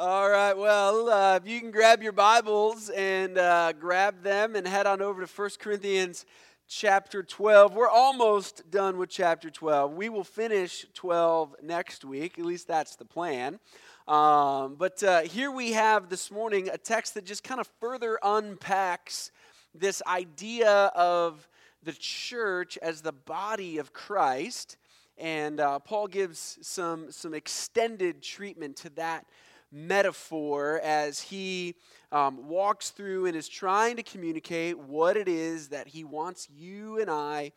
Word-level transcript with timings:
All 0.00 0.30
right, 0.30 0.56
well, 0.56 1.08
uh, 1.08 1.40
if 1.42 1.48
you 1.48 1.58
can 1.58 1.72
grab 1.72 2.04
your 2.04 2.12
Bibles 2.12 2.88
and 2.88 3.36
uh, 3.36 3.72
grab 3.72 4.22
them 4.22 4.54
and 4.54 4.64
head 4.64 4.86
on 4.86 5.02
over 5.02 5.26
to 5.26 5.26
1 5.26 5.50
Corinthians 5.58 6.24
chapter 6.68 7.24
12. 7.24 7.74
We're 7.74 7.88
almost 7.88 8.70
done 8.70 8.96
with 8.96 9.10
chapter 9.10 9.50
12. 9.50 9.94
We 9.94 10.08
will 10.08 10.22
finish 10.22 10.86
12 10.94 11.56
next 11.64 12.04
week, 12.04 12.38
at 12.38 12.44
least 12.44 12.68
that's 12.68 12.94
the 12.94 13.04
plan. 13.04 13.58
Um, 14.06 14.76
but 14.78 15.02
uh, 15.02 15.22
here 15.22 15.50
we 15.50 15.72
have 15.72 16.08
this 16.08 16.30
morning 16.30 16.68
a 16.68 16.78
text 16.78 17.14
that 17.14 17.24
just 17.24 17.42
kind 17.42 17.60
of 17.60 17.68
further 17.80 18.20
unpacks 18.22 19.32
this 19.74 20.00
idea 20.06 20.92
of 20.94 21.48
the 21.82 21.92
church 21.92 22.78
as 22.80 23.02
the 23.02 23.10
body 23.10 23.78
of 23.78 23.92
Christ. 23.92 24.76
And 25.16 25.58
uh, 25.58 25.80
Paul 25.80 26.06
gives 26.06 26.60
some, 26.62 27.10
some 27.10 27.34
extended 27.34 28.22
treatment 28.22 28.76
to 28.76 28.90
that 28.90 29.26
metaphor 29.70 30.80
as 30.82 31.20
he 31.20 31.74
um, 32.10 32.48
walks 32.48 32.90
through 32.90 33.26
and 33.26 33.36
is 33.36 33.48
trying 33.48 33.96
to 33.96 34.02
communicate 34.02 34.78
what 34.78 35.16
it 35.16 35.28
is 35.28 35.68
that 35.68 35.88
he 35.88 36.04
wants 36.04 36.48
you 36.50 37.00
and 37.00 37.10
I 37.10 37.52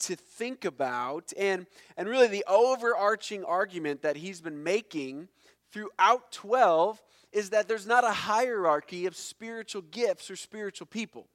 to 0.00 0.16
think 0.16 0.64
about. 0.64 1.32
And, 1.36 1.66
and 1.96 2.08
really, 2.08 2.28
the 2.28 2.44
overarching 2.46 3.44
argument 3.44 4.02
that 4.02 4.16
he's 4.16 4.40
been 4.40 4.62
making 4.62 5.28
throughout 5.72 6.32
12 6.32 7.02
is 7.32 7.50
that 7.50 7.68
there's 7.68 7.86
not 7.86 8.04
a 8.04 8.12
hierarchy 8.12 9.06
of 9.06 9.16
spiritual 9.16 9.82
gifts 9.82 10.30
or 10.30 10.36
spiritual 10.36 10.86
people. 10.86 11.28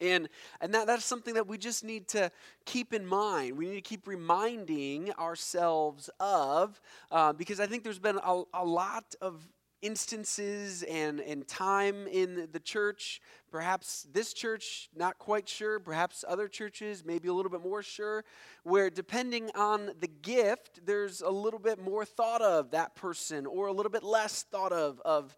And, 0.00 0.28
and 0.60 0.72
that, 0.74 0.86
that's 0.86 1.04
something 1.04 1.34
that 1.34 1.46
we 1.46 1.58
just 1.58 1.84
need 1.84 2.08
to 2.08 2.30
keep 2.64 2.92
in 2.92 3.04
mind. 3.04 3.56
We 3.56 3.66
need 3.66 3.74
to 3.74 3.80
keep 3.80 4.06
reminding 4.06 5.12
ourselves 5.14 6.08
of, 6.20 6.80
uh, 7.10 7.32
because 7.32 7.60
I 7.60 7.66
think 7.66 7.84
there's 7.84 7.98
been 7.98 8.18
a, 8.22 8.42
a 8.54 8.64
lot 8.64 9.14
of 9.20 9.46
instances 9.80 10.82
and, 10.84 11.20
and 11.20 11.46
time 11.46 12.06
in 12.08 12.48
the 12.52 12.60
church. 12.60 13.20
Perhaps 13.50 14.06
this 14.12 14.32
church, 14.32 14.88
not 14.94 15.18
quite 15.18 15.48
sure. 15.48 15.78
Perhaps 15.78 16.24
other 16.26 16.48
churches, 16.48 17.04
maybe 17.04 17.28
a 17.28 17.32
little 17.32 17.50
bit 17.50 17.62
more 17.62 17.82
sure, 17.82 18.24
where 18.64 18.90
depending 18.90 19.50
on 19.54 19.90
the 20.00 20.08
gift, 20.08 20.84
there's 20.84 21.20
a 21.20 21.30
little 21.30 21.60
bit 21.60 21.78
more 21.78 22.04
thought 22.04 22.42
of 22.42 22.72
that 22.72 22.94
person 22.94 23.46
or 23.46 23.68
a 23.68 23.72
little 23.72 23.90
bit 23.90 24.02
less 24.02 24.42
thought 24.42 24.72
of, 24.72 25.00
of 25.04 25.36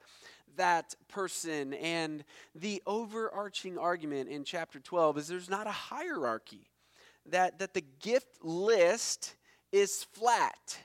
that 0.57 0.95
person. 1.09 1.75
And 1.75 2.25
the 2.55 2.83
overarching 2.87 3.79
argument 3.79 4.29
in 4.29 4.45
chapter 4.45 4.81
12 4.81 5.19
is 5.19 5.29
there's 5.29 5.51
not 5.51 5.67
a 5.67 5.73
hierarchy, 5.73 6.71
that, 7.27 7.59
that 7.59 7.75
the 7.75 7.85
gift 8.01 8.43
list 8.43 9.37
is 9.73 10.05
flat 10.13 10.79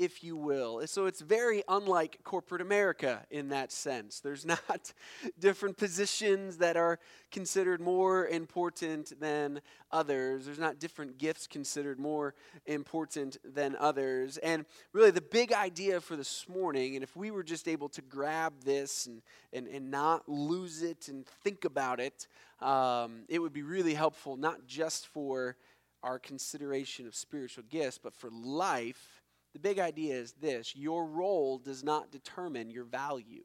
if 0.00 0.24
you 0.24 0.34
will. 0.34 0.80
So 0.86 1.04
it's 1.04 1.20
very 1.20 1.62
unlike 1.68 2.20
corporate 2.24 2.62
America 2.62 3.22
in 3.30 3.50
that 3.50 3.70
sense. 3.70 4.20
There's 4.20 4.46
not 4.46 4.94
different 5.38 5.76
positions 5.76 6.56
that 6.56 6.78
are 6.78 6.98
considered 7.30 7.82
more 7.82 8.26
important 8.26 9.20
than 9.20 9.60
others. 9.92 10.46
There's 10.46 10.58
not 10.58 10.78
different 10.78 11.18
gifts 11.18 11.46
considered 11.46 12.00
more 12.00 12.34
important 12.64 13.36
than 13.44 13.76
others. 13.78 14.38
And 14.38 14.64
really, 14.94 15.10
the 15.10 15.20
big 15.20 15.52
idea 15.52 16.00
for 16.00 16.16
this 16.16 16.48
morning, 16.48 16.94
and 16.94 17.04
if 17.04 17.14
we 17.14 17.30
were 17.30 17.42
just 17.42 17.68
able 17.68 17.90
to 17.90 18.00
grab 18.00 18.54
this 18.64 19.04
and, 19.04 19.20
and, 19.52 19.68
and 19.68 19.90
not 19.90 20.26
lose 20.26 20.82
it 20.82 21.08
and 21.08 21.26
think 21.44 21.66
about 21.66 22.00
it, 22.00 22.26
um, 22.62 23.24
it 23.28 23.38
would 23.38 23.52
be 23.52 23.62
really 23.62 23.94
helpful, 23.94 24.38
not 24.38 24.66
just 24.66 25.08
for 25.08 25.56
our 26.02 26.18
consideration 26.18 27.06
of 27.06 27.14
spiritual 27.14 27.64
gifts, 27.68 27.98
but 27.98 28.14
for 28.14 28.30
life 28.30 29.19
the 29.52 29.58
big 29.58 29.78
idea 29.78 30.14
is 30.14 30.32
this 30.32 30.74
your 30.76 31.06
role 31.06 31.58
does 31.58 31.82
not 31.82 32.10
determine 32.10 32.70
your 32.70 32.84
value. 32.84 33.44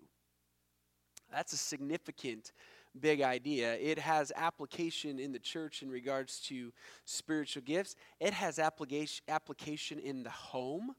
That's 1.31 1.53
a 1.53 1.57
significant 1.57 2.51
big 2.99 3.21
idea. 3.21 3.75
It 3.75 3.99
has 3.99 4.31
application 4.35 5.19
in 5.19 5.31
the 5.31 5.39
church 5.39 5.81
in 5.81 5.89
regards 5.89 6.39
to 6.47 6.71
spiritual 7.03 7.63
gifts, 7.63 7.95
it 8.19 8.33
has 8.33 8.59
application, 8.59 9.23
application 9.27 9.99
in 9.99 10.23
the 10.23 10.29
home. 10.29 10.95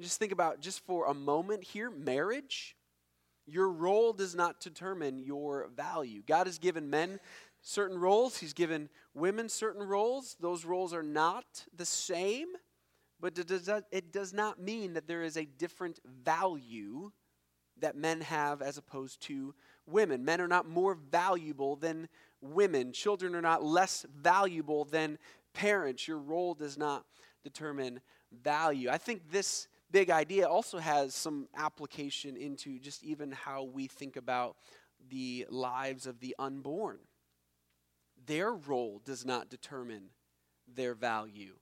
Just 0.00 0.18
think 0.18 0.32
about, 0.32 0.60
just 0.60 0.86
for 0.86 1.06
a 1.06 1.14
moment 1.14 1.64
here, 1.64 1.90
marriage. 1.90 2.76
Your 3.46 3.68
role 3.70 4.12
does 4.12 4.34
not 4.34 4.60
determine 4.60 5.18
your 5.18 5.68
value. 5.74 6.22
God 6.26 6.46
has 6.46 6.58
given 6.58 6.88
men 6.88 7.18
certain 7.62 7.98
roles, 7.98 8.38
He's 8.38 8.52
given 8.52 8.88
women 9.14 9.48
certain 9.48 9.82
roles. 9.82 10.36
Those 10.38 10.64
roles 10.64 10.92
are 10.94 11.02
not 11.02 11.66
the 11.74 11.86
same. 11.86 12.48
But 13.20 13.38
it 13.38 14.12
does 14.12 14.32
not 14.32 14.60
mean 14.60 14.94
that 14.94 15.08
there 15.08 15.22
is 15.22 15.36
a 15.36 15.44
different 15.44 15.98
value 16.04 17.10
that 17.80 17.96
men 17.96 18.20
have 18.20 18.62
as 18.62 18.78
opposed 18.78 19.20
to 19.22 19.54
women. 19.86 20.24
Men 20.24 20.40
are 20.40 20.48
not 20.48 20.68
more 20.68 20.94
valuable 20.94 21.76
than 21.76 22.08
women. 22.40 22.92
Children 22.92 23.34
are 23.34 23.42
not 23.42 23.64
less 23.64 24.06
valuable 24.14 24.84
than 24.84 25.18
parents. 25.52 26.06
Your 26.06 26.18
role 26.18 26.54
does 26.54 26.78
not 26.78 27.04
determine 27.42 28.00
value. 28.32 28.88
I 28.90 28.98
think 28.98 29.30
this 29.30 29.68
big 29.90 30.10
idea 30.10 30.46
also 30.46 30.78
has 30.78 31.14
some 31.14 31.48
application 31.56 32.36
into 32.36 32.78
just 32.78 33.02
even 33.02 33.32
how 33.32 33.64
we 33.64 33.86
think 33.86 34.16
about 34.16 34.56
the 35.08 35.46
lives 35.50 36.06
of 36.06 36.20
the 36.20 36.36
unborn. 36.38 36.98
Their 38.26 38.52
role 38.52 39.00
does 39.04 39.24
not 39.24 39.48
determine 39.48 40.10
their 40.72 40.94
value. 40.94 41.54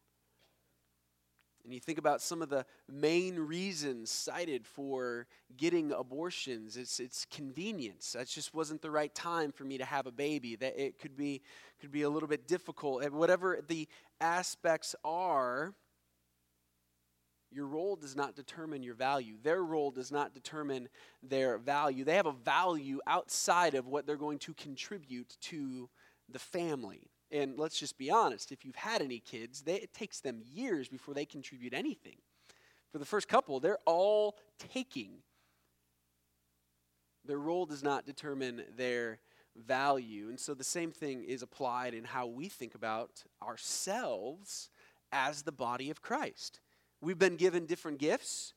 And 1.66 1.75
you 1.75 1.81
think 1.81 1.99
about 1.99 2.22
some 2.22 2.43
of 2.43 2.49
the 2.49 2.65
main 2.88 3.41
reasons 3.41 4.09
cited 4.09 4.65
for 4.69 5.27
getting 5.56 5.91
abortions. 5.91 6.77
It's, 6.77 7.00
it's 7.00 7.27
convenience. 7.28 8.12
That 8.12 8.28
just 8.28 8.54
wasn't 8.54 8.82
the 8.82 8.91
right 8.91 9.12
time 9.12 9.50
for 9.50 9.65
me 9.65 9.77
to 9.78 9.84
have 9.84 10.06
a 10.06 10.12
baby. 10.12 10.54
That 10.54 10.81
it 10.81 11.00
could 11.00 11.16
be, 11.16 11.43
could 11.81 11.91
be 11.91 12.03
a 12.03 12.09
little 12.09 12.28
bit 12.28 12.47
difficult. 12.47 13.03
And 13.03 13.15
whatever 13.15 13.59
the 13.66 13.88
aspects 14.21 14.94
are, 15.04 15.75
your 17.50 17.66
role 17.66 17.97
does 17.97 18.15
not 18.15 18.37
determine 18.37 18.84
your 18.84 18.94
value. 18.94 19.34
Their 19.43 19.65
role 19.65 19.91
does 19.91 20.12
not 20.12 20.34
determine 20.34 20.88
their 21.21 21.59
value. 21.59 22.04
They 22.04 22.15
have 22.15 22.27
a 22.27 22.33
value 22.33 23.00
outside 23.09 23.75
of 23.75 23.88
what 23.88 24.06
they're 24.06 24.16
going 24.16 24.38
to 24.41 24.54
contribute 24.54 25.37
to 25.41 25.88
the 26.28 26.38
family. 26.38 27.10
And 27.31 27.59
let's 27.59 27.79
just 27.79 27.99
be 27.99 28.11
honest 28.11 28.53
if 28.53 28.65
you've 28.65 28.77
had 28.77 29.03
any 29.03 29.19
kids, 29.19 29.63
they, 29.63 29.77
it 29.77 29.93
takes 29.93 30.21
them 30.21 30.43
years 30.45 30.89
before 30.89 31.15
they 31.15 31.25
contribute 31.25 31.75
anything. 31.75 32.17
For 32.93 32.99
the 32.99 33.05
first 33.05 33.29
couple, 33.29 33.61
they're 33.61 33.79
all 33.85 34.37
taking. 34.59 35.19
Their 37.25 37.39
role 37.39 37.67
does 37.67 37.83
not 37.83 38.07
determine 38.07 38.63
their 38.77 39.19
value. 39.57 40.29
And 40.29 40.39
so 40.39 40.55
the 40.55 40.65
same 40.65 40.93
thing 40.93 41.25
is 41.25 41.43
applied 41.43 41.95
in 41.95 42.05
how 42.05 42.27
we 42.27 42.49
think 42.49 42.75
about 42.75 43.25
ourselves 43.43 44.71
as 45.13 45.43
the 45.43 45.53
body 45.53 45.91
of 45.91 46.03
Christ. 46.03 46.61
We've 47.01 47.19
been 47.19 47.37
given 47.37 47.67
different 47.67 47.99
gifts. 47.99 48.55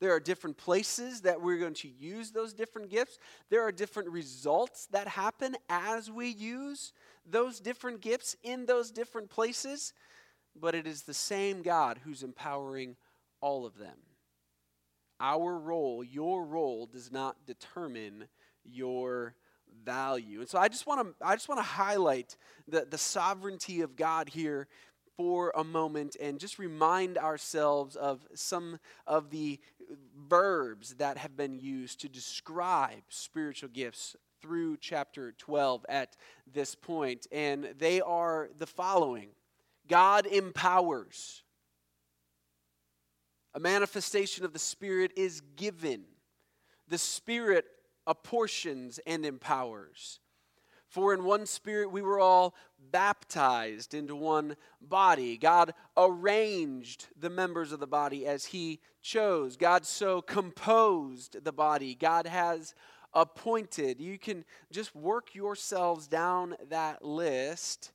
There 0.00 0.12
are 0.12 0.20
different 0.20 0.56
places 0.56 1.22
that 1.22 1.40
we're 1.40 1.58
going 1.58 1.74
to 1.74 1.88
use 1.88 2.30
those 2.30 2.52
different 2.52 2.90
gifts. 2.90 3.18
There 3.48 3.62
are 3.62 3.72
different 3.72 4.10
results 4.10 4.86
that 4.90 5.08
happen 5.08 5.56
as 5.68 6.10
we 6.10 6.28
use 6.28 6.92
those 7.28 7.60
different 7.60 8.00
gifts 8.00 8.36
in 8.42 8.66
those 8.66 8.90
different 8.90 9.30
places, 9.30 9.92
but 10.58 10.74
it 10.74 10.86
is 10.86 11.02
the 11.02 11.14
same 11.14 11.62
God 11.62 12.00
who's 12.04 12.22
empowering 12.22 12.96
all 13.40 13.66
of 13.66 13.78
them. 13.78 13.96
Our 15.20 15.58
role, 15.58 16.02
your 16.04 16.44
role, 16.44 16.86
does 16.86 17.10
not 17.10 17.46
determine 17.46 18.28
your 18.64 19.34
value. 19.84 20.40
And 20.40 20.48
so 20.48 20.58
I 20.58 20.68
just 20.68 20.86
want 20.86 21.06
to 21.18 21.26
I 21.26 21.34
just 21.34 21.48
want 21.48 21.58
to 21.58 21.66
highlight 21.66 22.36
the, 22.68 22.86
the 22.88 22.98
sovereignty 22.98 23.80
of 23.80 23.96
God 23.96 24.28
here 24.28 24.68
for 25.16 25.52
a 25.56 25.64
moment 25.64 26.16
and 26.20 26.40
just 26.40 26.58
remind 26.58 27.18
ourselves 27.18 27.96
of 27.96 28.26
some 28.34 28.78
of 29.06 29.30
the 29.30 29.60
verbs 30.28 30.94
that 30.94 31.18
have 31.18 31.36
been 31.36 31.58
used 31.58 32.00
to 32.00 32.08
describe 32.08 33.02
spiritual 33.08 33.68
gifts 33.68 34.16
through 34.44 34.76
chapter 34.76 35.32
12 35.38 35.86
at 35.88 36.16
this 36.52 36.74
point, 36.74 37.26
and 37.32 37.72
they 37.78 38.02
are 38.02 38.50
the 38.58 38.66
following 38.66 39.30
God 39.88 40.26
empowers. 40.26 41.42
A 43.54 43.60
manifestation 43.60 44.44
of 44.44 44.52
the 44.52 44.58
Spirit 44.58 45.12
is 45.16 45.40
given. 45.56 46.04
The 46.88 46.98
Spirit 46.98 47.64
apportions 48.06 49.00
and 49.06 49.24
empowers. 49.24 50.20
For 50.88 51.14
in 51.14 51.24
one 51.24 51.46
Spirit 51.46 51.90
we 51.90 52.02
were 52.02 52.20
all 52.20 52.54
baptized 52.92 53.94
into 53.94 54.14
one 54.14 54.56
body. 54.82 55.38
God 55.38 55.72
arranged 55.96 57.06
the 57.18 57.30
members 57.30 57.72
of 57.72 57.80
the 57.80 57.86
body 57.86 58.26
as 58.26 58.44
He 58.44 58.80
chose. 59.00 59.56
God 59.56 59.86
so 59.86 60.20
composed 60.20 61.42
the 61.42 61.52
body. 61.52 61.94
God 61.94 62.26
has 62.26 62.74
appointed. 63.14 64.00
You 64.00 64.18
can 64.18 64.44
just 64.72 64.94
work 64.94 65.34
yourselves 65.34 66.06
down 66.06 66.56
that 66.68 67.04
list 67.04 67.92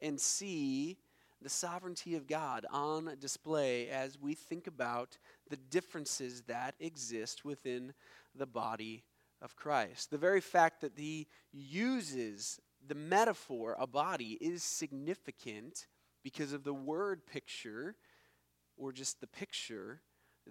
and 0.00 0.20
see 0.20 0.98
the 1.42 1.48
sovereignty 1.50 2.14
of 2.14 2.26
God 2.26 2.64
on 2.70 3.16
display 3.20 3.88
as 3.88 4.18
we 4.18 4.34
think 4.34 4.66
about 4.66 5.18
the 5.50 5.56
differences 5.56 6.42
that 6.46 6.74
exist 6.80 7.44
within 7.44 7.92
the 8.34 8.46
body 8.46 9.04
of 9.42 9.54
Christ. 9.54 10.10
The 10.10 10.18
very 10.18 10.40
fact 10.40 10.80
that 10.80 10.92
he 10.96 11.26
uses 11.52 12.58
the 12.86 12.94
metaphor, 12.94 13.76
a 13.78 13.86
body, 13.86 14.38
is 14.40 14.62
significant 14.62 15.86
because 16.22 16.54
of 16.54 16.64
the 16.64 16.74
word 16.74 17.26
picture, 17.26 17.96
or 18.76 18.92
just 18.92 19.20
the 19.20 19.26
picture 19.26 20.00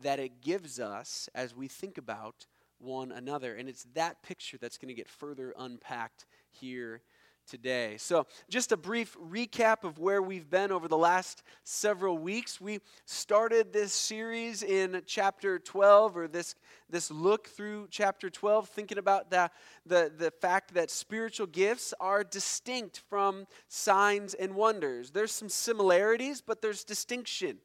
that 0.02 0.20
it 0.20 0.42
gives 0.42 0.80
us 0.80 1.28
as 1.34 1.56
we 1.56 1.68
think 1.68 1.98
about 1.98 2.46
one 2.84 3.12
another. 3.12 3.56
And 3.56 3.70
it's 3.70 3.86
that 3.96 4.22
picture 4.24 4.58
that's 4.60 4.78
going 4.78 4.90
to 4.90 4.94
get 4.94 5.10
further 5.10 5.54
unpacked 5.58 6.26
here 6.52 7.02
today. 7.48 7.96
So, 7.98 8.26
just 8.50 8.72
a 8.72 8.78
brief 8.78 9.18
recap 9.20 9.84
of 9.84 10.00
where 10.00 10.22
we've 10.22 10.50
been 10.50 10.72
over 10.72 10.88
the 10.88 10.98
last 10.98 11.44
several 11.64 12.18
weeks. 12.18 12.62
We 12.62 12.80
started 13.06 13.74
this 13.74 13.94
series 13.94 14.64
in 14.64 15.02
chapter 15.06 15.60
12, 15.60 16.18
or 16.18 16.28
this, 16.28 16.56
this 16.90 17.12
look 17.12 17.48
through 17.48 17.88
chapter 17.90 18.30
12, 18.30 18.70
thinking 18.70 18.98
about 18.98 19.30
the, 19.30 19.50
the, 19.86 20.12
the 20.16 20.32
fact 20.32 20.74
that 20.74 20.90
spiritual 20.90 21.48
gifts 21.48 21.94
are 22.00 22.24
distinct 22.24 23.02
from 23.10 23.46
signs 23.68 24.34
and 24.34 24.56
wonders. 24.56 25.12
There's 25.12 25.32
some 25.32 25.50
similarities, 25.50 26.42
but 26.42 26.62
there's 26.62 26.84
distinction. 26.84 27.58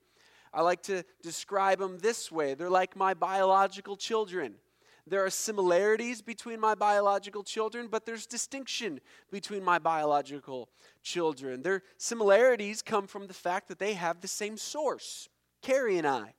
I 0.53 0.62
like 0.62 0.82
to 0.85 1.05
describe 1.23 1.79
them 1.79 1.99
this 1.99 2.32
way 2.32 2.55
they're 2.55 2.70
like 2.70 2.97
my 2.97 3.15
biological 3.15 3.97
children. 3.97 4.55
There 5.08 5.25
are 5.25 5.31
similarities 5.31 6.20
between 6.20 6.60
my 6.60 6.75
biological 6.75 7.43
children, 7.43 7.88
but 7.88 8.05
there's 8.05 8.26
distinction 8.26 9.00
between 9.31 9.64
my 9.64 9.78
biological 9.78 10.69
children. 11.02 11.62
Their 11.62 11.82
similarities 11.96 12.82
come 12.82 13.06
from 13.06 13.26
the 13.26 13.34
fact 13.34 13.69
that 13.69 13.78
they 13.78 13.94
have 13.94 14.20
the 14.20 14.28
same 14.28 14.56
source, 14.56 15.28
Carrie 15.62 15.99
and 15.99 16.06
I. 16.06 16.34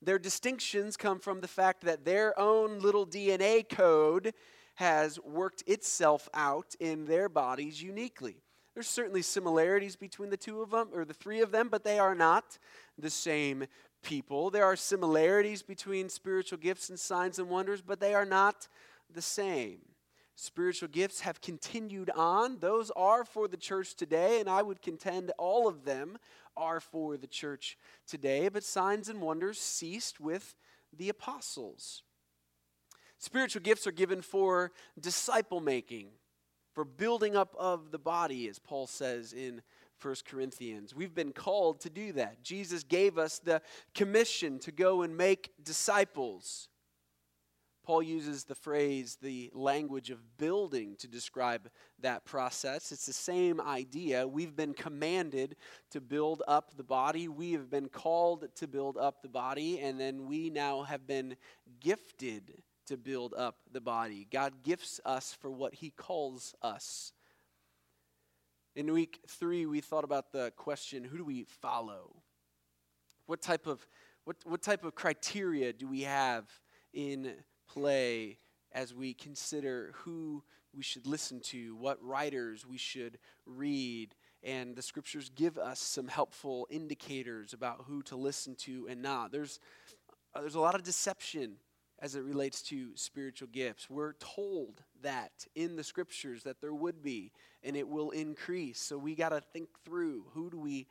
Their 0.00 0.18
distinctions 0.18 0.96
come 0.96 1.18
from 1.18 1.40
the 1.40 1.48
fact 1.48 1.82
that 1.84 2.04
their 2.04 2.38
own 2.38 2.78
little 2.78 3.06
DNA 3.06 3.68
code 3.68 4.34
has 4.76 5.18
worked 5.20 5.62
itself 5.66 6.28
out 6.34 6.74
in 6.78 7.06
their 7.06 7.28
bodies 7.28 7.82
uniquely. 7.82 8.36
There's 8.74 8.88
certainly 8.88 9.22
similarities 9.22 9.96
between 9.96 10.30
the 10.30 10.36
two 10.36 10.60
of 10.60 10.70
them, 10.70 10.88
or 10.92 11.04
the 11.04 11.14
three 11.14 11.40
of 11.40 11.52
them, 11.52 11.68
but 11.68 11.84
they 11.84 11.98
are 11.98 12.14
not 12.14 12.58
the 12.98 13.10
same 13.10 13.66
people. 14.04 14.50
There 14.50 14.64
are 14.64 14.76
similarities 14.76 15.62
between 15.62 16.08
spiritual 16.08 16.58
gifts 16.58 16.88
and 16.90 17.00
signs 17.00 17.40
and 17.40 17.48
wonders, 17.48 17.82
but 17.82 17.98
they 17.98 18.14
are 18.14 18.24
not 18.24 18.68
the 19.12 19.22
same. 19.22 19.78
Spiritual 20.36 20.88
gifts 20.88 21.20
have 21.20 21.40
continued 21.40 22.10
on. 22.10 22.58
Those 22.58 22.90
are 22.92 23.24
for 23.24 23.48
the 23.48 23.56
church 23.56 23.94
today, 23.94 24.40
and 24.40 24.48
I 24.48 24.62
would 24.62 24.82
contend 24.82 25.32
all 25.38 25.66
of 25.66 25.84
them 25.84 26.18
are 26.56 26.80
for 26.80 27.16
the 27.16 27.26
church 27.26 27.76
today. 28.06 28.48
But 28.48 28.62
signs 28.62 29.08
and 29.08 29.20
wonders 29.20 29.58
ceased 29.58 30.20
with 30.20 30.54
the 30.96 31.08
apostles. 31.08 32.02
Spiritual 33.18 33.62
gifts 33.62 33.86
are 33.86 33.92
given 33.92 34.22
for 34.22 34.72
disciple 35.00 35.60
making, 35.60 36.08
for 36.72 36.84
building 36.84 37.36
up 37.36 37.54
of 37.58 37.90
the 37.90 37.98
body, 37.98 38.48
as 38.48 38.58
Paul 38.58 38.86
says 38.86 39.32
in 39.32 39.62
1 40.04 40.16
Corinthians. 40.28 40.94
We've 40.94 41.14
been 41.14 41.32
called 41.32 41.80
to 41.80 41.90
do 41.90 42.12
that. 42.12 42.42
Jesus 42.42 42.82
gave 42.82 43.16
us 43.16 43.38
the 43.38 43.62
commission 43.94 44.58
to 44.60 44.70
go 44.70 45.02
and 45.02 45.16
make 45.16 45.52
disciples. 45.62 46.68
Paul 47.84 48.02
uses 48.02 48.44
the 48.44 48.54
phrase, 48.54 49.18
the 49.20 49.50
language 49.54 50.10
of 50.10 50.38
building, 50.38 50.96
to 50.98 51.08
describe 51.08 51.70
that 52.00 52.24
process. 52.24 52.92
It's 52.92 53.06
the 53.06 53.12
same 53.12 53.60
idea. 53.60 54.26
We've 54.26 54.56
been 54.56 54.74
commanded 54.74 55.56
to 55.90 56.00
build 56.00 56.42
up 56.46 56.76
the 56.76 56.84
body, 56.84 57.28
we 57.28 57.52
have 57.52 57.70
been 57.70 57.88
called 57.88 58.46
to 58.56 58.66
build 58.66 58.96
up 58.96 59.22
the 59.22 59.28
body, 59.28 59.80
and 59.80 59.98
then 59.98 60.26
we 60.26 60.50
now 60.50 60.82
have 60.82 61.06
been 61.06 61.36
gifted 61.80 62.62
to 62.86 62.96
build 62.96 63.32
up 63.34 63.56
the 63.72 63.80
body. 63.80 64.26
God 64.30 64.62
gifts 64.62 65.00
us 65.04 65.32
for 65.32 65.50
what 65.50 65.74
He 65.74 65.90
calls 65.90 66.54
us 66.60 67.13
in 68.76 68.92
week 68.92 69.20
three, 69.28 69.66
we 69.66 69.80
thought 69.80 70.04
about 70.04 70.32
the 70.32 70.52
question 70.56 71.04
who 71.04 71.18
do 71.18 71.24
we 71.24 71.44
follow? 71.44 72.16
What 73.26 73.40
type 73.40 73.66
of, 73.66 73.86
what, 74.24 74.36
what 74.44 74.62
type 74.62 74.84
of 74.84 74.94
criteria 74.94 75.72
do 75.72 75.86
we 75.86 76.02
have 76.02 76.44
in 76.92 77.34
play 77.68 78.38
as 78.72 78.92
we 78.92 79.14
consider 79.14 79.92
who 79.94 80.42
we 80.74 80.82
should 80.82 81.06
listen 81.06 81.40
to, 81.40 81.76
what 81.76 82.02
writers 82.02 82.66
we 82.66 82.76
should 82.76 83.18
read? 83.46 84.14
And 84.42 84.76
the 84.76 84.82
scriptures 84.82 85.30
give 85.34 85.56
us 85.56 85.80
some 85.80 86.08
helpful 86.08 86.66
indicators 86.68 87.52
about 87.52 87.84
who 87.86 88.02
to 88.04 88.16
listen 88.16 88.56
to 88.56 88.88
and 88.90 89.00
not. 89.00 89.32
There's, 89.32 89.58
uh, 90.34 90.40
there's 90.40 90.56
a 90.56 90.60
lot 90.60 90.74
of 90.74 90.82
deception 90.82 91.56
as 92.00 92.16
it 92.16 92.24
relates 92.24 92.60
to 92.62 92.90
spiritual 92.96 93.48
gifts. 93.52 93.88
We're 93.88 94.14
told 94.14 94.82
that 95.04 95.46
in 95.54 95.76
the 95.76 95.84
scriptures 95.84 96.42
that 96.42 96.60
there 96.60 96.74
would 96.74 97.02
be, 97.02 97.32
and 97.62 97.76
it 97.76 97.88
will 97.88 98.10
increase. 98.10 98.80
So 98.80 98.98
we 98.98 99.14
got 99.14 99.30
to 99.30 99.40
think 99.40 99.68
through 99.84 100.24
who 100.34 100.50
do 100.50 100.58
we 100.58 100.86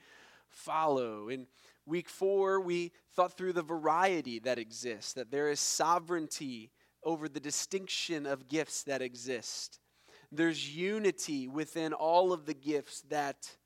follow. 0.49 1.29
In 1.29 1.45
week 1.85 2.09
four, 2.09 2.59
we 2.59 2.91
thought 3.13 3.37
through 3.37 3.53
the 3.53 3.61
variety 3.61 4.39
that 4.39 4.57
exists, 4.57 5.13
that 5.13 5.29
there 5.29 5.49
is 5.49 5.59
sovereignty 5.59 6.71
over 7.03 7.27
the 7.27 7.39
distinction 7.39 8.25
of 8.25 8.47
gifts 8.47 8.83
that 8.83 9.01
exist. 9.01 9.79
There's 10.31 10.75
unity 10.75 11.47
within 11.47 11.93
all 11.93 12.33
of 12.33 12.45
the 12.45 12.53
gifts 12.53 13.01
that 13.09 13.57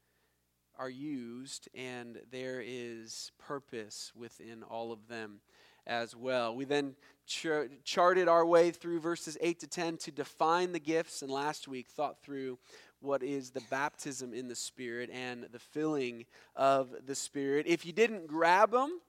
are 0.78 0.90
used, 0.90 1.70
and 1.74 2.20
there 2.32 2.62
is 2.66 3.32
purpose 3.40 4.12
within 4.16 4.64
all 4.64 4.92
of 4.92 5.08
them 5.08 5.40
as 5.88 6.16
well. 6.16 6.56
We 6.56 6.66
then 6.66 6.96
ch- 7.26 7.48
charted 7.84 8.28
our 8.28 8.46
way 8.46 8.72
through 8.72 9.00
verses 9.00 9.38
8 9.42 9.60
to 9.62 9.68
10 9.68 9.98
to 9.98 10.12
define 10.12 10.74
the 10.74 10.80
gifts, 10.80 11.22
and 11.22 11.32
last 11.32 11.68
week 11.68 11.88
thought 11.90 12.22
through 12.22 12.60
what 13.00 13.24
is 13.24 13.52
the 13.52 13.62
baptism 13.70 14.34
in 14.34 14.48
the 14.48 14.56
Spirit 14.56 15.10
and 15.12 15.48
the 15.52 15.60
filling 15.60 16.26
of 16.56 16.90
the 17.06 17.16
Spirit. 17.16 17.66
If 17.68 17.86
you 17.86 17.94
didn't 17.94 18.28
grab 18.28 18.72
them, 18.72 19.00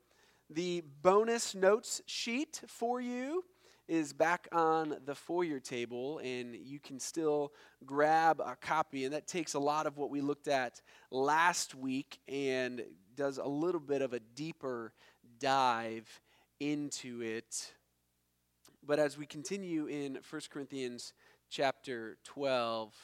the 0.51 0.83
bonus 1.03 1.55
notes 1.55 2.01
sheet 2.07 2.63
for 2.67 3.01
you 3.01 3.45
is 3.87 4.13
back 4.13 4.47
on 4.53 4.97
the 5.07 5.15
foyer 5.15 5.59
table, 5.59 6.21
and 6.23 6.55
you 6.55 6.79
can 6.79 7.01
still 7.01 7.53
grab 7.87 8.41
a 8.45 8.55
copy. 8.55 9.05
And 9.07 9.15
that 9.15 9.27
takes 9.27 9.55
a 9.55 9.59
lot 9.59 9.87
of 9.87 9.97
what 9.97 10.11
we 10.11 10.21
looked 10.21 10.49
at 10.49 10.83
last 11.11 11.75
week 11.75 12.19
and 12.29 12.83
does 13.17 13.39
a 13.39 13.49
little 13.49 13.81
bit 13.81 14.03
of 14.03 14.13
a 14.13 14.21
deeper 14.21 14.93
dive 15.41 16.21
into 16.61 17.23
it. 17.23 17.73
But 18.87 18.99
as 18.99 19.19
we 19.19 19.27
continue 19.27 19.87
in 19.87 20.19
1 20.29 20.43
Corinthians 20.51 21.13
chapter 21.51 22.17
12, 22.25 22.95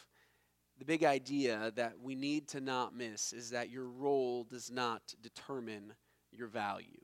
the 0.78 0.84
big 0.84 1.04
idea 1.04 1.73
that 1.76 1.94
we 2.02 2.14
need 2.14 2.49
to 2.49 2.61
not 2.61 2.96
miss 2.96 3.32
is 3.32 3.50
that 3.50 3.70
your 3.70 3.87
role 3.87 4.44
does 4.44 4.70
not 4.70 5.14
determine 5.23 5.94
your 6.32 6.49
value. 6.49 7.00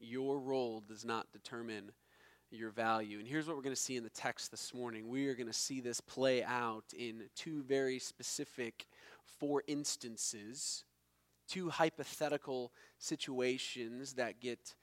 Your 0.00 0.38
role 0.38 0.80
does 0.86 1.04
not 1.04 1.32
determine 1.32 1.92
your 2.50 2.70
value. 2.70 3.18
And 3.18 3.28
here's 3.28 3.46
what 3.46 3.56
we're 3.56 3.62
going 3.62 3.74
to 3.74 3.80
see 3.80 3.96
in 3.96 4.04
the 4.04 4.10
text 4.10 4.50
this 4.50 4.72
morning. 4.72 5.08
We 5.08 5.28
are 5.28 5.34
going 5.34 5.48
to 5.48 5.52
see 5.52 5.80
this 5.80 6.00
play 6.00 6.42
out 6.42 6.84
in 6.96 7.24
two 7.34 7.62
very 7.62 7.98
specific 7.98 8.86
four 9.24 9.62
instances, 9.66 10.84
two 11.48 11.68
hypothetical 11.68 12.72
situations 12.98 14.14
that 14.14 14.40
get 14.40 14.74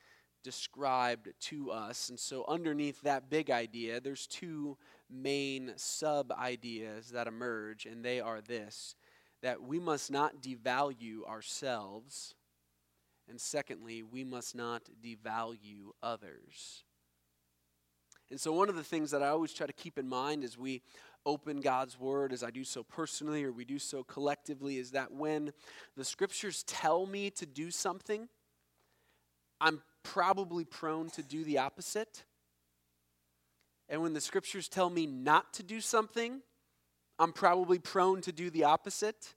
described 0.46 1.30
to 1.40 1.72
us. 1.72 2.10
And 2.10 2.20
so, 2.20 2.46
underneath 2.48 3.02
that 3.02 3.32
big 3.32 3.50
idea, 3.50 4.00
there's 4.00 4.28
two 4.28 4.78
main 5.10 5.74
sub 5.76 6.32
ideas 6.32 7.10
that 7.10 7.28
emerge, 7.28 7.88
and 7.88 8.06
they 8.06 8.20
are 8.20 8.42
this 8.42 8.96
that 9.42 9.62
we 9.62 9.80
must 9.80 10.12
not 10.12 10.42
devalue 10.42 11.24
ourselves, 11.28 12.36
and 13.28 13.42
secondly, 13.42 14.02
we 14.02 14.24
must 14.24 14.56
not 14.56 14.84
devalue 15.04 15.90
others. 16.02 16.84
And 18.30 18.40
so, 18.40 18.54
one 18.54 18.70
of 18.70 18.76
the 18.76 18.84
things 18.84 19.10
that 19.12 19.24
I 19.24 19.30
always 19.30 19.52
try 19.52 19.66
to 19.66 19.74
keep 19.74 19.98
in 19.98 20.08
mind 20.08 20.44
as 20.44 20.60
we 20.60 20.84
open 21.26 21.60
God's 21.60 22.00
Word, 22.00 22.34
as 22.34 22.44
I 22.44 22.52
do 22.52 22.64
so 22.64 22.84
personally 22.84 23.44
or 23.44 23.52
we 23.52 23.66
do 23.66 23.80
so 23.80 24.04
collectively, 24.04 24.78
is 24.78 24.92
that 24.92 25.12
when 25.12 25.52
the 25.98 26.06
Scriptures 26.06 26.64
tell 26.64 27.08
me 27.08 27.32
to 27.32 27.48
do 27.48 27.72
something, 27.72 28.30
I'm 29.60 29.82
probably 30.06 30.64
prone 30.64 31.10
to 31.10 31.22
do 31.22 31.44
the 31.44 31.58
opposite. 31.58 32.24
And 33.90 34.02
when 34.02 34.14
the 34.14 34.22
scriptures 34.22 34.70
tell 34.70 34.90
me 34.90 35.06
not 35.06 35.54
to 35.56 35.64
do 35.64 35.82
something, 35.82 36.42
I'm 37.20 37.34
probably 37.34 37.80
prone 37.80 38.22
to 38.22 38.32
do 38.32 38.50
the 38.50 38.64
opposite. 38.64 39.36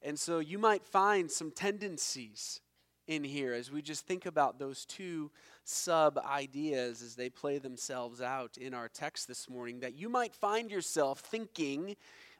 And 0.00 0.18
so 0.18 0.38
you 0.38 0.58
might 0.58 0.84
find 0.84 1.30
some 1.30 1.50
tendencies 1.50 2.60
in 3.06 3.22
here 3.22 3.52
as 3.52 3.70
we 3.70 3.82
just 3.82 4.06
think 4.06 4.24
about 4.24 4.58
those 4.58 4.84
two 4.86 5.30
sub 5.64 6.18
ideas 6.18 7.02
as 7.02 7.14
they 7.14 7.28
play 7.28 7.58
themselves 7.58 8.20
out 8.20 8.56
in 8.56 8.72
our 8.72 8.88
text 8.88 9.28
this 9.28 9.48
morning 9.48 9.80
that 9.80 9.94
you 9.94 10.08
might 10.08 10.34
find 10.34 10.70
yourself 10.70 11.20
thinking, 11.20 11.96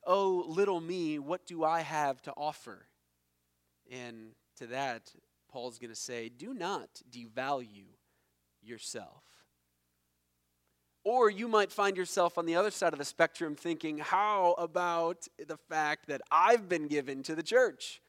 oh, 0.07 0.45
little 0.47 0.81
me, 0.81 1.19
what 1.19 1.47
do 1.47 1.65
I 1.65 1.81
have 1.81 2.21
to 2.23 2.33
offer? 2.37 2.87
And 3.91 4.33
to 4.57 4.67
that, 4.69 5.13
Paul's 5.55 5.79
going 5.79 5.91
to 5.91 5.97
say, 5.97 6.29
do 6.29 6.53
not 6.53 7.01
devalue 7.09 7.87
yourself. 8.61 9.23
Or 11.05 11.31
you 11.31 11.47
might 11.47 11.71
find 11.71 11.97
yourself 11.97 12.39
on 12.39 12.45
the 12.45 12.57
other 12.57 12.73
side 12.73 12.93
of 12.93 12.99
the 12.99 13.05
spectrum 13.05 13.55
thinking, 13.55 13.99
how 13.99 14.57
about 14.59 15.29
the 15.39 15.57
fact 15.57 16.09
that 16.09 16.23
I've 16.29 16.69
been 16.69 16.89
given 16.89 17.23
to 17.23 17.37
the 17.37 17.43
church? 17.45 18.03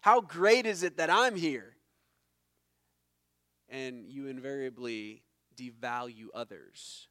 How 0.00 0.22
great 0.22 0.64
is 0.64 0.82
it 0.82 0.96
that 0.96 1.10
I'm 1.10 1.36
here? 1.36 1.76
And 3.68 4.10
you 4.10 4.28
invariably 4.28 5.22
devalue 5.54 6.28
others 6.32 7.08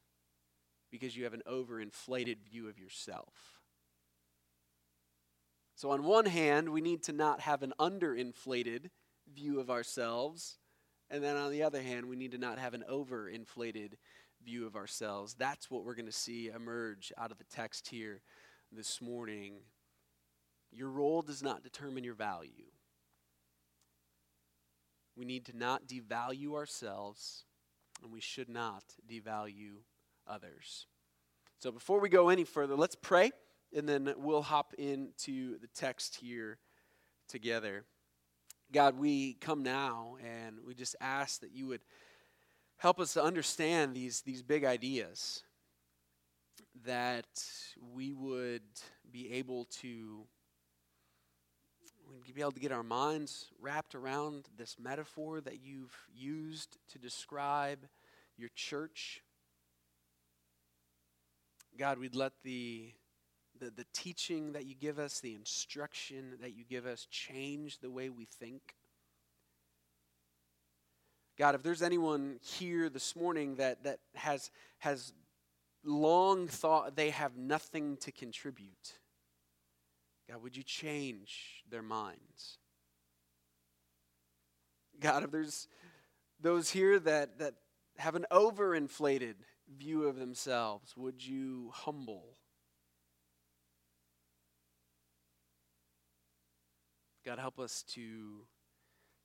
because 0.90 1.16
you 1.16 1.22
have 1.22 1.34
an 1.34 1.44
overinflated 1.48 2.38
view 2.50 2.68
of 2.68 2.76
yourself. 2.76 3.60
So, 5.76 5.90
on 5.90 6.02
one 6.02 6.26
hand, 6.26 6.70
we 6.70 6.80
need 6.80 7.04
to 7.04 7.12
not 7.12 7.42
have 7.42 7.62
an 7.62 7.72
underinflated 7.78 8.90
view 9.36 9.60
of 9.60 9.70
ourselves. 9.70 10.58
And 11.10 11.22
then 11.22 11.36
on 11.36 11.52
the 11.52 11.62
other 11.62 11.82
hand, 11.82 12.06
we 12.06 12.16
need 12.16 12.32
to 12.32 12.38
not 12.38 12.58
have 12.58 12.74
an 12.74 12.84
overinflated 12.90 13.92
view 14.44 14.66
of 14.66 14.74
ourselves. 14.74 15.34
That's 15.34 15.70
what 15.70 15.84
we're 15.84 15.94
going 15.94 16.06
to 16.06 16.12
see 16.12 16.48
emerge 16.48 17.12
out 17.16 17.30
of 17.30 17.38
the 17.38 17.44
text 17.44 17.88
here 17.88 18.22
this 18.72 19.00
morning. 19.00 19.58
Your 20.72 20.88
role 20.90 21.22
does 21.22 21.42
not 21.42 21.62
determine 21.62 22.02
your 22.02 22.14
value. 22.14 22.70
We 25.16 25.24
need 25.24 25.46
to 25.46 25.56
not 25.56 25.86
devalue 25.86 26.54
ourselves, 26.54 27.44
and 28.02 28.12
we 28.12 28.20
should 28.20 28.48
not 28.48 28.84
devalue 29.08 29.76
others. 30.26 30.86
So 31.58 31.70
before 31.70 32.00
we 32.00 32.08
go 32.08 32.28
any 32.28 32.44
further, 32.44 32.74
let's 32.74 32.96
pray, 32.96 33.30
and 33.74 33.88
then 33.88 34.12
we'll 34.18 34.42
hop 34.42 34.74
into 34.76 35.58
the 35.58 35.68
text 35.68 36.16
here 36.16 36.58
together. 37.28 37.84
God, 38.72 38.98
we 38.98 39.34
come 39.34 39.62
now 39.62 40.16
and 40.24 40.58
we 40.66 40.74
just 40.74 40.96
ask 41.00 41.40
that 41.40 41.52
you 41.52 41.66
would 41.68 41.82
help 42.78 42.98
us 42.98 43.14
to 43.14 43.22
understand 43.22 43.94
these, 43.94 44.22
these 44.22 44.42
big 44.42 44.64
ideas, 44.64 45.42
that 46.84 47.26
we 47.94 48.12
would 48.12 48.62
be 49.10 49.32
able 49.32 49.66
to 49.66 50.26
we'd 52.24 52.34
be 52.34 52.40
able 52.40 52.52
to 52.52 52.60
get 52.60 52.72
our 52.72 52.82
minds 52.82 53.48
wrapped 53.60 53.94
around 53.94 54.46
this 54.56 54.76
metaphor 54.80 55.40
that 55.40 55.60
you've 55.62 55.96
used 56.14 56.78
to 56.92 56.98
describe 56.98 57.78
your 58.36 58.50
church. 58.54 59.22
God, 61.78 61.98
we'd 61.98 62.14
let 62.14 62.32
the, 62.42 62.92
the, 63.58 63.70
the 63.70 63.86
teaching 63.92 64.52
that 64.52 64.66
you 64.66 64.74
give 64.74 64.98
us, 64.98 65.20
the 65.20 65.34
instruction 65.34 66.38
that 66.40 66.56
you 66.56 66.64
give 66.68 66.86
us, 66.86 67.06
change 67.10 67.78
the 67.78 67.90
way 67.90 68.08
we 68.08 68.24
think. 68.24 68.74
God, 71.38 71.54
if 71.54 71.62
there's 71.62 71.82
anyone 71.82 72.38
here 72.42 72.88
this 72.88 73.14
morning 73.14 73.56
that, 73.56 73.84
that 73.84 73.98
has, 74.14 74.50
has 74.78 75.12
long 75.84 76.48
thought 76.48 76.96
they 76.96 77.10
have 77.10 77.36
nothing 77.36 77.96
to 77.98 78.12
contribute, 78.12 78.98
God, 80.30 80.42
would 80.42 80.56
you 80.56 80.62
change 80.62 81.62
their 81.70 81.82
minds? 81.82 82.58
God, 84.98 85.24
if 85.24 85.30
there's 85.30 85.68
those 86.40 86.70
here 86.70 86.98
that, 87.00 87.38
that 87.38 87.54
have 87.98 88.14
an 88.14 88.26
overinflated 88.30 89.34
view 89.76 90.04
of 90.04 90.18
themselves, 90.18 90.96
would 90.96 91.24
you 91.24 91.70
humble? 91.74 92.36
God, 97.26 97.40
help 97.40 97.58
us 97.58 97.82
to, 97.94 98.46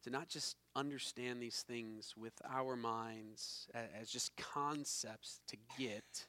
to 0.03 0.10
not 0.10 0.27
just 0.27 0.58
understand 0.75 1.39
these 1.39 1.63
things 1.67 2.15
with 2.17 2.34
our 2.50 2.75
minds 2.75 3.67
as 4.01 4.10
just 4.10 4.36
concepts 4.38 5.39
to 5.50 5.58
get, 5.77 6.25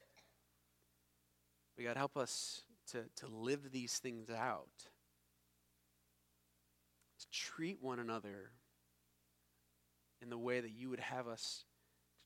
but 1.75 1.87
God, 1.87 1.97
help 1.97 2.19
us 2.19 2.61
to, 2.91 3.05
to 3.17 3.27
live 3.27 3.73
these 3.73 3.97
things 3.97 4.29
out, 4.29 4.69
to 7.21 7.27
treat 7.31 7.79
one 7.81 7.99
another 7.99 8.51
in 10.21 10.29
the 10.29 10.37
way 10.37 10.61
that 10.61 10.73
you 10.73 10.91
would 10.91 11.01
have 11.01 11.27
us 11.27 11.65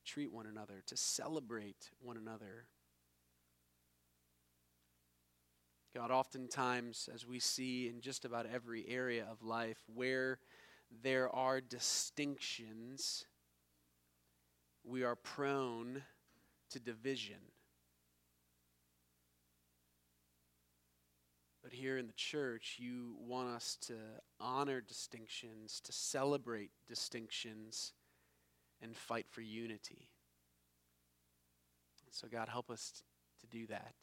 to 0.04 0.12
treat 0.12 0.32
one 0.32 0.46
another, 0.46 0.82
to 0.86 0.96
celebrate 0.96 1.90
one 2.00 2.16
another. 2.16 2.66
God, 5.96 6.10
oftentimes, 6.10 7.08
as 7.14 7.26
we 7.26 7.38
see 7.38 7.88
in 7.88 8.02
just 8.02 8.26
about 8.26 8.44
every 8.44 8.84
area 8.86 9.26
of 9.30 9.42
life 9.42 9.78
where 9.94 10.38
there 11.02 11.34
are 11.34 11.58
distinctions, 11.58 13.24
we 14.84 15.04
are 15.04 15.16
prone 15.16 16.02
to 16.68 16.80
division. 16.80 17.38
But 21.62 21.72
here 21.72 21.96
in 21.96 22.06
the 22.06 22.12
church, 22.12 22.76
you 22.78 23.16
want 23.18 23.48
us 23.48 23.78
to 23.86 23.94
honor 24.38 24.82
distinctions, 24.82 25.80
to 25.80 25.92
celebrate 25.92 26.72
distinctions, 26.86 27.94
and 28.82 28.94
fight 28.94 29.24
for 29.30 29.40
unity. 29.40 30.10
So, 32.10 32.28
God, 32.30 32.50
help 32.50 32.70
us 32.70 33.02
to 33.40 33.46
do 33.46 33.66
that. 33.68 33.94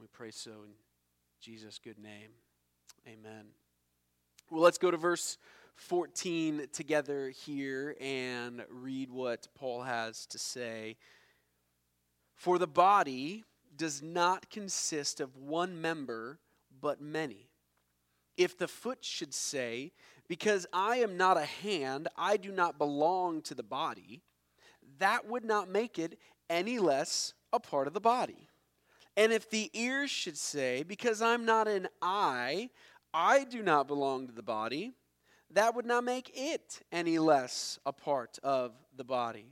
We 0.00 0.06
pray 0.12 0.30
so 0.30 0.50
in 0.50 0.72
Jesus' 1.40 1.78
good 1.82 1.98
name. 1.98 2.30
Amen. 3.06 3.46
Well, 4.50 4.62
let's 4.62 4.78
go 4.78 4.90
to 4.90 4.96
verse 4.96 5.38
14 5.76 6.66
together 6.72 7.30
here 7.30 7.96
and 8.00 8.64
read 8.70 9.10
what 9.10 9.48
Paul 9.54 9.82
has 9.82 10.26
to 10.26 10.38
say. 10.38 10.96
For 12.34 12.58
the 12.58 12.66
body 12.66 13.44
does 13.76 14.02
not 14.02 14.50
consist 14.50 15.20
of 15.20 15.36
one 15.36 15.80
member, 15.80 16.38
but 16.80 17.00
many. 17.00 17.48
If 18.36 18.58
the 18.58 18.68
foot 18.68 18.98
should 19.04 19.32
say, 19.32 19.92
Because 20.28 20.66
I 20.72 20.96
am 20.96 21.16
not 21.16 21.36
a 21.36 21.44
hand, 21.44 22.08
I 22.16 22.36
do 22.36 22.50
not 22.50 22.78
belong 22.78 23.42
to 23.42 23.54
the 23.54 23.62
body, 23.62 24.22
that 24.98 25.26
would 25.26 25.44
not 25.44 25.68
make 25.68 25.98
it 25.98 26.18
any 26.50 26.78
less 26.78 27.34
a 27.52 27.60
part 27.60 27.86
of 27.86 27.94
the 27.94 28.00
body. 28.00 28.48
And 29.16 29.32
if 29.32 29.48
the 29.48 29.70
ear 29.72 30.08
should 30.08 30.36
say, 30.36 30.82
Because 30.82 31.22
I'm 31.22 31.44
not 31.44 31.68
an 31.68 31.88
eye, 32.02 32.70
I 33.12 33.44
do 33.44 33.62
not 33.62 33.86
belong 33.86 34.26
to 34.26 34.32
the 34.32 34.42
body, 34.42 34.92
that 35.50 35.74
would 35.74 35.86
not 35.86 36.04
make 36.04 36.32
it 36.34 36.80
any 36.90 37.18
less 37.18 37.78
a 37.86 37.92
part 37.92 38.38
of 38.42 38.72
the 38.96 39.04
body. 39.04 39.46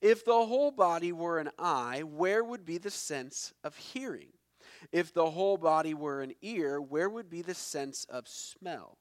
If 0.00 0.24
the 0.24 0.46
whole 0.46 0.70
body 0.70 1.12
were 1.12 1.38
an 1.38 1.50
eye, 1.58 2.02
where 2.04 2.44
would 2.44 2.64
be 2.64 2.78
the 2.78 2.90
sense 2.90 3.52
of 3.64 3.76
hearing? 3.76 4.28
If 4.92 5.12
the 5.12 5.30
whole 5.30 5.56
body 5.56 5.94
were 5.94 6.20
an 6.20 6.34
ear, 6.42 6.80
where 6.80 7.08
would 7.08 7.30
be 7.30 7.42
the 7.42 7.54
sense 7.54 8.04
of 8.10 8.28
smell? 8.28 8.98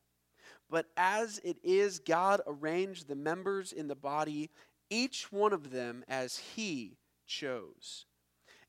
But 0.70 0.88
as 0.96 1.40
it 1.44 1.58
is, 1.64 2.00
God 2.00 2.42
arranged 2.48 3.08
the 3.08 3.16
members 3.16 3.72
in 3.72 3.88
the 3.88 3.96
body, 3.96 4.50
each 4.90 5.32
one 5.32 5.54
of 5.54 5.72
them 5.72 6.04
as 6.08 6.38
He 6.38 6.98
chose. 7.26 8.06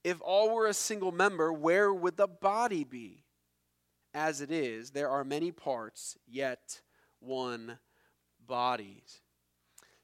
If 0.05 0.21
all 0.21 0.55
were 0.55 0.67
a 0.67 0.75
single 0.75 1.13
member, 1.13 1.53
where 1.53 1.93
would 1.93 2.17
the 2.17 2.29
body 2.29 2.85
be? 2.85 3.25
As 4.15 4.41
it 4.41 4.51
is, 4.51 4.91
there 4.91 5.11
are 5.11 5.25
many 5.25 5.53
parts, 5.53 6.17
yet 6.27 6.81
one 7.21 7.79
body. 8.47 9.03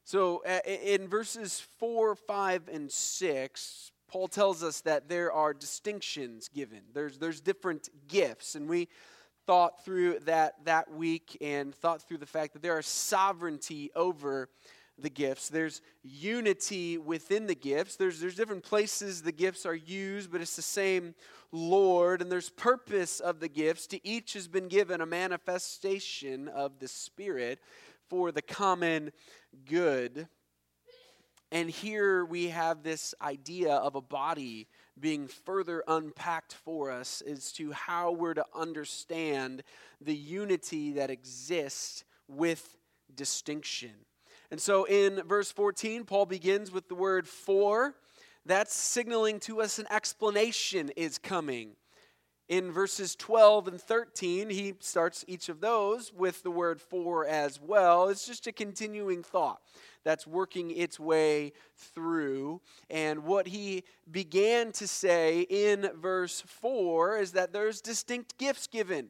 So 0.04 0.42
in 0.66 1.08
verses 1.08 1.60
4, 1.78 2.14
5, 2.14 2.68
and 2.70 2.92
6, 2.92 3.92
Paul 4.06 4.28
tells 4.28 4.62
us 4.62 4.82
that 4.82 5.08
there 5.08 5.32
are 5.32 5.54
distinctions 5.54 6.48
given. 6.48 6.82
There's, 6.92 7.18
there's 7.18 7.40
different 7.40 7.88
gifts. 8.06 8.54
And 8.54 8.68
we 8.68 8.88
thought 9.46 9.84
through 9.84 10.20
that 10.20 10.64
that 10.64 10.90
week 10.90 11.36
and 11.40 11.74
thought 11.74 12.02
through 12.02 12.18
the 12.18 12.26
fact 12.26 12.52
that 12.54 12.62
there 12.62 12.76
are 12.76 12.82
sovereignty 12.82 13.90
over 13.94 14.48
the 14.98 15.10
gifts. 15.10 15.48
There's 15.48 15.80
unity 16.02 16.98
within 16.98 17.46
the 17.46 17.54
gifts. 17.54 17.96
There's, 17.96 18.20
there's 18.20 18.36
different 18.36 18.62
places 18.62 19.22
the 19.22 19.32
gifts 19.32 19.66
are 19.66 19.74
used, 19.74 20.30
but 20.30 20.40
it's 20.40 20.56
the 20.56 20.62
same 20.62 21.14
Lord. 21.50 22.22
And 22.22 22.30
there's 22.30 22.50
purpose 22.50 23.20
of 23.20 23.40
the 23.40 23.48
gifts. 23.48 23.86
To 23.88 24.06
each 24.06 24.34
has 24.34 24.46
been 24.46 24.68
given 24.68 25.00
a 25.00 25.06
manifestation 25.06 26.48
of 26.48 26.78
the 26.78 26.88
Spirit 26.88 27.58
for 28.08 28.30
the 28.30 28.42
common 28.42 29.10
good. 29.64 30.28
And 31.50 31.70
here 31.70 32.24
we 32.24 32.48
have 32.48 32.82
this 32.82 33.14
idea 33.20 33.74
of 33.74 33.94
a 33.94 34.00
body 34.00 34.68
being 34.98 35.26
further 35.26 35.82
unpacked 35.86 36.54
for 36.54 36.90
us 36.90 37.20
as 37.20 37.52
to 37.52 37.72
how 37.72 38.12
we're 38.12 38.34
to 38.34 38.46
understand 38.54 39.62
the 40.00 40.14
unity 40.14 40.92
that 40.92 41.10
exists 41.10 42.04
with 42.28 42.76
distinction. 43.14 43.90
And 44.54 44.60
so 44.60 44.84
in 44.84 45.20
verse 45.26 45.50
14, 45.50 46.04
Paul 46.04 46.26
begins 46.26 46.70
with 46.70 46.86
the 46.86 46.94
word 46.94 47.26
for. 47.26 47.96
That's 48.46 48.72
signaling 48.72 49.40
to 49.40 49.60
us 49.60 49.80
an 49.80 49.86
explanation 49.90 50.90
is 50.90 51.18
coming. 51.18 51.70
In 52.48 52.70
verses 52.70 53.16
12 53.16 53.66
and 53.66 53.80
13, 53.80 54.50
he 54.50 54.74
starts 54.78 55.24
each 55.26 55.48
of 55.48 55.60
those 55.60 56.12
with 56.12 56.44
the 56.44 56.52
word 56.52 56.80
for 56.80 57.26
as 57.26 57.60
well. 57.60 58.08
It's 58.08 58.28
just 58.28 58.46
a 58.46 58.52
continuing 58.52 59.24
thought 59.24 59.60
that's 60.04 60.24
working 60.24 60.70
its 60.70 61.00
way 61.00 61.52
through. 61.76 62.60
And 62.88 63.24
what 63.24 63.48
he 63.48 63.82
began 64.08 64.70
to 64.74 64.86
say 64.86 65.40
in 65.50 65.90
verse 66.00 66.44
4 66.46 67.18
is 67.18 67.32
that 67.32 67.52
there's 67.52 67.80
distinct 67.80 68.38
gifts 68.38 68.68
given. 68.68 69.08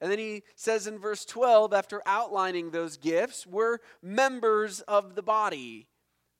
And 0.00 0.10
then 0.10 0.18
he 0.18 0.42
says 0.54 0.86
in 0.86 0.98
verse 0.98 1.24
12, 1.24 1.72
after 1.72 2.00
outlining 2.06 2.70
those 2.70 2.96
gifts, 2.96 3.46
we're 3.46 3.78
members 4.02 4.80
of 4.82 5.14
the 5.14 5.22
body. 5.22 5.88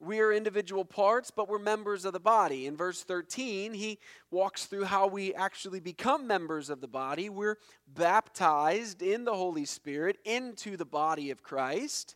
We 0.00 0.20
are 0.20 0.32
individual 0.32 0.84
parts, 0.84 1.32
but 1.32 1.48
we're 1.48 1.58
members 1.58 2.04
of 2.04 2.12
the 2.12 2.20
body. 2.20 2.66
In 2.66 2.76
verse 2.76 3.02
13, 3.02 3.74
he 3.74 3.98
walks 4.30 4.66
through 4.66 4.84
how 4.84 5.08
we 5.08 5.34
actually 5.34 5.80
become 5.80 6.24
members 6.28 6.70
of 6.70 6.80
the 6.80 6.86
body. 6.86 7.28
We're 7.28 7.58
baptized 7.88 9.02
in 9.02 9.24
the 9.24 9.34
Holy 9.34 9.64
Spirit 9.64 10.18
into 10.24 10.76
the 10.76 10.84
body 10.84 11.32
of 11.32 11.42
Christ. 11.42 12.14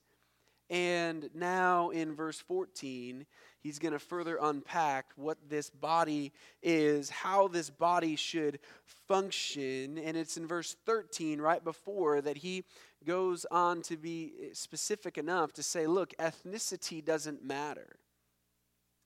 And 0.71 1.29
now 1.35 1.91
in 1.91 2.15
verse 2.15 2.39
14, 2.39 3.27
he's 3.63 3.79
going 3.79 3.93
to 3.93 3.99
further 3.99 4.39
unpack 4.43 5.07
what 5.17 5.39
this 5.49 5.71
body 5.71 6.33
is, 6.63 7.09
how 7.11 7.49
this 7.49 7.71
body 7.71 8.17
should 8.17 8.59
function. 9.07 9.99
And 9.99 10.17
it's 10.17 10.37
in 10.37 10.47
verse 10.47 10.77
13, 10.85 11.41
right 11.41 11.63
before, 11.63 12.21
that 12.21 12.39
he 12.39 12.65
goes 13.07 13.47
on 13.51 13.83
to 13.83 13.97
be 13.97 14.33
specific 14.53 15.17
enough 15.17 15.53
to 15.55 15.63
say, 15.63 15.87
look, 15.87 16.13
ethnicity 16.19 17.05
doesn't 17.05 17.45
matter, 17.45 17.97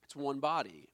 it's 0.03 0.15
one 0.15 0.39
body. 0.39 0.89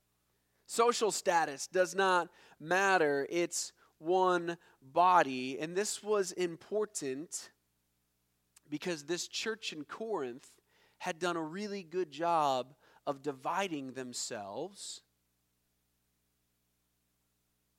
Social 0.66 1.12
status 1.12 1.68
does 1.68 1.94
not 1.94 2.30
matter, 2.60 3.28
it's 3.30 3.74
one 4.00 4.58
body. 4.82 5.58
And 5.60 5.76
this 5.76 6.02
was 6.02 6.32
important 6.32 7.50
because 8.70 9.04
this 9.04 9.28
church 9.28 9.74
in 9.74 9.84
Corinth 9.84 10.50
had 10.98 11.20
done 11.20 11.36
a 11.36 11.42
really 11.42 11.84
good 11.84 12.12
job 12.12 12.74
of 13.06 13.22
dividing 13.22 13.94
themselves. 13.94 15.02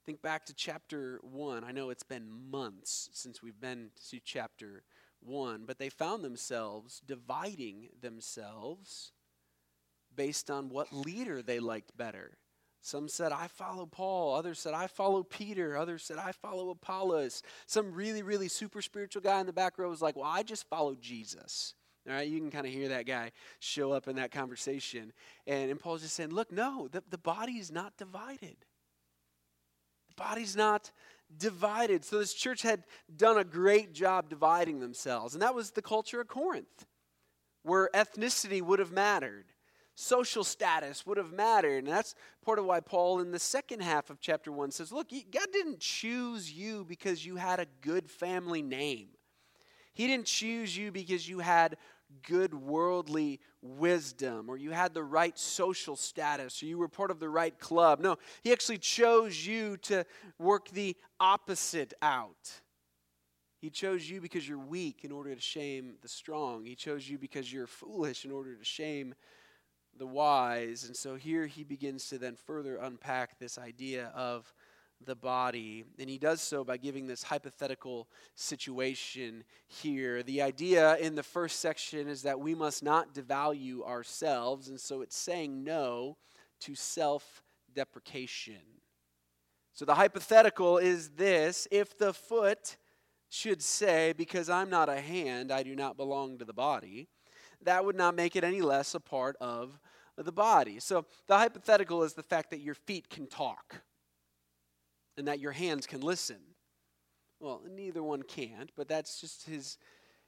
Think 0.04 0.20
back 0.20 0.44
to 0.46 0.54
chapter 0.54 1.18
1. 1.22 1.64
I 1.64 1.72
know 1.72 1.90
it's 1.90 2.02
been 2.02 2.28
months 2.50 3.08
since 3.12 3.42
we've 3.42 3.60
been 3.60 3.90
to 4.10 4.20
chapter 4.20 4.82
1, 5.20 5.64
but 5.66 5.78
they 5.78 5.88
found 5.88 6.22
themselves 6.22 7.00
dividing 7.06 7.88
themselves 8.00 9.12
based 10.14 10.50
on 10.50 10.68
what 10.68 10.92
leader 10.92 11.42
they 11.42 11.58
liked 11.58 11.96
better. 11.96 12.38
Some 12.82 13.08
said, 13.08 13.32
I 13.32 13.46
follow 13.46 13.86
Paul. 13.86 14.34
Others 14.34 14.60
said, 14.60 14.74
I 14.74 14.88
follow 14.88 15.22
Peter. 15.22 15.74
Others 15.74 16.02
said, 16.02 16.18
I 16.18 16.32
follow 16.32 16.68
Apollos. 16.68 17.42
Some 17.66 17.94
really, 17.94 18.22
really 18.22 18.48
super 18.48 18.82
spiritual 18.82 19.22
guy 19.22 19.40
in 19.40 19.46
the 19.46 19.54
back 19.54 19.78
row 19.78 19.88
was 19.88 20.02
like, 20.02 20.16
Well, 20.16 20.26
I 20.26 20.42
just 20.42 20.68
follow 20.68 20.94
Jesus. 20.94 21.72
All 22.06 22.14
right, 22.14 22.28
you 22.28 22.38
can 22.38 22.50
kind 22.50 22.66
of 22.66 22.72
hear 22.72 22.88
that 22.88 23.06
guy 23.06 23.32
show 23.60 23.92
up 23.92 24.08
in 24.08 24.16
that 24.16 24.30
conversation. 24.30 25.12
And, 25.46 25.70
and 25.70 25.80
Paul's 25.80 26.02
just 26.02 26.14
saying, 26.14 26.30
look, 26.30 26.52
no, 26.52 26.88
the, 26.92 27.02
the 27.08 27.18
body 27.18 27.52
is 27.52 27.72
not 27.72 27.96
divided. 27.96 28.56
The 30.08 30.14
body's 30.16 30.54
not 30.54 30.90
divided. 31.38 32.04
So 32.04 32.18
this 32.18 32.34
church 32.34 32.60
had 32.60 32.84
done 33.16 33.38
a 33.38 33.44
great 33.44 33.94
job 33.94 34.28
dividing 34.28 34.80
themselves. 34.80 35.34
And 35.34 35.42
that 35.42 35.54
was 35.54 35.70
the 35.70 35.82
culture 35.82 36.20
of 36.20 36.28
Corinth, 36.28 36.86
where 37.62 37.88
ethnicity 37.94 38.60
would 38.60 38.80
have 38.80 38.92
mattered. 38.92 39.46
Social 39.96 40.44
status 40.44 41.06
would 41.06 41.16
have 41.16 41.32
mattered. 41.32 41.84
And 41.84 41.92
that's 41.92 42.14
part 42.44 42.58
of 42.58 42.66
why 42.66 42.80
Paul, 42.80 43.20
in 43.20 43.30
the 43.30 43.38
second 43.38 43.80
half 43.80 44.10
of 44.10 44.20
chapter 44.20 44.52
1, 44.52 44.72
says, 44.72 44.92
Look, 44.92 45.08
God 45.10 45.48
didn't 45.52 45.80
choose 45.80 46.52
you 46.52 46.84
because 46.84 47.24
you 47.24 47.36
had 47.36 47.60
a 47.60 47.66
good 47.80 48.10
family 48.10 48.60
name. 48.60 49.08
He 49.94 50.08
didn't 50.08 50.26
choose 50.26 50.76
you 50.76 50.90
because 50.90 51.28
you 51.28 51.38
had 51.38 51.76
good 52.22 52.54
worldly 52.54 53.40
wisdom 53.62 54.48
or 54.48 54.56
you 54.56 54.70
had 54.70 54.94
the 54.94 55.02
right 55.02 55.38
social 55.38 55.96
status 55.96 56.62
or 56.62 56.66
you 56.66 56.78
were 56.78 56.88
part 56.88 57.10
of 57.10 57.20
the 57.20 57.28
right 57.28 57.58
club. 57.58 58.00
No, 58.00 58.16
He 58.42 58.52
actually 58.52 58.78
chose 58.78 59.46
you 59.46 59.76
to 59.78 60.04
work 60.38 60.68
the 60.70 60.96
opposite 61.18 61.94
out. 62.02 62.52
He 63.58 63.70
chose 63.70 64.08
you 64.08 64.20
because 64.20 64.46
you're 64.46 64.58
weak 64.58 65.04
in 65.04 65.12
order 65.12 65.34
to 65.34 65.40
shame 65.40 65.94
the 66.02 66.08
strong. 66.08 66.66
He 66.66 66.74
chose 66.74 67.08
you 67.08 67.16
because 67.16 67.50
you're 67.50 67.66
foolish 67.66 68.24
in 68.26 68.30
order 68.30 68.54
to 68.54 68.64
shame 68.64 69.14
the 69.96 70.06
wise. 70.06 70.84
And 70.84 70.96
so 70.96 71.14
here 71.14 71.46
he 71.46 71.64
begins 71.64 72.08
to 72.08 72.18
then 72.18 72.36
further 72.36 72.76
unpack 72.76 73.38
this 73.38 73.56
idea 73.56 74.12
of 74.14 74.52
the 75.04 75.14
body. 75.14 75.84
And 75.98 76.08
he 76.08 76.18
does 76.18 76.40
so 76.40 76.64
by 76.64 76.76
giving 76.76 77.06
this 77.06 77.22
hypothetical 77.22 78.08
situation 78.34 79.44
here. 79.66 80.22
The 80.22 80.42
idea 80.42 80.96
in 80.96 81.14
the 81.14 81.22
first 81.22 81.60
section 81.60 82.08
is 82.08 82.22
that 82.22 82.40
we 82.40 82.54
must 82.54 82.82
not 82.82 83.14
devalue 83.14 83.82
ourselves, 83.86 84.68
and 84.68 84.80
so 84.80 85.02
it's 85.02 85.16
saying 85.16 85.64
no 85.64 86.16
to 86.60 86.74
self 86.74 87.42
deprecation. 87.74 88.62
So 89.72 89.84
the 89.84 89.94
hypothetical 89.94 90.78
is 90.78 91.10
this 91.10 91.66
if 91.70 91.98
the 91.98 92.12
foot 92.12 92.76
should 93.28 93.60
say, 93.62 94.14
Because 94.16 94.48
I'm 94.48 94.70
not 94.70 94.88
a 94.88 95.00
hand, 95.00 95.50
I 95.50 95.62
do 95.62 95.74
not 95.74 95.96
belong 95.96 96.38
to 96.38 96.44
the 96.44 96.52
body, 96.52 97.08
that 97.62 97.84
would 97.84 97.96
not 97.96 98.14
make 98.14 98.36
it 98.36 98.44
any 98.44 98.60
less 98.60 98.94
a 98.94 99.00
part 99.00 99.36
of 99.40 99.78
the 100.16 100.32
body. 100.32 100.78
So 100.78 101.04
the 101.26 101.36
hypothetical 101.36 102.02
is 102.04 102.14
the 102.14 102.22
fact 102.22 102.50
that 102.50 102.60
your 102.60 102.74
feet 102.74 103.10
can 103.10 103.26
talk 103.26 103.82
and 105.16 105.28
that 105.28 105.40
your 105.40 105.52
hands 105.52 105.86
can 105.86 106.00
listen. 106.00 106.38
Well, 107.40 107.62
neither 107.68 108.02
one 108.02 108.22
can't, 108.22 108.70
but 108.76 108.88
that's 108.88 109.20
just 109.20 109.46
his, 109.46 109.78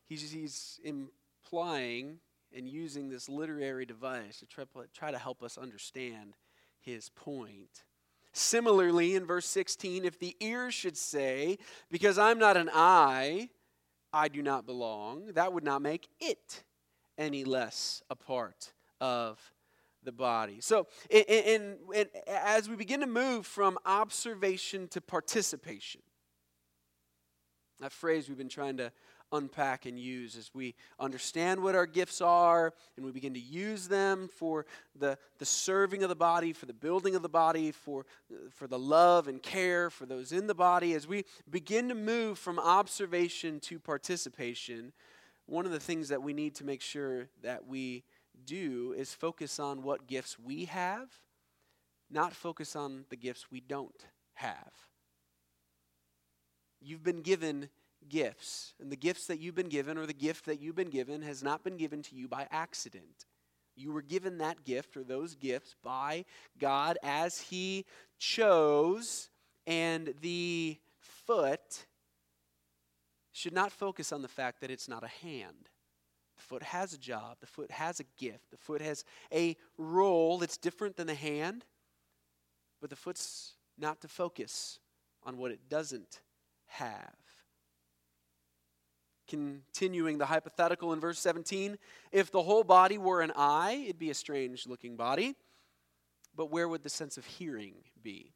he's, 0.08 0.30
he's 0.30 0.80
implying 0.84 2.18
and 2.54 2.68
using 2.68 3.08
this 3.08 3.28
literary 3.28 3.86
device 3.86 4.40
to 4.40 4.46
try, 4.46 4.64
try 4.92 5.10
to 5.10 5.18
help 5.18 5.42
us 5.42 5.58
understand 5.58 6.36
his 6.80 7.08
point. 7.10 7.84
Similarly, 8.32 9.14
in 9.14 9.24
verse 9.24 9.46
16, 9.46 10.04
if 10.04 10.18
the 10.18 10.36
ear 10.40 10.70
should 10.70 10.96
say, 10.96 11.58
Because 11.90 12.18
I'm 12.18 12.38
not 12.38 12.56
an 12.56 12.70
eye, 12.72 13.48
I 14.12 14.28
do 14.28 14.42
not 14.42 14.66
belong, 14.66 15.32
that 15.34 15.52
would 15.52 15.64
not 15.64 15.82
make 15.82 16.08
it 16.20 16.62
any 17.18 17.44
less 17.44 18.02
a 18.10 18.14
part 18.14 18.72
of 19.00 19.52
the 20.06 20.12
body. 20.12 20.58
So, 20.60 20.86
in, 21.10 21.24
in, 21.24 21.76
in, 21.94 22.06
as 22.26 22.70
we 22.70 22.76
begin 22.76 23.00
to 23.00 23.06
move 23.06 23.44
from 23.44 23.76
observation 23.84 24.88
to 24.88 25.02
participation, 25.02 26.00
that 27.80 27.92
phrase 27.92 28.28
we've 28.28 28.38
been 28.38 28.48
trying 28.48 28.78
to 28.78 28.90
unpack 29.32 29.86
and 29.86 29.98
use 29.98 30.36
as 30.36 30.50
we 30.54 30.74
understand 31.00 31.60
what 31.60 31.74
our 31.74 31.84
gifts 31.84 32.20
are 32.20 32.72
and 32.96 33.04
we 33.04 33.10
begin 33.10 33.34
to 33.34 33.40
use 33.40 33.88
them 33.88 34.28
for 34.28 34.64
the, 34.98 35.18
the 35.38 35.44
serving 35.44 36.02
of 36.02 36.08
the 36.08 36.16
body, 36.16 36.52
for 36.52 36.66
the 36.66 36.72
building 36.72 37.14
of 37.16 37.22
the 37.22 37.28
body, 37.28 37.72
for, 37.72 38.06
for 38.50 38.66
the 38.66 38.78
love 38.78 39.26
and 39.28 39.42
care 39.42 39.90
for 39.90 40.06
those 40.06 40.32
in 40.32 40.46
the 40.46 40.54
body. 40.54 40.94
As 40.94 41.06
we 41.08 41.24
begin 41.50 41.88
to 41.88 41.94
move 41.94 42.38
from 42.38 42.58
observation 42.58 43.58
to 43.60 43.78
participation, 43.80 44.92
one 45.46 45.66
of 45.66 45.72
the 45.72 45.80
things 45.80 46.08
that 46.08 46.22
we 46.22 46.32
need 46.32 46.54
to 46.56 46.64
make 46.64 46.80
sure 46.80 47.28
that 47.42 47.66
we 47.66 48.04
do 48.46 48.94
is 48.96 49.12
focus 49.12 49.58
on 49.58 49.82
what 49.82 50.06
gifts 50.06 50.38
we 50.38 50.66
have, 50.66 51.08
not 52.10 52.32
focus 52.32 52.76
on 52.76 53.04
the 53.10 53.16
gifts 53.16 53.50
we 53.50 53.60
don't 53.60 54.06
have. 54.34 54.72
You've 56.80 57.02
been 57.02 57.22
given 57.22 57.68
gifts, 58.08 58.74
and 58.80 58.90
the 58.90 58.96
gifts 58.96 59.26
that 59.26 59.40
you've 59.40 59.54
been 59.54 59.68
given, 59.68 59.98
or 59.98 60.06
the 60.06 60.12
gift 60.12 60.46
that 60.46 60.60
you've 60.60 60.76
been 60.76 60.90
given, 60.90 61.22
has 61.22 61.42
not 61.42 61.64
been 61.64 61.76
given 61.76 62.02
to 62.02 62.14
you 62.14 62.28
by 62.28 62.46
accident. 62.50 63.26
You 63.74 63.92
were 63.92 64.02
given 64.02 64.38
that 64.38 64.64
gift 64.64 64.96
or 64.96 65.04
those 65.04 65.34
gifts 65.34 65.74
by 65.82 66.24
God 66.58 66.98
as 67.02 67.40
He 67.40 67.84
chose, 68.18 69.30
and 69.66 70.14
the 70.20 70.78
foot 71.00 71.86
should 73.32 73.52
not 73.52 73.72
focus 73.72 74.12
on 74.12 74.22
the 74.22 74.28
fact 74.28 74.60
that 74.60 74.70
it's 74.70 74.88
not 74.88 75.04
a 75.04 75.08
hand. 75.08 75.68
The 76.46 76.54
foot 76.54 76.62
has 76.62 76.92
a 76.92 76.98
job, 76.98 77.38
the 77.40 77.46
foot 77.46 77.72
has 77.72 77.98
a 77.98 78.04
gift, 78.18 78.52
the 78.52 78.56
foot 78.56 78.80
has 78.80 79.04
a 79.32 79.56
role 79.78 80.38
that's 80.38 80.56
different 80.56 80.96
than 80.96 81.08
the 81.08 81.14
hand, 81.14 81.64
but 82.80 82.88
the 82.88 82.94
foot's 82.94 83.54
not 83.76 84.00
to 84.02 84.08
focus 84.08 84.78
on 85.24 85.38
what 85.38 85.50
it 85.50 85.68
doesn't 85.68 86.20
have. 86.66 87.16
Continuing 89.26 90.18
the 90.18 90.26
hypothetical 90.26 90.92
in 90.92 91.00
verse 91.00 91.18
17, 91.18 91.78
if 92.12 92.30
the 92.30 92.42
whole 92.42 92.62
body 92.62 92.96
were 92.96 93.22
an 93.22 93.32
eye, 93.34 93.82
it'd 93.84 93.98
be 93.98 94.10
a 94.10 94.14
strange 94.14 94.68
looking 94.68 94.94
body, 94.94 95.34
but 96.36 96.52
where 96.52 96.68
would 96.68 96.84
the 96.84 96.88
sense 96.88 97.18
of 97.18 97.24
hearing 97.24 97.74
be? 98.00 98.34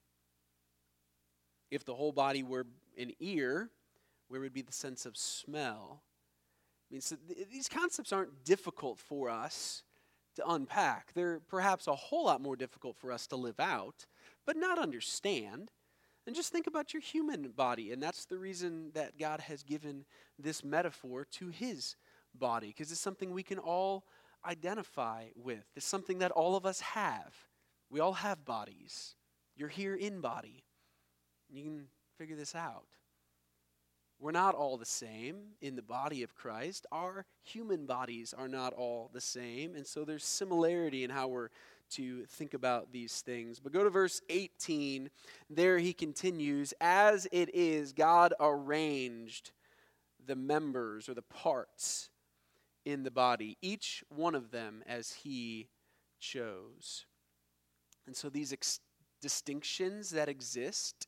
If 1.71 1.85
the 1.85 1.95
whole 1.95 2.11
body 2.11 2.43
were 2.43 2.67
an 2.99 3.13
ear, 3.21 3.71
where 4.27 4.41
would 4.41 4.53
be 4.53 4.63
the 4.63 4.73
sense 4.73 5.07
of 5.07 5.17
smell? 5.17 6.03
I 6.91 6.95
mean, 6.95 7.01
so 7.01 7.17
th- 7.29 7.49
these 7.51 7.69
concepts 7.69 8.13
aren't 8.13 8.45
difficult 8.45 8.99
for 8.99 9.31
us 9.31 9.85
to 10.37 10.49
unpack. 10.51 11.13
They're 11.15 11.41
perhaps 11.49 11.87
a 11.87 11.95
whole 11.95 12.27
lot 12.27 12.41
more 12.41 12.57
difficult 12.57 12.97
for 12.97 13.13
us 13.13 13.27
to 13.29 13.37
live 13.37 13.61
out, 13.61 14.07
but 14.47 14.57
not 14.57 14.79
understand. 14.79 15.71
And 16.27 16.37
just 16.37 16.53
think 16.53 16.67
about 16.67 16.93
your 16.93 17.01
human 17.01 17.51
body. 17.51 17.93
And 17.93 18.03
that's 18.03 18.27
the 18.27 18.39
reason 18.39 18.91
that 18.95 19.19
God 19.19 19.41
has 19.41 19.63
given 19.63 20.05
this 20.39 20.63
metaphor 20.63 21.27
to 21.33 21.49
his 21.49 21.97
body, 22.35 22.69
because 22.69 22.93
it's 22.93 23.01
something 23.01 23.33
we 23.33 23.43
can 23.43 23.59
all 23.59 24.05
identify 24.45 25.27
with. 25.35 25.65
It's 25.77 25.87
something 25.87 26.19
that 26.19 26.31
all 26.31 26.57
of 26.57 26.67
us 26.67 26.81
have. 26.81 27.35
We 27.89 28.01
all 28.01 28.13
have 28.13 28.45
bodies. 28.45 29.17
You're 29.57 29.69
here 29.69 29.95
in 29.95 30.21
body. 30.21 30.65
You 31.49 31.65
can 31.65 31.87
figure 32.17 32.37
this 32.37 32.55
out. 32.55 32.87
We're 34.21 34.33
not 34.33 34.55
all 34.55 34.77
the 34.77 34.85
same 34.85 35.37
in 35.63 35.77
the 35.77 35.83
body 35.83 36.23
of 36.23 36.35
Christ. 36.35 36.87
Our 36.93 37.25
human 37.43 37.87
bodies 37.87 38.35
are 38.37 38.49
not 38.49 38.75
all 38.75 39.11
the 39.15 39.21
same. 39.21 39.75
And 39.75 39.87
so 39.87 40.05
there's 40.05 40.25
similarity 40.25 41.05
in 41.05 41.11
how 41.11 41.29
we're 41.29 41.49
to 41.93 42.27
think 42.27 42.53
about 42.53 42.93
these 42.93 43.23
things. 43.23 43.59
But 43.59 43.73
go 43.73 43.83
to 43.83 43.89
verse 43.89 44.21
18. 44.29 45.09
There 45.49 45.79
he 45.79 45.95
continues 45.95 46.75
As 46.83 47.27
it 47.33 47.55
is, 47.55 47.95
God 47.95 48.35
arranged 48.39 49.53
the 50.27 50.37
members 50.37 51.09
or 51.09 51.15
the 51.15 51.23
parts 51.23 52.11
in 52.85 53.03
the 53.03 53.11
body, 53.11 53.57
each 53.63 54.05
one 54.09 54.35
of 54.35 54.51
them 54.51 54.83
as 54.87 55.13
he 55.13 55.69
chose. 56.19 57.07
And 58.07 58.15
so 58.15 58.29
these 58.29 58.53
ex- 58.53 58.81
distinctions 59.21 60.11
that 60.11 60.29
exist 60.29 61.07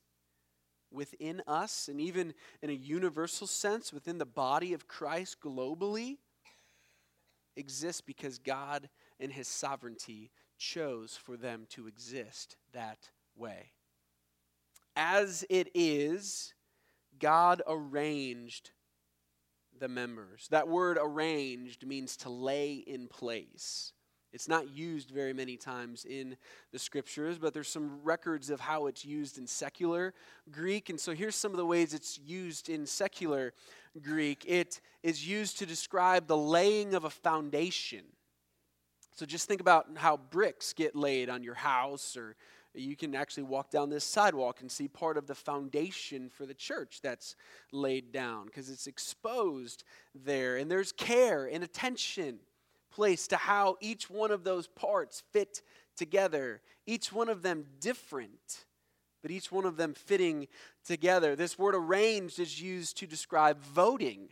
within 0.93 1.43
us, 1.47 1.89
and 1.89 2.01
even 2.01 2.35
in 2.61 2.71
a 2.71 2.75
universal 2.75 3.47
sense 3.47 3.93
within 3.93 4.19
the 4.19 4.27
body 4.27 4.73
of 4.73 4.89
Christ 4.89 5.41
globally, 5.41 6.19
exist 7.57 8.07
because 8.07 8.39
God, 8.39 8.89
in 9.19 9.31
his 9.31 9.49
sovereignty, 9.49 10.31
chose 10.59 11.17
for 11.17 11.37
them 11.37 11.67
to 11.71 11.87
exist 11.87 12.57
that 12.73 13.11
way. 13.37 13.73
As 14.95 15.45
it 15.49 15.69
is, 15.75 16.55
God 17.19 17.63
arranged 17.67 18.71
the 19.79 19.89
members. 19.89 20.49
That 20.51 20.69
word 20.69 20.99
arranged 21.01 21.87
means 21.87 22.17
to 22.19 22.31
lay 22.31 22.75
in 22.75 23.09
place. 23.09 23.93
It's 24.33 24.49
not 24.49 24.75
used 24.75 25.11
very 25.11 25.33
many 25.33 25.57
times 25.57 26.05
in 26.05 26.37
the 26.73 26.79
scriptures, 26.79 27.39
but 27.39 27.53
there's 27.53 27.69
some 27.69 28.01
records 28.03 28.49
of 28.49 28.61
how 28.61 28.87
it's 28.87 29.05
used 29.05 29.37
in 29.37 29.47
secular 29.47 30.15
Greek. 30.51 30.89
And 30.89 30.99
so 30.99 31.13
here's 31.13 31.37
some 31.37 31.51
of 31.51 31.59
the 31.59 31.67
ways 31.67 31.93
it's 31.93 32.19
used 32.19 32.69
in 32.69 32.87
secular 32.87 33.53
Greek 34.01 34.45
it 34.49 34.81
is 35.03 35.27
used 35.27 35.59
to 35.59 35.67
describe 35.67 36.27
the 36.27 36.37
laying 36.37 36.95
of 36.95 37.05
a 37.05 37.11
foundation. 37.11 38.05
So 39.15 39.27
just 39.27 39.47
think 39.47 39.61
about 39.61 39.87
how 39.97 40.17
bricks 40.17 40.73
get 40.73 40.97
laid 40.97 41.29
on 41.29 41.43
your 41.43 41.55
house, 41.55 42.17
or 42.17 42.35
you 42.75 42.97
can 42.97 43.15
actually 43.15 43.43
walk 43.43 43.71
down 43.71 43.91
this 43.91 44.05
sidewalk 44.05 44.63
and 44.63 44.73
see 44.73 44.89
part 44.89 45.19
of 45.19 45.27
the 45.27 45.35
foundation 45.35 46.31
for 46.31 46.47
the 46.47 46.55
church 46.55 47.01
that's 47.03 47.37
laid 47.71 48.13
down 48.13 48.47
because 48.47 48.71
it's 48.71 48.87
exposed 48.87 49.85
there. 50.15 50.57
And 50.57 50.71
there's 50.71 50.93
care 50.93 51.45
and 51.45 51.63
attention 51.63 52.39
place 52.93 53.27
to 53.29 53.37
how 53.37 53.77
each 53.81 54.11
one 54.11 54.31
of 54.31 54.45
those 54.45 54.67
parts 54.67 55.23
fit 55.33 55.63
together, 55.97 56.61
each 56.87 57.13
one 57.13 57.29
of 57.29 57.43
them 57.43 57.65
different, 57.81 58.67
but 59.23 59.31
each 59.31 59.51
one 59.51 59.65
of 59.65 59.77
them 59.77 59.95
fitting 59.95 60.49
together. 60.85 61.35
This 61.35 61.59
word 61.59 61.75
arranged 61.75 62.39
is 62.39 62.61
used 62.61 62.99
to 62.99 63.07
describe 63.07 63.61
voting, 63.61 64.29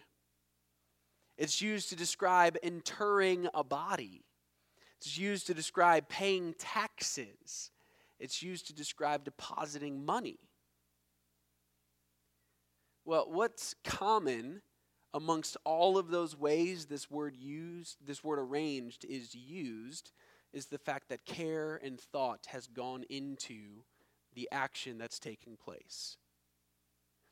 it's 1.39 1.63
used 1.63 1.89
to 1.89 1.97
describe 1.97 2.59
interring 2.63 3.49
a 3.55 3.65
body, 3.65 4.23
it's 4.99 5.17
used 5.19 5.47
to 5.47 5.55
describe 5.55 6.09
paying 6.09 6.55
taxes, 6.59 7.71
it's 8.19 8.43
used 8.43 8.67
to 8.67 8.75
describe 8.75 9.25
depositing 9.25 10.05
money. 10.05 10.39
Well, 13.05 13.27
what's 13.31 13.75
common 13.83 14.61
amongst 15.13 15.57
all 15.65 15.99
of 15.99 16.11
those 16.11 16.37
ways 16.37 16.87
this 16.87 17.11
word 17.11 17.35
used, 17.37 17.97
this 18.07 18.23
word 18.23 18.39
arranged 18.39 19.05
is 19.05 19.35
used, 19.35 20.13
is 20.53 20.67
the 20.67 20.79
fact 20.79 21.09
that 21.09 21.25
care 21.25 21.81
and 21.83 22.01
thought 22.01 22.47
has 22.49 22.67
gone 22.67 23.05
into 23.09 23.85
the 24.35 24.49
action 24.53 24.99
that's 24.99 25.19
taking 25.19 25.57
place. 25.57 26.17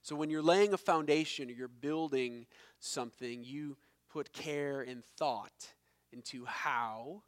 So 0.02 0.16
when 0.16 0.30
you're 0.30 0.42
laying 0.42 0.72
a 0.72 0.78
foundation 0.78 1.48
or 1.48 1.52
you're 1.52 1.68
building 1.68 2.46
something, 2.80 3.44
you 3.44 3.76
put 4.10 4.32
care 4.32 4.80
and 4.80 5.02
thought 5.16 5.74
into 6.12 6.44
how 6.46 7.22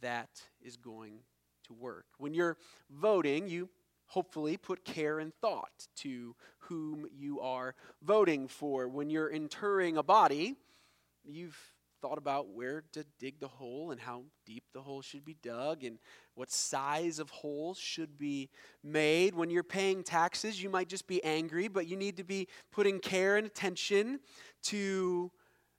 that 0.00 0.42
is 0.60 0.76
going 0.76 1.20
to 1.64 1.72
work. 1.72 2.06
When 2.18 2.34
you're 2.34 2.56
voting, 2.90 3.48
you 3.48 3.68
hopefully 4.12 4.58
put 4.58 4.84
care 4.84 5.18
and 5.20 5.32
thought 5.40 5.88
to 5.96 6.36
whom 6.58 7.06
you 7.16 7.40
are 7.40 7.74
voting 8.02 8.46
for. 8.46 8.86
When 8.86 9.08
you're 9.08 9.30
interring 9.30 9.96
a 9.96 10.02
body, 10.02 10.54
you've 11.24 11.58
thought 12.02 12.18
about 12.18 12.50
where 12.50 12.82
to 12.92 13.06
dig 13.18 13.40
the 13.40 13.48
hole 13.48 13.90
and 13.90 13.98
how 13.98 14.24
deep 14.44 14.64
the 14.74 14.82
hole 14.82 15.00
should 15.00 15.24
be 15.24 15.36
dug 15.42 15.82
and 15.82 15.98
what 16.34 16.50
size 16.50 17.18
of 17.18 17.30
holes 17.30 17.78
should 17.78 18.18
be 18.18 18.50
made. 18.84 19.34
When 19.34 19.48
you're 19.48 19.62
paying 19.62 20.02
taxes, 20.02 20.62
you 20.62 20.68
might 20.68 20.90
just 20.90 21.06
be 21.06 21.24
angry, 21.24 21.68
but 21.68 21.86
you 21.86 21.96
need 21.96 22.18
to 22.18 22.24
be 22.24 22.48
putting 22.70 22.98
care 22.98 23.38
and 23.38 23.46
attention 23.46 24.20
to 24.64 25.30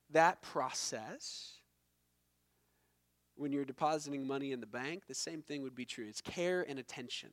that 0.09 0.41
process. 0.41 1.59
When 3.35 3.51
you're 3.51 3.65
depositing 3.65 4.25
money 4.25 4.53
in 4.53 4.59
the 4.59 4.65
bank, 4.65 5.03
the 5.07 5.13
same 5.13 5.43
thing 5.43 5.61
would 5.61 5.75
be 5.75 5.85
true. 5.85 6.07
It's 6.07 6.21
care 6.21 6.65
and 6.67 6.79
attention. 6.79 7.29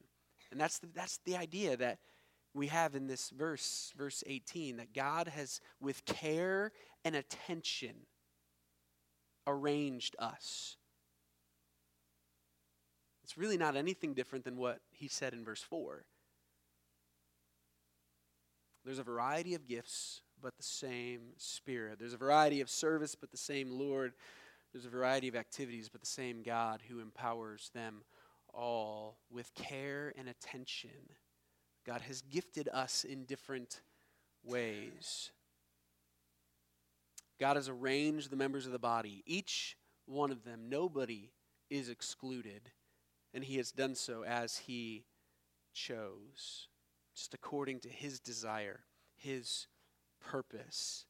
And 0.50 0.60
that's 0.60 0.78
the, 0.78 0.88
that's 0.94 1.18
the 1.24 1.36
idea 1.36 1.76
that 1.76 1.98
we 2.54 2.66
have 2.66 2.94
in 2.94 3.06
this 3.06 3.30
verse, 3.30 3.92
verse 3.96 4.24
18, 4.26 4.78
that 4.78 4.92
God 4.92 5.28
has, 5.28 5.60
with 5.80 6.04
care 6.04 6.72
and 7.04 7.14
attention, 7.14 7.94
arranged 9.46 10.16
us. 10.18 10.76
It's 13.22 13.38
really 13.38 13.56
not 13.56 13.76
anything 13.76 14.14
different 14.14 14.44
than 14.44 14.56
what 14.56 14.80
he 14.90 15.06
said 15.06 15.32
in 15.32 15.44
verse 15.44 15.62
4. 15.62 16.04
There's 18.84 18.98
a 18.98 19.04
variety 19.04 19.54
of 19.54 19.68
gifts, 19.68 20.22
but 20.42 20.56
the 20.56 20.64
same 20.64 21.20
Spirit. 21.36 21.98
There's 22.00 22.14
a 22.14 22.18
variety 22.18 22.60
of 22.60 22.68
service, 22.68 23.14
but 23.14 23.30
the 23.30 23.36
same 23.36 23.70
Lord. 23.70 24.14
There's 24.72 24.86
a 24.86 24.90
variety 24.90 25.28
of 25.28 25.36
activities, 25.36 25.88
but 25.88 26.00
the 26.00 26.06
same 26.06 26.42
God 26.42 26.80
who 26.88 26.98
empowers 26.98 27.70
them 27.74 28.02
all 28.54 29.18
with 29.30 29.54
care 29.54 30.12
and 30.16 30.28
attention. 30.28 30.90
God 31.86 32.02
has 32.02 32.22
gifted 32.22 32.68
us 32.72 33.04
in 33.04 33.24
different 33.24 33.80
ways. 34.44 35.30
God 37.38 37.56
has 37.56 37.68
arranged 37.68 38.30
the 38.30 38.36
members 38.36 38.66
of 38.66 38.72
the 38.72 38.78
body, 38.78 39.22
each 39.26 39.76
one 40.06 40.30
of 40.30 40.44
them. 40.44 40.68
Nobody 40.68 41.32
is 41.70 41.88
excluded, 41.88 42.70
and 43.32 43.42
He 43.42 43.56
has 43.56 43.72
done 43.72 43.94
so 43.94 44.24
as 44.24 44.58
He 44.58 45.04
chose, 45.72 46.68
just 47.14 47.32
according 47.32 47.80
to 47.80 47.88
His 47.88 48.20
desire, 48.20 48.80
His 49.16 49.66
purpose. 50.20 51.06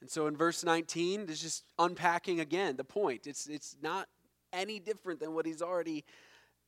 And 0.00 0.10
so 0.10 0.26
in 0.26 0.36
verse 0.36 0.64
19, 0.64 1.26
it's 1.28 1.40
just 1.40 1.64
unpacking 1.78 2.40
again 2.40 2.76
the 2.76 2.84
point. 2.84 3.26
It's, 3.26 3.46
it's 3.46 3.76
not 3.82 4.08
any 4.52 4.78
different 4.78 5.20
than 5.20 5.34
what 5.34 5.44
He's 5.44 5.62
already 5.62 6.04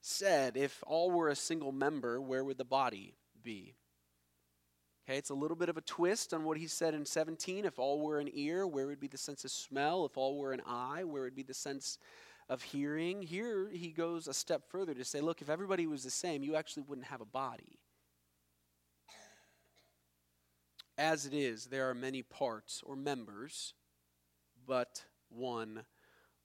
said, 0.07 0.57
if 0.57 0.83
all 0.87 1.11
were 1.11 1.29
a 1.29 1.37
single 1.37 1.73
member, 1.73 2.21
where 2.21 2.45
would 2.45 2.59
the 2.59 2.65
body 2.65 3.15
be? 3.43 3.75
Okay, 5.05 5.19
it's 5.19 5.31
a 5.31 5.35
little 5.35 5.57
bit 5.57 5.69
of 5.69 5.77
a 5.77 5.83
twist 5.83 6.33
on 6.33 6.45
what 6.45 6.57
he 6.57 6.67
said 6.67 6.95
in 6.95 7.05
17. 7.05 7.65
If 7.65 7.79
all 7.79 8.01
were 8.01 8.19
an 8.19 8.31
ear, 8.33 8.67
where 8.67 8.87
would 8.87 9.01
be 9.01 9.09
the 9.09 9.19
sense 9.19 9.45
of 9.45 9.51
smell? 9.51 10.05
If 10.05 10.17
all 10.17 10.39
were 10.39 10.53
an 10.53 10.63
eye, 10.67 11.05
where 11.05 11.23
would 11.23 11.35
be 11.35 11.43
the 11.43 11.55
sense 11.55 11.99
of 12.49 12.63
hearing? 12.63 13.23
Here 13.23 13.69
he 13.69 13.89
goes 13.89 14.29
a 14.29 14.35
step 14.35 14.63
further 14.69 14.95
to 14.95 15.05
say, 15.05 15.21
look, 15.21 15.43
if 15.43 15.51
everybody 15.51 15.87
was 15.87 16.05
the 16.05 16.11
same, 16.11 16.43
you 16.43 16.55
actually 16.55 16.85
wouldn't 16.85 17.09
have 17.09 17.21
a 17.21 17.27
body. 17.27 17.79
As 20.99 21.27
it 21.27 21.35
is, 21.35 21.67
there 21.67 21.91
are 21.91 21.95
many 21.95 22.23
parts 22.23 22.83
or 22.87 22.97
members, 22.97 23.75
but 24.67 25.05
one 25.29 25.85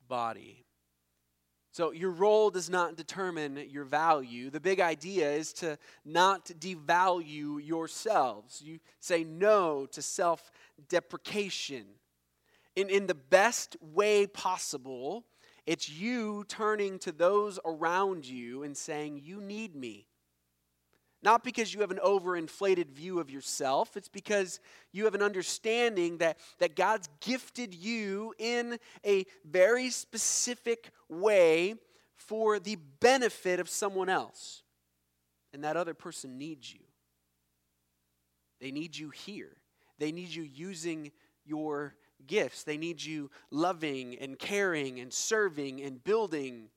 body. 0.08 0.66
So, 1.74 1.92
your 1.92 2.12
role 2.12 2.50
does 2.50 2.70
not 2.70 2.98
determine 2.98 3.66
your 3.70 3.86
value. 3.86 4.50
The 4.50 4.60
big 4.60 4.82
idea 4.82 5.32
is 5.32 5.54
to 5.54 5.78
not 6.04 6.48
devalue 6.48 7.66
yourselves. 7.66 8.62
You 8.62 8.80
say 9.00 9.24
no 9.24 9.86
to 9.88 10.02
self 10.02 10.52
deprecation. 10.90 11.86
In, 12.76 12.90
in 12.90 13.08
the 13.08 13.16
best 13.16 13.78
way 13.82 14.28
possible, 14.28 15.26
it's 15.66 15.90
you 15.90 16.44
turning 16.48 17.00
to 17.00 17.12
those 17.12 17.60
around 17.64 18.26
you 18.26 18.64
and 18.64 18.76
saying, 18.76 19.22
You 19.24 19.40
need 19.40 19.74
me. 19.76 20.08
Not 21.24 21.44
because 21.44 21.74
you 21.74 21.82
have 21.82 21.92
an 21.92 22.00
overinflated 22.04 22.90
view 22.90 23.20
of 23.20 23.30
yourself, 23.30 23.96
it's 23.96 24.10
because 24.10 24.60
you 24.92 25.06
have 25.06 25.14
an 25.14 25.22
understanding 25.22 26.18
that, 26.18 26.40
that 26.60 26.76
God's 26.76 27.10
gifted 27.20 27.76
you 27.76 28.34
in 28.40 28.80
a 29.06 29.26
very 29.46 29.92
specific 29.92 30.90
way 31.10 31.76
for 32.16 32.60
the 32.60 32.78
benefit 33.00 33.60
of 33.60 33.70
someone 33.70 34.10
else. 34.10 34.64
And 35.54 35.64
that 35.64 35.78
other 35.78 35.94
person 35.94 36.38
needs 36.38 36.74
you. 36.74 36.80
They 38.60 38.72
need 38.72 38.98
you 38.98 39.10
here. 39.10 39.58
They 40.00 40.12
need 40.12 40.30
you 40.30 40.44
using 40.44 41.12
your 41.46 41.96
gifts. 42.26 42.64
They 42.64 42.78
need 42.78 43.04
you 43.04 43.30
loving 43.50 44.18
and 44.20 44.40
caring 44.40 45.00
and 45.00 45.12
serving 45.12 45.82
and 45.82 46.04
building 46.04 46.70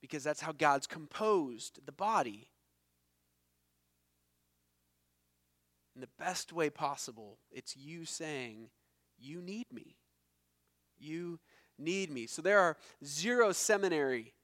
because 0.00 0.22
that's 0.22 0.40
how 0.40 0.52
God's 0.52 0.86
composed 0.86 1.80
the 1.84 1.92
body. 1.92 2.48
In 5.96 6.02
the 6.02 6.08
best 6.18 6.52
way 6.52 6.68
possible, 6.68 7.38
it's 7.50 7.74
you 7.74 8.04
saying, 8.04 8.68
You 9.18 9.40
need 9.40 9.64
me. 9.72 9.96
You 10.98 11.40
need 11.78 12.10
me. 12.10 12.26
So 12.26 12.42
there 12.42 12.60
are 12.60 12.76
zero 13.02 13.50
seminary 13.52 14.34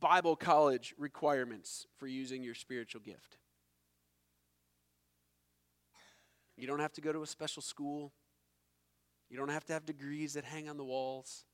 Bible 0.00 0.36
college 0.36 0.94
requirements 0.96 1.86
for 1.98 2.06
using 2.06 2.42
your 2.42 2.54
spiritual 2.54 3.02
gift. 3.02 3.36
You 6.56 6.66
don't 6.66 6.80
have 6.80 6.94
to 6.94 7.02
go 7.02 7.12
to 7.12 7.22
a 7.22 7.26
special 7.26 7.60
school. 7.60 8.14
You 9.28 9.36
don't 9.36 9.50
have 9.50 9.66
to 9.66 9.74
have 9.74 9.84
degrees 9.84 10.32
that 10.32 10.44
hang 10.44 10.66
on 10.66 10.78
the 10.78 10.84
walls. 10.84 11.44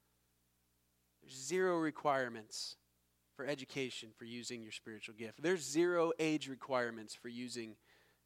There's 1.20 1.34
zero 1.34 1.78
requirements 1.78 2.76
for 3.34 3.44
education 3.44 4.10
for 4.16 4.24
using 4.24 4.62
your 4.62 4.70
spiritual 4.70 5.16
gift. 5.16 5.42
There's 5.42 5.68
zero 5.68 6.12
age 6.20 6.48
requirements 6.48 7.12
for 7.12 7.28
using 7.28 7.74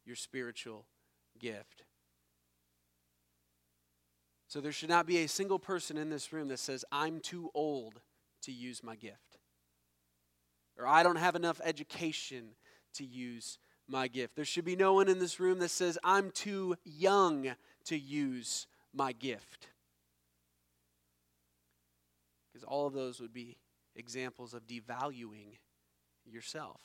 your 0.05 0.15
spiritual 0.15 0.85
gift. 1.39 1.83
So 4.47 4.61
there 4.61 4.71
should 4.71 4.89
not 4.89 5.05
be 5.05 5.19
a 5.19 5.27
single 5.27 5.59
person 5.59 5.97
in 5.97 6.09
this 6.09 6.31
room 6.31 6.47
that 6.47 6.59
says, 6.59 6.85
I'm 6.91 7.19
too 7.19 7.51
old 7.53 7.99
to 8.43 8.51
use 8.51 8.81
my 8.81 8.95
gift. 8.95 9.37
Or 10.77 10.87
I 10.87 11.03
don't 11.03 11.17
have 11.17 11.35
enough 11.35 11.59
education 11.63 12.49
to 12.93 13.05
use 13.05 13.59
my 13.87 14.07
gift. 14.07 14.35
There 14.35 14.45
should 14.45 14.65
be 14.65 14.75
no 14.75 14.93
one 14.93 15.09
in 15.09 15.19
this 15.19 15.39
room 15.39 15.59
that 15.59 15.69
says, 15.69 15.97
I'm 16.03 16.31
too 16.31 16.75
young 16.85 17.55
to 17.85 17.97
use 17.97 18.67
my 18.93 19.11
gift. 19.11 19.67
Because 22.51 22.63
all 22.63 22.87
of 22.87 22.93
those 22.93 23.19
would 23.19 23.33
be 23.33 23.57
examples 23.95 24.53
of 24.53 24.65
devaluing 24.65 25.57
yourself. 26.25 26.81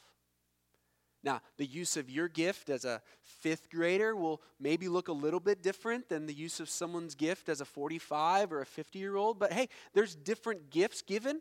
Now, 1.25 1.41
the 1.57 1.67
use 1.67 1.97
of 1.97 2.11
your 2.11 2.29
gift 2.29 2.69
as 2.69 2.85
a 2.85 3.01
fifth 3.23 3.71
grader 3.71 4.17
will 4.17 4.43
maybe 4.59 4.89
look 4.89 5.09
a 5.09 5.13
little 5.13 5.39
bit 5.39 5.63
different 5.63 6.09
than 6.09 6.27
the 6.27 6.35
use 6.35 6.59
of 6.59 6.69
someone's 6.69 7.15
gift 7.15 7.49
as 7.49 7.61
a 7.61 7.65
45 7.65 8.53
or 8.53 8.61
a 8.61 8.67
50 8.67 8.99
year 8.99 9.17
old, 9.17 9.39
but 9.39 9.53
hey, 9.53 9.69
there's 9.95 10.15
different 10.15 10.71
gifts 10.71 11.03
given. 11.03 11.41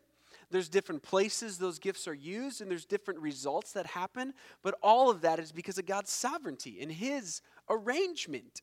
There's 0.50 0.68
different 0.68 1.02
places 1.02 1.58
those 1.58 1.78
gifts 1.78 2.06
are 2.06 2.14
used, 2.14 2.60
and 2.60 2.70
there's 2.70 2.84
different 2.84 3.20
results 3.20 3.72
that 3.72 3.86
happen. 3.86 4.34
But 4.62 4.76
all 4.82 5.10
of 5.10 5.22
that 5.22 5.38
is 5.38 5.50
because 5.50 5.78
of 5.78 5.86
God's 5.86 6.12
sovereignty 6.12 6.80
and 6.80 6.92
His 6.92 7.40
arrangement. 7.68 8.62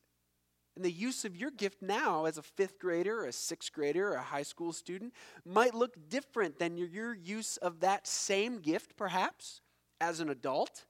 And 0.76 0.84
the 0.84 0.90
use 0.90 1.24
of 1.24 1.36
your 1.36 1.50
gift 1.50 1.82
now 1.82 2.24
as 2.24 2.38
a 2.38 2.42
fifth 2.42 2.78
grader, 2.78 3.22
or 3.22 3.26
a 3.26 3.32
sixth 3.32 3.72
grader, 3.72 4.12
or 4.12 4.14
a 4.14 4.22
high 4.22 4.44
school 4.44 4.72
student 4.72 5.12
might 5.44 5.74
look 5.74 6.08
different 6.08 6.58
than 6.58 6.76
your, 6.76 6.88
your 6.88 7.14
use 7.14 7.56
of 7.56 7.80
that 7.80 8.06
same 8.06 8.60
gift, 8.60 8.96
perhaps, 8.96 9.60
as 10.00 10.20
an 10.20 10.30
adult. 10.30 10.86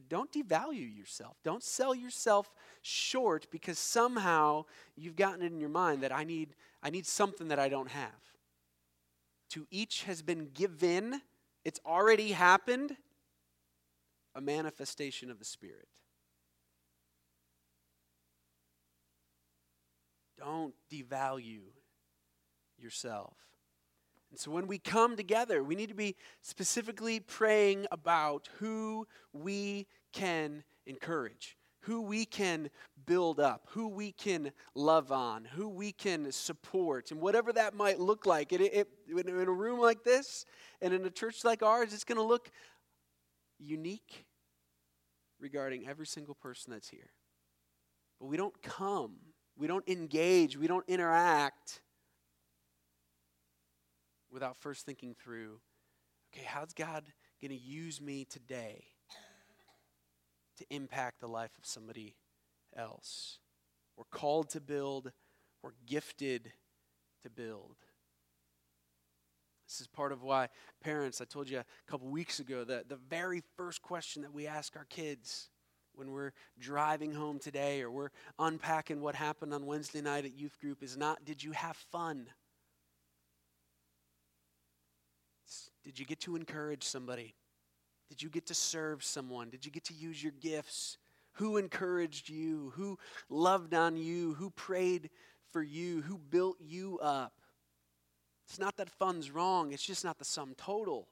But 0.00 0.08
don't 0.08 0.32
devalue 0.32 0.96
yourself. 0.96 1.36
Don't 1.44 1.62
sell 1.62 1.94
yourself 1.94 2.54
short 2.80 3.46
because 3.50 3.78
somehow 3.78 4.64
you've 4.96 5.14
gotten 5.14 5.42
it 5.42 5.52
in 5.52 5.60
your 5.60 5.68
mind 5.68 6.02
that 6.02 6.10
I 6.10 6.24
need, 6.24 6.54
I 6.82 6.88
need 6.88 7.04
something 7.04 7.48
that 7.48 7.58
I 7.58 7.68
don't 7.68 7.90
have. 7.90 8.08
To 9.50 9.66
each 9.70 10.04
has 10.04 10.22
been 10.22 10.48
given, 10.54 11.20
it's 11.66 11.80
already 11.84 12.32
happened, 12.32 12.96
a 14.34 14.40
manifestation 14.40 15.30
of 15.30 15.38
the 15.38 15.44
Spirit. 15.44 15.88
Don't 20.38 20.72
devalue 20.90 21.64
yourself. 22.78 23.36
And 24.30 24.38
so 24.38 24.50
when 24.50 24.66
we 24.66 24.78
come 24.78 25.16
together, 25.16 25.62
we 25.62 25.74
need 25.74 25.88
to 25.88 25.94
be 25.94 26.16
specifically 26.42 27.20
praying 27.20 27.86
about 27.90 28.48
who 28.58 29.06
we 29.32 29.86
can 30.12 30.62
encourage, 30.86 31.56
who 31.80 32.02
we 32.02 32.24
can 32.24 32.70
build 33.06 33.40
up, 33.40 33.66
who 33.70 33.88
we 33.88 34.12
can 34.12 34.52
love 34.74 35.10
on, 35.10 35.44
who 35.44 35.68
we 35.68 35.92
can 35.92 36.30
support, 36.30 37.10
and 37.10 37.20
whatever 37.20 37.52
that 37.52 37.74
might 37.74 37.98
look 37.98 38.24
like. 38.26 38.52
It, 38.52 38.60
it, 38.60 38.88
in 39.08 39.28
a 39.28 39.50
room 39.50 39.80
like 39.80 40.04
this 40.04 40.44
and 40.80 40.94
in 40.94 41.04
a 41.04 41.10
church 41.10 41.44
like 41.44 41.62
ours, 41.62 41.92
it's 41.92 42.04
going 42.04 42.18
to 42.18 42.22
look 42.22 42.50
unique 43.58 44.26
regarding 45.40 45.88
every 45.88 46.06
single 46.06 46.34
person 46.34 46.72
that's 46.72 46.88
here. 46.88 47.10
But 48.20 48.26
we 48.26 48.36
don't 48.36 48.62
come 48.62 49.16
we 49.60 49.66
don't 49.66 49.86
engage, 49.86 50.56
we 50.56 50.66
don't 50.66 50.88
interact 50.88 51.82
without 54.30 54.56
first 54.56 54.86
thinking 54.86 55.14
through 55.14 55.60
okay, 56.32 56.44
how's 56.46 56.72
God 56.72 57.04
going 57.40 57.50
to 57.50 57.56
use 57.56 58.00
me 58.00 58.24
today 58.24 58.84
to 60.58 60.64
impact 60.70 61.20
the 61.20 61.26
life 61.26 61.50
of 61.58 61.66
somebody 61.66 62.14
else? 62.76 63.38
We're 63.96 64.04
called 64.04 64.50
to 64.50 64.60
build, 64.60 65.12
we're 65.62 65.72
gifted 65.86 66.52
to 67.22 67.30
build. 67.30 67.76
This 69.66 69.80
is 69.80 69.86
part 69.86 70.12
of 70.12 70.22
why 70.22 70.48
parents, 70.82 71.20
I 71.20 71.24
told 71.24 71.48
you 71.48 71.58
a 71.58 71.64
couple 71.88 72.08
weeks 72.08 72.40
ago, 72.40 72.64
that 72.64 72.88
the 72.88 72.98
very 73.08 73.42
first 73.56 73.82
question 73.82 74.22
that 74.22 74.32
we 74.32 74.46
ask 74.46 74.76
our 74.76 74.86
kids 74.86 75.48
when 75.94 76.10
we're 76.10 76.32
driving 76.58 77.12
home 77.12 77.38
today 77.38 77.82
or 77.82 77.90
we're 77.90 78.10
unpacking 78.38 79.00
what 79.00 79.14
happened 79.14 79.52
on 79.52 79.66
Wednesday 79.66 80.00
night 80.00 80.24
at 80.24 80.36
youth 80.36 80.58
group 80.60 80.82
is 80.82 80.96
not, 80.96 81.24
did 81.24 81.42
you 81.42 81.52
have 81.52 81.76
fun? 81.76 82.26
Did 85.90 85.98
you 85.98 86.06
get 86.06 86.20
to 86.20 86.36
encourage 86.36 86.84
somebody? 86.84 87.34
Did 88.08 88.22
you 88.22 88.28
get 88.28 88.46
to 88.46 88.54
serve 88.54 89.02
someone? 89.02 89.50
Did 89.50 89.66
you 89.66 89.72
get 89.72 89.82
to 89.86 89.92
use 89.92 90.22
your 90.22 90.30
gifts? 90.40 90.98
Who 91.32 91.56
encouraged 91.56 92.28
you? 92.28 92.72
Who 92.76 92.96
loved 93.28 93.74
on 93.74 93.96
you? 93.96 94.34
Who 94.34 94.50
prayed 94.50 95.10
for 95.50 95.64
you? 95.64 96.02
Who 96.02 96.16
built 96.16 96.58
you 96.60 97.00
up? 97.02 97.32
It's 98.48 98.60
not 98.60 98.76
that 98.76 98.88
fun's 98.88 99.32
wrong, 99.32 99.72
it's 99.72 99.84
just 99.84 100.04
not 100.04 100.20
the 100.20 100.24
sum 100.24 100.54
total. 100.56 101.08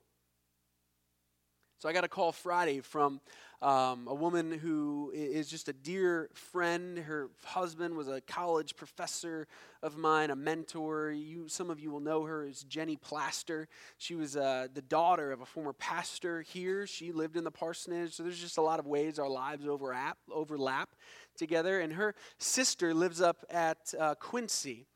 So 1.81 1.89
I 1.89 1.93
got 1.93 2.03
a 2.03 2.09
call 2.09 2.33
Friday 2.33 2.81
from 2.81 3.21
um, 3.63 4.09
a 4.09 4.15
woman 4.15 4.51
who 4.51 5.13
is 5.15 5.49
just 5.49 5.69
a 5.69 5.73
dear 5.73 6.29
friend. 6.35 6.99
Her 6.99 7.31
husband 7.45 7.97
was 7.97 8.09
a 8.09 8.21
college 8.21 8.75
professor 8.75 9.47
of 9.81 9.97
mine, 9.97 10.31
a 10.31 10.37
mentor. 10.37 11.13
You, 11.13 11.47
some 11.47 11.71
of 11.71 11.79
you 11.79 11.93
will 11.93 12.01
know 12.01 12.25
her 12.25 12.45
as 12.45 12.65
Jenny 12.65 12.97
Plaster. 12.97 13.69
She 13.97 14.17
was 14.17 14.37
uh, 14.37 14.67
the 14.75 14.83
daughter 14.83 15.31
of 15.31 15.41
a 15.41 15.47
former 15.47 15.73
pastor 15.73 16.43
here. 16.43 16.85
She 16.85 17.13
lived 17.13 17.37
in 17.37 17.45
the 17.45 17.53
parsonage. 17.53 18.15
So 18.15 18.25
there's 18.25 18.41
just 18.41 18.59
a 18.59 18.63
lot 18.63 18.81
of 18.81 18.87
ways 18.89 19.21
our 19.21 19.29
lives 19.29 19.65
overlap, 19.65 20.19
overlap 20.33 20.97
together. 21.37 21.79
And 21.79 21.93
her 21.93 22.17
sister 22.39 22.93
lives 22.93 23.21
up 23.21 23.45
at 23.51 23.95
uh, 23.97 24.17
Quincy 24.17 24.89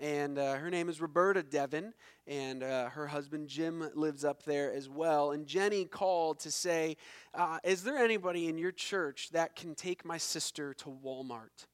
and 0.00 0.38
uh, 0.38 0.54
her 0.56 0.70
name 0.70 0.88
is 0.88 1.00
Roberta 1.00 1.42
Devon, 1.42 1.94
and 2.26 2.62
uh, 2.62 2.88
her 2.90 3.06
husband 3.06 3.48
Jim 3.48 3.88
lives 3.94 4.24
up 4.24 4.42
there 4.44 4.72
as 4.72 4.88
well. 4.88 5.32
And 5.32 5.46
Jenny 5.46 5.84
called 5.84 6.40
to 6.40 6.50
say, 6.50 6.96
uh, 7.34 7.58
Is 7.64 7.82
there 7.82 7.98
anybody 7.98 8.48
in 8.48 8.58
your 8.58 8.72
church 8.72 9.30
that 9.30 9.56
can 9.56 9.74
take 9.74 10.04
my 10.04 10.18
sister 10.18 10.74
to 10.74 10.86
Walmart? 11.04 11.66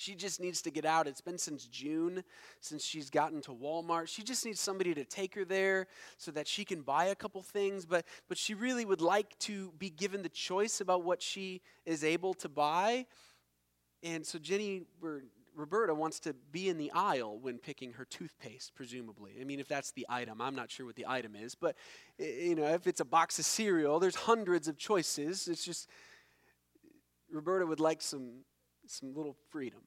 She 0.00 0.14
just 0.14 0.40
needs 0.40 0.62
to 0.62 0.70
get 0.70 0.86
out. 0.86 1.06
It's 1.06 1.20
been 1.20 1.36
since 1.36 1.66
June 1.66 2.24
since 2.60 2.82
she's 2.82 3.10
gotten 3.10 3.42
to 3.42 3.50
Walmart. 3.50 4.08
She 4.08 4.22
just 4.22 4.46
needs 4.46 4.58
somebody 4.58 4.94
to 4.94 5.04
take 5.04 5.34
her 5.34 5.44
there 5.44 5.88
so 6.16 6.30
that 6.30 6.48
she 6.48 6.64
can 6.64 6.80
buy 6.80 7.06
a 7.06 7.14
couple 7.14 7.42
things, 7.42 7.84
but, 7.84 8.06
but 8.26 8.38
she 8.38 8.54
really 8.54 8.86
would 8.86 9.02
like 9.02 9.38
to 9.40 9.72
be 9.78 9.90
given 9.90 10.22
the 10.22 10.30
choice 10.30 10.80
about 10.80 11.04
what 11.04 11.20
she 11.20 11.60
is 11.84 12.02
able 12.02 12.32
to 12.34 12.48
buy. 12.48 13.04
And 14.02 14.24
so 14.24 14.38
Jenny, 14.38 14.84
we're 15.02 15.20
Roberta 15.54 15.94
wants 15.94 16.20
to 16.20 16.34
be 16.52 16.68
in 16.68 16.78
the 16.78 16.90
aisle 16.92 17.38
when 17.38 17.58
picking 17.58 17.92
her 17.94 18.04
toothpaste, 18.04 18.74
presumably. 18.74 19.32
I 19.40 19.44
mean, 19.44 19.60
if 19.60 19.68
that's 19.68 19.92
the 19.92 20.06
item, 20.08 20.40
I'm 20.40 20.54
not 20.54 20.70
sure 20.70 20.86
what 20.86 20.96
the 20.96 21.06
item 21.08 21.34
is, 21.34 21.54
but 21.54 21.76
you 22.18 22.54
know, 22.54 22.66
if 22.66 22.86
it's 22.86 23.00
a 23.00 23.04
box 23.04 23.38
of 23.38 23.44
cereal, 23.44 24.00
there's 24.00 24.14
hundreds 24.14 24.68
of 24.68 24.76
choices. 24.76 25.48
It's 25.48 25.64
just 25.64 25.88
Roberta 27.30 27.66
would 27.66 27.80
like 27.80 28.02
some 28.02 28.44
some 28.86 29.14
little 29.14 29.36
freedom. 29.50 29.80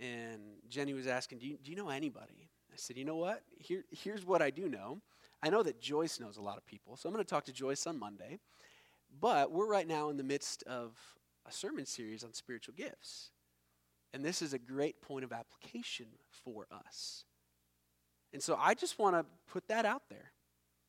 And 0.00 0.40
Jenny 0.68 0.92
was 0.92 1.06
asking, 1.06 1.38
"Do 1.38 1.46
you, 1.46 1.58
do 1.62 1.70
you 1.70 1.76
know 1.76 1.88
anybody?" 1.88 2.50
I 2.72 2.76
said, 2.76 2.96
"You 2.96 3.04
know 3.04 3.16
what? 3.16 3.42
Here, 3.58 3.84
here's 3.90 4.24
what 4.24 4.42
I 4.42 4.50
do 4.50 4.68
know. 4.68 5.00
I 5.42 5.50
know 5.50 5.62
that 5.62 5.80
Joyce 5.80 6.18
knows 6.18 6.36
a 6.36 6.42
lot 6.42 6.56
of 6.56 6.66
people, 6.66 6.96
so 6.96 7.08
I'm 7.08 7.14
going 7.14 7.24
to 7.24 7.28
talk 7.28 7.44
to 7.44 7.52
Joyce 7.52 7.86
on 7.86 7.98
Monday. 7.98 8.40
But 9.20 9.52
we're 9.52 9.68
right 9.68 9.86
now 9.86 10.08
in 10.08 10.16
the 10.16 10.24
midst 10.24 10.64
of 10.64 10.98
a 11.46 11.52
sermon 11.52 11.86
series 11.86 12.24
on 12.24 12.32
spiritual 12.32 12.74
gifts." 12.74 13.30
And 14.14 14.24
this 14.24 14.42
is 14.42 14.54
a 14.54 14.58
great 14.60 15.02
point 15.02 15.24
of 15.24 15.32
application 15.32 16.06
for 16.44 16.68
us. 16.70 17.24
And 18.32 18.40
so 18.40 18.56
I 18.58 18.74
just 18.74 18.96
want 18.98 19.16
to 19.16 19.26
put 19.52 19.66
that 19.68 19.84
out 19.84 20.02
there. 20.08 20.30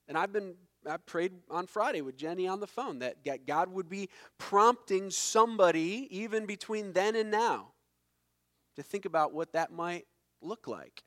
And 0.08 0.16
I've 0.16 0.32
been 0.32 0.54
I 0.88 0.98
prayed 0.98 1.34
on 1.50 1.66
Friday 1.66 2.02
with 2.02 2.16
Jenny 2.16 2.48
on 2.48 2.60
the 2.60 2.68
phone 2.68 3.00
that 3.00 3.46
God 3.48 3.74
would 3.74 3.90
be 3.90 4.10
prompting 4.38 5.10
somebody, 5.10 6.08
even 6.12 6.46
between 6.46 6.94
then 6.94 7.16
and 7.16 7.32
now, 7.32 7.70
to 8.76 8.84
think 8.84 9.06
about 9.06 9.34
what 9.34 9.54
that 9.54 9.72
might 9.72 10.06
look 10.44 10.68
like. 10.68 11.04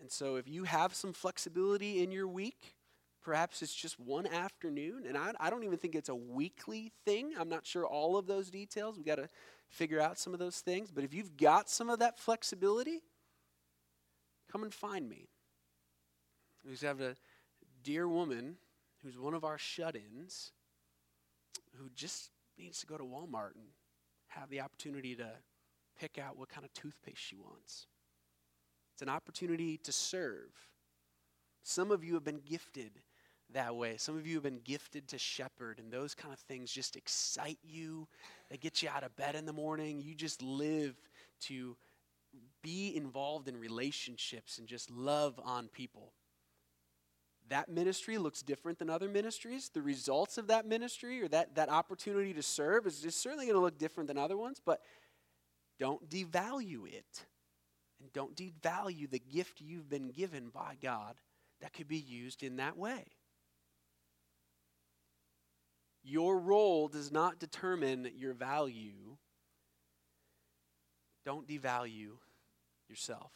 And 0.00 0.10
so, 0.10 0.36
if 0.36 0.48
you 0.48 0.64
have 0.64 0.94
some 0.94 1.12
flexibility 1.12 2.02
in 2.02 2.10
your 2.10 2.26
week, 2.26 2.74
perhaps 3.22 3.60
it's 3.60 3.74
just 3.74 4.00
one 4.00 4.26
afternoon, 4.26 5.04
and 5.06 5.18
I, 5.18 5.32
I 5.38 5.50
don't 5.50 5.64
even 5.64 5.76
think 5.76 5.94
it's 5.94 6.08
a 6.08 6.14
weekly 6.14 6.90
thing. 7.04 7.34
I'm 7.38 7.50
not 7.50 7.66
sure 7.66 7.86
all 7.86 8.16
of 8.16 8.26
those 8.26 8.50
details. 8.50 8.96
we 8.96 9.04
got 9.04 9.16
to 9.16 9.28
figure 9.70 10.00
out 10.00 10.18
some 10.18 10.34
of 10.34 10.38
those 10.38 10.60
things. 10.60 10.90
But 10.90 11.04
if 11.04 11.14
you've 11.14 11.36
got 11.36 11.70
some 11.70 11.88
of 11.88 12.00
that 12.00 12.18
flexibility, 12.18 13.00
come 14.50 14.62
and 14.62 14.74
find 14.74 15.08
me. 15.08 15.28
We 16.68 16.76
have 16.86 17.00
a 17.00 17.16
dear 17.82 18.06
woman 18.06 18.56
who's 19.02 19.16
one 19.16 19.32
of 19.32 19.44
our 19.44 19.56
shut 19.56 19.96
ins 19.96 20.52
who 21.78 21.88
just 21.94 22.30
needs 22.58 22.80
to 22.80 22.86
go 22.86 22.98
to 22.98 23.04
Walmart 23.04 23.54
and 23.54 23.68
have 24.28 24.50
the 24.50 24.60
opportunity 24.60 25.14
to 25.16 25.30
pick 25.98 26.18
out 26.18 26.36
what 26.36 26.48
kind 26.48 26.64
of 26.64 26.72
toothpaste 26.74 27.20
she 27.20 27.36
wants. 27.36 27.86
It's 28.92 29.02
an 29.02 29.08
opportunity 29.08 29.78
to 29.78 29.92
serve. 29.92 30.50
Some 31.62 31.90
of 31.90 32.04
you 32.04 32.14
have 32.14 32.24
been 32.24 32.40
gifted 32.44 32.90
that 33.54 33.76
way. 33.76 33.96
Some 33.96 34.16
of 34.16 34.26
you 34.26 34.34
have 34.34 34.42
been 34.42 34.60
gifted 34.64 35.08
to 35.08 35.18
shepherd, 35.18 35.78
and 35.78 35.92
those 35.92 36.14
kind 36.14 36.32
of 36.32 36.40
things 36.40 36.70
just 36.70 36.96
excite 36.96 37.58
you. 37.62 38.08
They 38.50 38.56
get 38.56 38.82
you 38.82 38.88
out 38.88 39.04
of 39.04 39.14
bed 39.16 39.34
in 39.34 39.46
the 39.46 39.52
morning. 39.52 40.00
You 40.00 40.14
just 40.14 40.42
live 40.42 40.96
to 41.42 41.76
be 42.62 42.94
involved 42.96 43.48
in 43.48 43.58
relationships 43.58 44.58
and 44.58 44.68
just 44.68 44.90
love 44.90 45.40
on 45.44 45.68
people 45.68 46.12
that 47.50 47.68
ministry 47.68 48.16
looks 48.16 48.42
different 48.42 48.78
than 48.78 48.88
other 48.88 49.08
ministries. 49.08 49.68
The 49.68 49.82
results 49.82 50.38
of 50.38 50.46
that 50.46 50.66
ministry 50.66 51.20
or 51.20 51.28
that, 51.28 51.56
that 51.56 51.68
opportunity 51.68 52.32
to 52.32 52.42
serve 52.42 52.86
is 52.86 53.00
just 53.00 53.20
certainly 53.20 53.46
going 53.46 53.56
to 53.56 53.60
look 53.60 53.76
different 53.76 54.08
than 54.08 54.16
other 54.16 54.36
ones, 54.36 54.60
but 54.64 54.80
don't 55.78 56.08
devalue 56.08 56.86
it. 56.86 57.26
And 58.00 58.12
don't 58.12 58.34
devalue 58.34 59.10
the 59.10 59.18
gift 59.18 59.60
you've 59.60 59.90
been 59.90 60.08
given 60.08 60.48
by 60.48 60.76
God 60.80 61.16
that 61.60 61.74
could 61.74 61.88
be 61.88 61.98
used 61.98 62.42
in 62.42 62.56
that 62.56 62.78
way. 62.78 63.04
Your 66.02 66.38
role 66.38 66.88
does 66.88 67.12
not 67.12 67.38
determine 67.38 68.10
your 68.16 68.34
value. 68.34 69.16
Don't 71.24 71.46
devalue 71.46 72.12
yourself. 72.88 73.32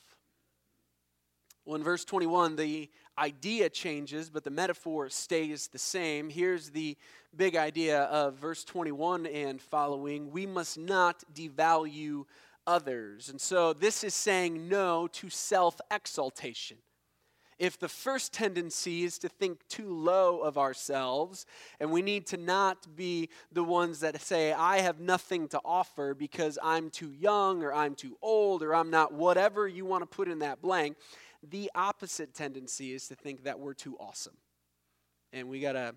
Well, 1.65 1.77
in 1.77 1.83
verse 1.83 2.05
21, 2.05 2.57
the 2.57 2.91
idea 3.19 3.71
changes, 3.71 4.29
but 4.29 4.45
the 4.45 4.51
metaphor 4.51 5.09
stays 5.09 5.69
the 5.69 5.79
same. 5.79 6.29
Here's 6.29 6.71
the 6.71 6.97
big 7.35 7.57
idea 7.57 8.03
of 8.03 8.35
verse 8.35 8.65
21 8.65 9.27
and 9.27 9.61
following 9.61 10.31
we 10.31 10.45
must 10.45 10.77
not 10.77 11.25
devalue 11.33 12.25
others. 12.67 13.31
And 13.31 13.41
so 13.41 13.73
this 13.73 14.05
is 14.05 14.15
saying 14.15 14.69
no 14.69 15.07
to 15.09 15.31
self 15.31 15.81
exaltation. 15.91 16.79
If 17.59 17.79
the 17.79 17.89
first 17.89 18.33
tendency 18.33 19.05
is 19.05 19.19
to 19.19 19.29
think 19.29 19.67
too 19.69 19.89
low 19.89 20.41
of 20.41 20.59
ourselves, 20.59 21.47
and 21.79 21.91
we 21.91 22.03
need 22.03 22.27
to 22.29 22.37
not 22.37 22.97
be 22.97 23.29
the 23.53 23.65
ones 23.65 24.01
that 24.01 24.21
say, 24.21 24.53
I 24.53 24.79
have 24.79 25.01
nothing 25.01 25.49
to 25.49 25.61
offer 25.65 26.15
because 26.15 26.59
I'm 26.63 26.91
too 26.91 27.13
young, 27.13 27.63
or 27.63 27.73
I'm 27.73 27.95
too 27.95 28.17
old, 28.21 28.63
or 28.63 28.75
I'm 28.75 28.91
not 28.91 29.13
whatever 29.13 29.69
you 29.69 29.85
want 29.85 30.03
to 30.03 30.07
put 30.07 30.29
in 30.29 30.41
that 30.41 30.61
blank, 30.61 30.97
the 31.51 31.71
opposite 31.75 32.35
tendency 32.35 32.93
is 32.93 33.09
to 33.09 33.15
think 33.15 33.45
that 33.45 33.59
we're 33.59 33.75
too 33.75 33.97
awesome. 33.99 34.37
And 35.33 35.49
we 35.49 35.61
gotta 35.61 35.95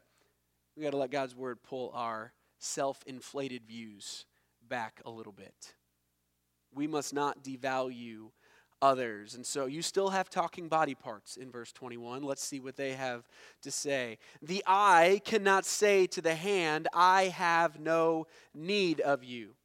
we 0.76 0.84
gotta 0.84 0.98
let 0.98 1.12
God's 1.12 1.36
word 1.36 1.64
pull 1.64 1.92
our 1.94 2.34
self-inflated 2.60 3.64
views 3.68 4.26
back 4.68 5.02
a 5.06 5.10
little 5.10 5.32
bit. 5.32 5.76
We 6.74 6.88
must 6.88 7.14
not 7.14 7.44
devalue 7.44 8.30
others. 8.82 9.36
And 9.36 9.46
so 9.46 9.66
you 9.66 9.82
still 9.82 10.10
have 10.10 10.30
talking 10.30 10.68
body 10.68 10.96
parts 10.96 11.38
in 11.38 11.52
verse 11.52 11.72
21. 11.72 12.24
Let's 12.24 12.44
see 12.44 12.60
what 12.60 12.76
they 12.76 12.94
have 12.94 13.28
to 13.64 13.72
say. 13.72 14.18
The 14.42 14.64
eye 14.68 15.22
cannot 15.26 15.66
say 15.66 16.08
to 16.08 16.22
the 16.22 16.36
hand, 16.36 16.88
I 16.94 17.26
have 17.26 17.80
no 17.80 18.28
need 18.54 19.02
of 19.02 19.24
you. 19.24 19.56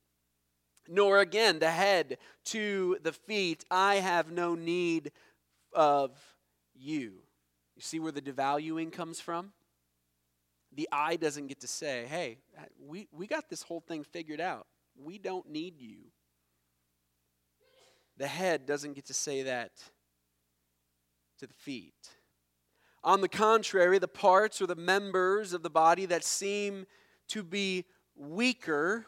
Nor 0.88 1.20
again 1.20 1.59
the 1.59 1.70
head 1.70 2.18
to 2.46 2.98
the 3.03 3.12
feet, 3.12 3.64
I 3.70 3.96
have 3.96 4.33
no 4.33 4.55
need 4.55 5.12
of 5.72 6.11
you. 6.75 7.22
You 7.77 7.83
see 7.83 8.01
where 8.01 8.12
the 8.12 8.20
devaluing 8.20 8.92
comes 8.92 9.20
from? 9.20 9.53
The 10.75 10.88
eye 10.90 11.16
doesn't 11.16 11.48
get 11.48 11.61
to 11.61 11.68
say, 11.68 12.07
hey, 12.09 12.38
we, 12.81 13.07
we 13.12 13.27
got 13.27 13.48
this 13.48 13.62
whole 13.62 13.81
thing 13.81 14.05
figured 14.05 14.40
out. 14.40 14.66
We 14.96 15.18
don't 15.18 15.51
need 15.51 15.79
you. 15.79 15.98
The 18.16 18.27
head 18.27 18.66
doesn't 18.66 18.94
get 18.94 19.07
to 19.07 19.14
say 19.14 19.42
that 19.42 19.72
to 21.38 21.46
the 21.46 21.55
feet. 21.55 21.94
On 23.05 23.20
the 23.20 23.29
contrary, 23.29 23.98
the 23.98 24.09
parts 24.09 24.62
or 24.62 24.66
the 24.66 24.77
members 24.77 25.53
of 25.53 25.62
the 25.62 25.70
body 25.70 26.07
that 26.07 26.22
seem 26.22 26.87
to 27.29 27.42
be 27.42 27.85
weaker 28.14 29.07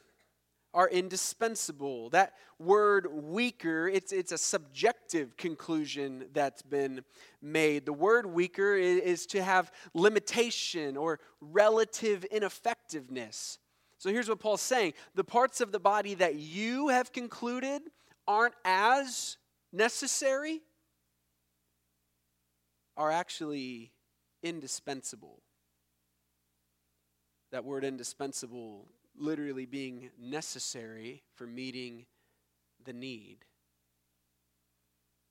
are 0.74 0.88
indispensable. 0.88 2.10
That 2.10 2.32
word 2.58 3.06
weaker, 3.12 3.88
it's, 3.88 4.12
it's 4.12 4.32
a 4.32 4.38
subjective 4.38 5.36
conclusion 5.36 6.26
that's 6.32 6.62
been 6.62 7.02
made. 7.40 7.86
The 7.86 7.92
word 7.92 8.26
weaker 8.26 8.74
is, 8.74 9.00
is 9.00 9.26
to 9.26 9.42
have 9.42 9.70
limitation 9.94 10.96
or 10.96 11.20
relative 11.40 12.24
ineffectiveness. 12.24 13.58
So 13.98 14.10
here's 14.10 14.28
what 14.28 14.40
Paul's 14.40 14.60
saying 14.60 14.94
the 15.14 15.24
parts 15.24 15.60
of 15.60 15.70
the 15.70 15.78
body 15.78 16.14
that 16.14 16.34
you 16.34 16.88
have 16.88 17.12
concluded 17.12 17.82
aren't 18.26 18.54
as 18.64 19.36
necessary 19.72 20.60
are 22.96 23.10
actually 23.10 23.92
indispensable. 24.42 25.42
That 27.50 27.64
word 27.64 27.84
indispensable 27.84 28.86
literally 29.16 29.66
being 29.66 30.10
necessary 30.18 31.22
for 31.34 31.46
meeting 31.46 32.06
the 32.84 32.92
need. 32.92 33.38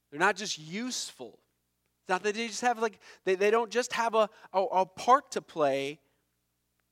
They're 0.09 0.19
not 0.19 0.35
just 0.35 0.57
useful. 0.57 1.39
It's 2.01 2.09
not 2.09 2.23
that 2.23 2.35
they 2.35 2.47
just 2.47 2.61
have 2.61 2.79
like 2.79 2.99
they, 3.25 3.35
they 3.35 3.51
don't 3.51 3.71
just 3.71 3.93
have 3.93 4.13
a, 4.13 4.29
a, 4.53 4.61
a 4.61 4.85
part 4.85 5.31
to 5.31 5.41
play. 5.41 5.99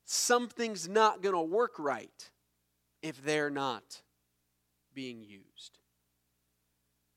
Something's 0.05 0.89
not 0.89 1.21
gonna 1.21 1.43
work 1.43 1.77
right 1.77 2.31
if 3.01 3.23
they're 3.23 3.49
not 3.49 4.01
being 4.93 5.23
used. 5.23 5.79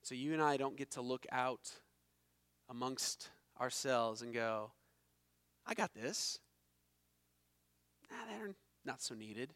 So 0.04 0.14
you 0.14 0.34
and 0.34 0.42
I 0.42 0.58
don't 0.58 0.76
get 0.76 0.90
to 0.92 1.00
look 1.00 1.26
out 1.32 1.72
amongst 2.68 3.30
ourselves 3.58 4.20
and 4.20 4.34
go, 4.34 4.70
I 5.66 5.72
got 5.72 5.94
this. 5.94 6.38
Nah, 8.10 8.18
they're 8.28 8.54
not 8.84 9.00
so 9.00 9.14
needed. 9.14 9.54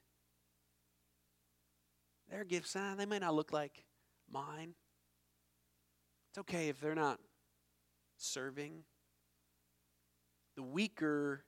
Their 2.31 2.45
gifts, 2.45 2.75
uh, 2.75 2.95
they 2.97 3.05
may 3.05 3.19
not 3.19 3.35
look 3.35 3.53
like 3.53 3.85
mine. 4.33 4.73
It's 6.31 6.39
okay 6.39 6.71
if 6.71 6.81
they're 6.81 6.95
not 6.95 7.21
serving. 8.17 8.85
The 10.57 10.63
weaker 10.63 11.45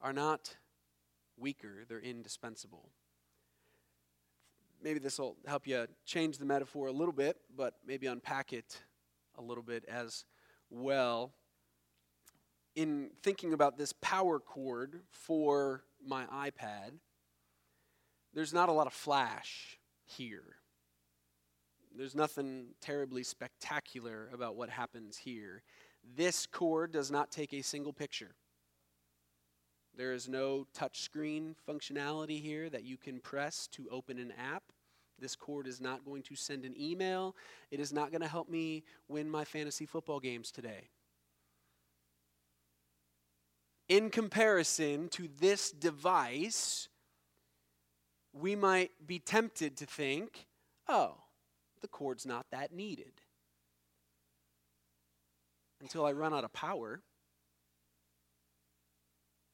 are 0.00 0.12
not 0.12 0.56
weaker, 1.36 1.84
they're 1.88 2.00
indispensable. 2.00 2.90
Maybe 4.82 4.98
this 5.00 5.18
will 5.18 5.36
help 5.46 5.66
you 5.66 5.86
change 6.04 6.38
the 6.38 6.44
metaphor 6.44 6.86
a 6.86 6.92
little 6.92 7.12
bit, 7.12 7.36
but 7.56 7.74
maybe 7.86 8.06
unpack 8.06 8.52
it 8.52 8.82
a 9.36 9.42
little 9.42 9.62
bit 9.64 9.84
as 9.88 10.24
well. 10.70 11.32
In 12.76 13.10
thinking 13.22 13.52
about 13.52 13.76
this 13.76 13.92
power 14.00 14.38
cord 14.38 15.00
for 15.10 15.82
my 16.04 16.26
iPad, 16.26 16.92
there's 18.32 18.54
not 18.54 18.68
a 18.68 18.72
lot 18.72 18.86
of 18.86 18.92
flash 18.92 19.78
here. 20.04 20.56
There's 21.96 22.14
nothing 22.14 22.68
terribly 22.80 23.24
spectacular 23.24 24.30
about 24.32 24.54
what 24.54 24.70
happens 24.70 25.16
here. 25.16 25.62
This 26.16 26.46
cord 26.46 26.92
does 26.92 27.10
not 27.10 27.32
take 27.32 27.52
a 27.52 27.62
single 27.62 27.92
picture. 27.92 28.36
There 29.98 30.12
is 30.12 30.28
no 30.28 30.66
touchscreen 30.78 31.56
functionality 31.68 32.40
here 32.40 32.70
that 32.70 32.84
you 32.84 32.96
can 32.96 33.18
press 33.18 33.66
to 33.72 33.88
open 33.90 34.18
an 34.18 34.32
app. 34.38 34.62
This 35.18 35.34
cord 35.34 35.66
is 35.66 35.80
not 35.80 36.04
going 36.04 36.22
to 36.22 36.36
send 36.36 36.64
an 36.64 36.74
email. 36.80 37.34
It 37.72 37.80
is 37.80 37.92
not 37.92 38.12
going 38.12 38.20
to 38.20 38.28
help 38.28 38.48
me 38.48 38.84
win 39.08 39.28
my 39.28 39.44
fantasy 39.44 39.86
football 39.86 40.20
games 40.20 40.52
today. 40.52 40.88
In 43.88 44.08
comparison 44.08 45.08
to 45.08 45.28
this 45.40 45.72
device, 45.72 46.88
we 48.32 48.54
might 48.54 48.92
be 49.04 49.18
tempted 49.18 49.76
to 49.78 49.86
think, 49.86 50.46
oh, 50.86 51.16
the 51.80 51.88
cord's 51.88 52.24
not 52.24 52.46
that 52.52 52.72
needed. 52.72 53.14
until 55.80 56.04
I 56.04 56.12
run 56.12 56.34
out 56.34 56.44
of 56.44 56.52
power. 56.52 57.00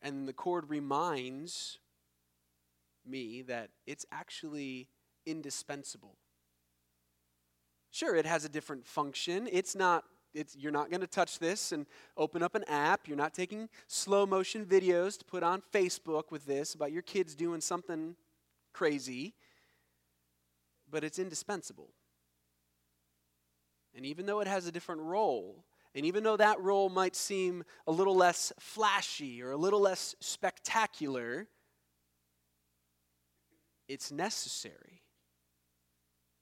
And 0.04 0.28
the 0.28 0.32
cord 0.32 0.70
reminds 0.70 1.78
me 3.04 3.42
that 3.42 3.70
it's 3.86 4.06
actually 4.12 4.88
indispensable. 5.26 6.16
Sure, 7.90 8.14
it 8.14 8.26
has 8.26 8.44
a 8.44 8.48
different 8.48 8.86
function. 8.86 9.48
It's 9.50 9.74
not 9.74 10.04
it's, 10.34 10.56
you're 10.56 10.72
not 10.72 10.90
going 10.90 11.00
to 11.00 11.06
touch 11.06 11.38
this 11.38 11.70
and 11.70 11.86
open 12.16 12.42
up 12.42 12.56
an 12.56 12.64
app. 12.64 13.06
You're 13.06 13.16
not 13.16 13.34
taking 13.34 13.68
slow 13.86 14.26
motion 14.26 14.66
videos 14.66 15.16
to 15.18 15.24
put 15.24 15.44
on 15.44 15.62
Facebook 15.72 16.30
with 16.30 16.44
this 16.44 16.74
about 16.74 16.90
your 16.90 17.02
kids 17.02 17.36
doing 17.36 17.60
something 17.60 18.16
crazy. 18.72 19.34
But 20.90 21.04
it's 21.04 21.20
indispensable. 21.20 21.90
And 23.94 24.04
even 24.04 24.26
though 24.26 24.40
it 24.40 24.48
has 24.48 24.66
a 24.66 24.72
different 24.72 25.02
role, 25.02 25.64
and 25.94 26.04
even 26.04 26.24
though 26.24 26.36
that 26.36 26.60
role 26.60 26.88
might 26.88 27.14
seem 27.14 27.64
a 27.86 27.92
little 27.92 28.16
less 28.16 28.52
flashy 28.58 29.42
or 29.42 29.52
a 29.52 29.56
little 29.56 29.80
less 29.80 30.14
spectacular, 30.20 31.46
it's 33.88 34.10
necessary. 34.10 35.02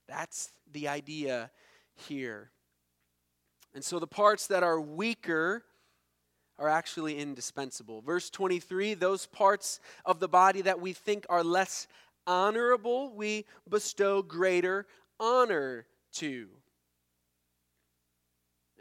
That's 0.09 0.51
the 0.73 0.89
idea 0.89 1.51
here. 1.95 2.51
And 3.75 3.85
so 3.85 3.99
the 3.99 4.07
parts 4.07 4.47
that 4.49 4.63
are 4.63 4.81
weaker 4.81 5.65
are 6.59 6.69
actually 6.69 7.19
indispensable. 7.19 8.01
Verse 8.01 8.31
23 8.31 8.95
those 8.95 9.27
parts 9.27 9.81
of 10.05 10.21
the 10.21 10.29
body 10.29 10.63
that 10.63 10.81
we 10.81 10.93
think 10.93 11.27
are 11.29 11.45
less 11.45 11.87
honorable, 12.27 13.15
we 13.15 13.45
bestow 13.69 14.23
greater 14.23 14.87
honor 15.19 15.87
to. 16.15 16.49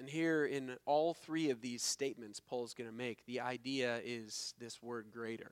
And 0.01 0.09
here 0.09 0.47
in 0.47 0.77
all 0.87 1.13
three 1.13 1.51
of 1.51 1.61
these 1.61 1.83
statements 1.83 2.39
Paul's 2.39 2.73
going 2.73 2.89
to 2.89 2.95
make, 2.95 3.23
the 3.27 3.39
idea 3.39 4.01
is 4.03 4.55
this 4.57 4.81
word 4.81 5.11
greater. 5.13 5.51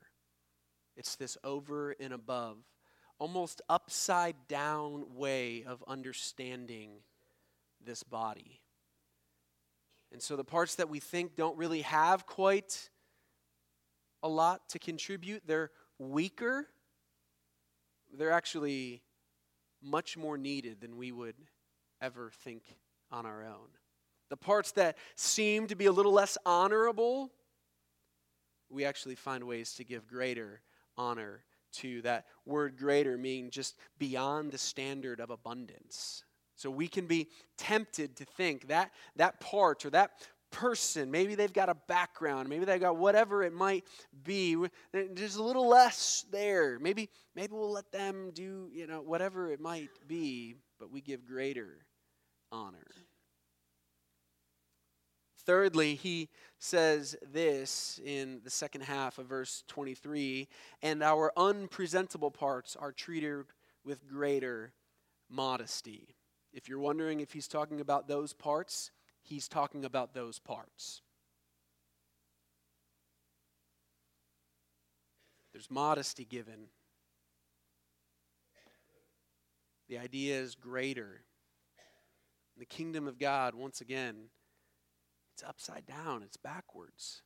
It's 0.97 1.16
this 1.18 1.38
over 1.43 1.91
and 2.00 2.12
above, 2.12 2.58
almost 3.20 3.62
upside 3.70 4.47
down 4.47 5.14
way 5.14 5.66
of 5.68 5.84
understanding 5.88 7.04
this 7.80 8.02
body. 8.02 8.60
And 10.12 10.20
so 10.20 10.36
the 10.36 10.43
parts 10.43 10.74
that 10.78 10.89
we 10.89 11.00
think 11.00 11.36
don't 11.36 11.56
really 11.56 11.82
have 11.82 12.26
quite 12.26 12.89
a 14.24 14.28
lot 14.28 14.68
to 14.70 14.80
contribute, 14.80 15.43
they're 15.45 15.70
weaker. 16.00 16.66
They're 18.18 18.32
actually 18.32 19.04
much 19.80 20.18
more 20.18 20.39
needed 20.39 20.82
than 20.82 20.97
we 20.97 21.12
would 21.12 21.36
ever 22.02 22.32
think 22.43 22.64
on 23.12 23.28
our 23.28 23.43
own. 23.43 23.79
The 24.30 24.38
parts 24.38 24.72
that 24.74 24.98
seem 25.16 25.68
to 25.68 25.76
be 25.76 25.88
a 25.88 25.92
little 25.92 26.14
less 26.14 26.38
honorable, 26.46 27.32
we 28.70 28.86
actually 28.86 29.16
find 29.16 29.44
ways 29.44 29.74
to 29.74 29.84
give 29.84 30.08
greater 30.08 30.62
honor 30.98 31.44
to. 31.74 32.02
That 32.04 32.26
word 32.46 32.78
greater 32.78 33.18
meaning 33.18 33.50
just 33.50 33.78
beyond 33.98 34.52
the 34.52 34.58
standard 34.58 35.20
of 35.20 35.30
abundance. 35.30 36.24
So 36.56 36.70
we 36.70 36.88
can 36.88 37.08
be 37.08 37.30
tempted 37.58 38.18
to 38.18 38.26
think 38.26 38.68
that 38.68 38.92
that 39.16 39.40
part 39.40 39.86
or 39.86 39.90
that 39.92 40.12
person, 40.52 41.10
maybe 41.10 41.36
they've 41.36 41.54
got 41.54 41.70
a 41.70 41.76
background, 41.88 42.50
maybe 42.50 42.66
they've 42.66 42.82
got 42.82 42.98
whatever 42.98 43.44
it 43.44 43.54
might 43.54 43.86
be. 44.24 44.58
There's 44.92 45.36
a 45.36 45.44
little 45.44 45.68
less 45.68 46.26
there. 46.32 46.78
Maybe 46.80 47.10
maybe 47.36 47.54
we'll 47.54 47.72
let 47.72 47.92
them 47.92 48.32
do, 48.34 48.70
you 48.74 48.88
know, 48.88 49.02
whatever 49.02 49.52
it 49.52 49.60
might 49.60 49.90
be, 50.08 50.56
but 50.80 50.92
we 50.92 51.02
give 51.02 51.26
greater 51.26 51.78
honor. 52.52 52.88
Thirdly, 55.50 55.95
he 55.95 56.30
says 56.60 57.16
this 57.34 58.00
in 58.06 58.39
the 58.43 58.52
second 58.52 58.82
half 58.82 59.18
of 59.18 59.26
verse 59.26 59.64
23 59.68 60.47
and 60.84 61.02
our 61.02 61.34
unpresentable 61.36 62.30
parts 62.30 62.76
are 62.76 62.91
treated 62.91 63.45
with 63.84 64.08
greater 64.08 64.74
modesty. 65.28 66.10
If 66.54 66.70
you're 66.70 66.78
wondering 66.78 67.20
if 67.20 67.34
he's 67.34 67.47
talking 67.47 67.82
about 67.82 68.08
those 68.08 68.32
parts, 68.32 68.91
he's 69.24 69.47
talking 69.47 69.86
about 69.86 70.14
those 70.14 70.38
parts. 70.38 71.02
There's 75.52 75.72
modesty 75.72 76.26
given. 76.26 76.68
The 79.88 79.97
idea 79.97 80.39
is 80.39 80.54
greater. 80.54 81.22
The 82.56 82.66
kingdom 82.66 83.08
of 83.08 83.18
God, 83.18 83.56
once 83.56 83.82
again, 83.82 84.30
it's 85.40 85.50
upside 85.50 85.86
down, 85.86 86.22
it's 86.22 86.38
backwards. 86.38 87.22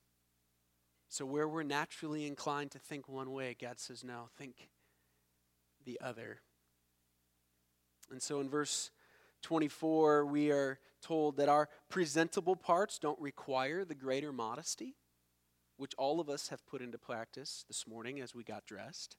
So, 1.09 1.25
where 1.25 1.47
we're 1.47 1.63
naturally 1.63 2.27
inclined 2.27 2.71
to 2.71 2.79
think 2.79 3.07
one 3.07 3.31
way, 3.31 3.55
God 3.59 3.79
says, 3.79 4.03
no, 4.03 4.29
think 4.37 4.69
the 5.83 5.99
other. 6.01 6.41
And 8.11 8.21
so, 8.21 8.39
in 8.39 8.49
verse 8.49 8.91
24, 9.41 10.25
we 10.25 10.51
are 10.51 10.79
told 11.01 11.37
that 11.37 11.49
our 11.49 11.69
presentable 11.89 12.55
parts 12.55 12.99
don't 12.99 13.19
require 13.19 13.83
the 13.83 13.95
greater 13.95 14.31
modesty, 14.31 14.95
which 15.77 15.93
all 15.97 16.19
of 16.19 16.29
us 16.29 16.49
have 16.49 16.65
put 16.67 16.81
into 16.81 16.99
practice 16.99 17.65
this 17.67 17.87
morning 17.87 18.21
as 18.21 18.35
we 18.35 18.43
got 18.43 18.65
dressed. 18.65 19.17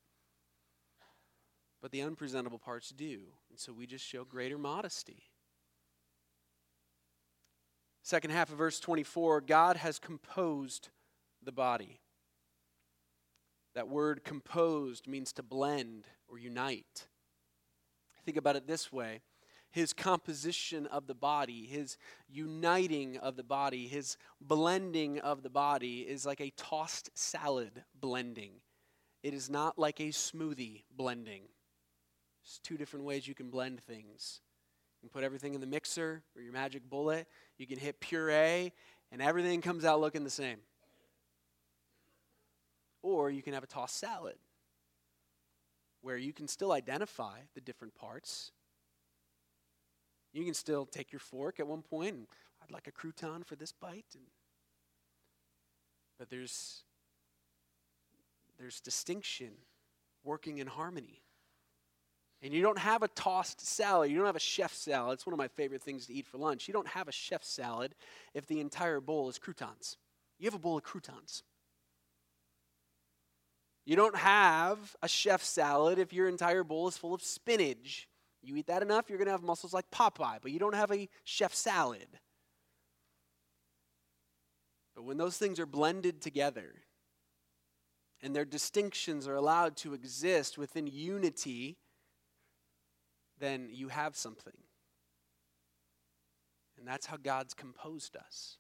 But 1.83 1.91
the 1.91 2.03
unpresentable 2.03 2.61
parts 2.61 2.91
do. 2.91 3.23
And 3.51 3.59
so 3.59 3.73
we 3.73 3.87
just 3.87 4.05
show 4.07 4.25
greater 4.25 4.57
modesty. 4.57 5.25
Second 8.05 8.33
half 8.33 8.53
of 8.53 8.59
verse 8.59 8.79
24 8.79 9.41
God 9.41 9.79
has 9.79 9.99
composed 9.99 10.91
the 11.43 11.53
body. 11.53 12.01
That 13.75 13.89
word 13.89 14.23
composed 14.23 15.09
means 15.09 15.33
to 15.33 15.43
blend 15.43 16.07
or 16.29 16.39
unite. 16.39 17.09
Think 18.27 18.37
about 18.37 18.57
it 18.57 18.67
this 18.67 18.93
way 18.93 19.23
his 19.71 19.93
composition 19.93 20.87
of 20.87 21.09
the 21.09 21.15
body, 21.15 21.65
his 21.65 21.97
uniting 22.29 23.17
of 23.17 23.37
the 23.37 23.43
body, 23.43 23.89
his 23.89 24.19
blending 24.41 25.19
of 25.19 25.43
the 25.43 25.51
body 25.51 26.03
is 26.03 26.25
like 26.25 26.41
a 26.41 26.53
tossed 26.57 27.11
salad 27.15 27.83
blending. 27.99 28.53
It 29.23 29.33
is 29.33 29.49
not 29.49 29.79
like 29.79 29.99
a 29.99 30.11
smoothie 30.11 30.83
blending. 30.95 31.45
There's 32.43 32.61
two 32.63 32.77
different 32.77 33.07
ways 33.07 33.27
you 33.27 33.35
can 33.35 33.51
blend 33.51 33.81
things. 33.81 34.43
You 35.03 35.09
can 35.09 35.13
put 35.13 35.25
everything 35.25 35.55
in 35.55 35.61
the 35.61 35.67
mixer 35.67 36.23
or 36.37 36.43
your 36.43 36.53
magic 36.53 36.89
bullet, 36.89 37.27
you 37.59 37.67
can 37.67 37.79
hit 37.79 38.01
puree, 38.01 38.73
and 39.13 39.21
everything 39.21 39.61
comes 39.61 39.85
out 39.85 40.01
looking 40.01 40.25
the 40.25 40.31
same. 40.31 40.59
Or 43.03 43.31
you 43.31 43.43
can 43.43 43.53
have 43.53 43.65
a 43.65 43.67
tossed 43.67 43.97
salad 43.97 44.37
where 46.01 46.17
you 46.17 46.33
can 46.33 46.49
still 46.49 46.73
identify 46.73 47.39
the 47.55 47.61
different 47.61 47.95
parts 47.95 48.53
you 50.35 50.45
can 50.45 50.53
still 50.53 50.85
take 50.85 51.13
your 51.13 51.21
fork 51.21 51.61
at 51.61 51.67
one 51.67 51.81
point 51.81 52.15
and 52.15 52.27
I'd 52.63 52.73
like 52.73 52.89
a 52.89 52.93
crouton 52.93 53.47
for 53.47 53.55
this 53.55 53.73
bite. 53.73 54.05
And, 54.15 54.25
but 56.19 56.29
there's, 56.29 56.83
there's 58.59 58.81
distinction 58.81 59.53
working 60.25 60.59
in 60.59 60.67
harmony. 60.67 61.23
And 62.45 62.53
you 62.53 62.61
don't 62.61 62.79
have 62.79 63.03
a 63.03 63.09
tossed 63.09 63.67
salad. 63.67 64.11
You 64.11 64.19
don't 64.19 64.27
have 64.27 64.37
a 64.37 64.39
chef 64.39 64.75
salad. 64.75 65.15
It's 65.15 65.25
one 65.25 65.33
of 65.33 65.39
my 65.39 65.49
favorite 65.49 65.83
things 65.83 66.07
to 66.07 66.13
eat 66.13 66.27
for 66.27 66.37
lunch. 66.37 66.69
You 66.69 66.75
don't 66.75 66.87
have 66.89 67.09
a 67.09 67.13
chef 67.13 67.43
salad 67.43 67.95
if 68.35 68.47
the 68.47 68.61
entire 68.61 69.01
bowl 69.01 69.31
is 69.31 69.39
croutons. 69.39 69.97
You 70.39 70.45
have 70.45 70.55
a 70.55 70.59
bowl 70.59 70.77
of 70.77 70.85
croutons. 70.85 71.43
You 73.87 73.97
don't 73.97 74.17
have 74.17 74.95
a 75.03 75.09
chef 75.09 75.43
salad 75.43 75.99
if 75.99 76.13
your 76.13 76.29
entire 76.29 76.65
bowl 76.65 76.87
is 76.87 76.99
full 76.99 77.15
of 77.15 77.23
spinach. 77.23 78.11
You 78.43 78.57
eat 78.57 78.67
that 78.67 78.83
enough, 78.83 79.09
you're 79.09 79.17
going 79.17 79.27
to 79.27 79.33
have 79.33 79.43
muscles 79.43 79.73
like 79.73 79.91
Popeye, 79.91 80.39
but 80.43 80.53
you 80.53 80.59
don't 80.59 80.75
have 80.75 80.93
a 80.93 81.09
chef 81.25 81.55
salad. 81.55 82.09
But 84.95 85.05
when 85.05 85.17
those 85.17 85.39
things 85.39 85.59
are 85.59 85.67
blended 85.67 86.21
together 86.21 86.75
and 88.23 88.37
their 88.37 88.45
distinctions 88.45 89.27
are 89.27 89.35
allowed 89.35 89.79
to 89.79 89.95
exist 89.95 90.59
within 90.59 90.87
unity, 90.87 91.79
then 93.39 93.69
you 93.71 93.89
have 93.89 94.17
something. 94.17 94.57
And 96.79 96.87
that's 96.87 97.07
how 97.07 97.17
God's 97.17 97.55
composed 97.55 98.17
us. 98.17 98.59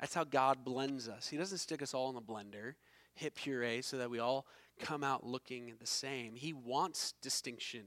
That's 0.00 0.14
how 0.14 0.24
God 0.24 0.64
blends 0.64 1.08
us. 1.08 1.28
He 1.28 1.36
doesn't 1.36 1.58
stick 1.58 1.82
us 1.82 1.94
all 1.94 2.08
in 2.08 2.14
the 2.14 2.20
blender, 2.20 2.74
hit 3.14 3.34
puree, 3.34 3.82
so 3.82 3.98
that 3.98 4.10
we 4.10 4.18
all 4.18 4.46
come 4.80 5.04
out 5.04 5.24
looking 5.24 5.74
the 5.78 5.86
same. 5.86 6.34
He 6.34 6.52
wants 6.52 7.14
distinction 7.22 7.82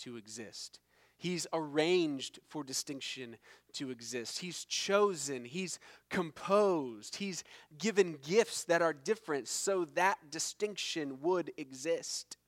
to 0.00 0.16
exist. 0.16 0.80
He's 1.16 1.46
arranged 1.52 2.40
for 2.48 2.64
distinction 2.64 3.36
to 3.74 3.90
exist. 3.90 4.38
He's 4.38 4.64
chosen, 4.64 5.44
he's 5.44 5.78
composed, 6.08 7.16
he's 7.16 7.44
given 7.76 8.18
gifts 8.26 8.64
that 8.64 8.80
are 8.80 8.94
different 8.94 9.46
so 9.46 9.84
that 9.96 10.30
distinction 10.30 11.18
would 11.20 11.52
exist. 11.58 12.38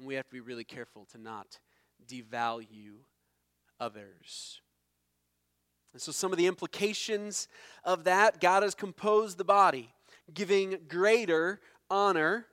And 0.00 0.06
we 0.06 0.14
have 0.14 0.26
to 0.28 0.32
be 0.32 0.40
really 0.40 0.64
careful 0.64 1.04
to 1.12 1.18
not 1.18 1.58
devalue 2.08 3.00
others. 3.78 4.62
And 5.92 6.00
so, 6.00 6.10
some 6.10 6.32
of 6.32 6.38
the 6.38 6.46
implications 6.46 7.48
of 7.84 8.04
that 8.04 8.40
God 8.40 8.62
has 8.62 8.74
composed 8.74 9.36
the 9.36 9.44
body, 9.44 9.92
giving 10.32 10.78
greater 10.88 11.60
honor 11.90 12.46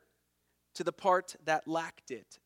to 0.73 0.83
the 0.83 0.91
part 0.91 1.37
that 1.45 1.69
lacked 1.69 2.11
it. 2.11 2.37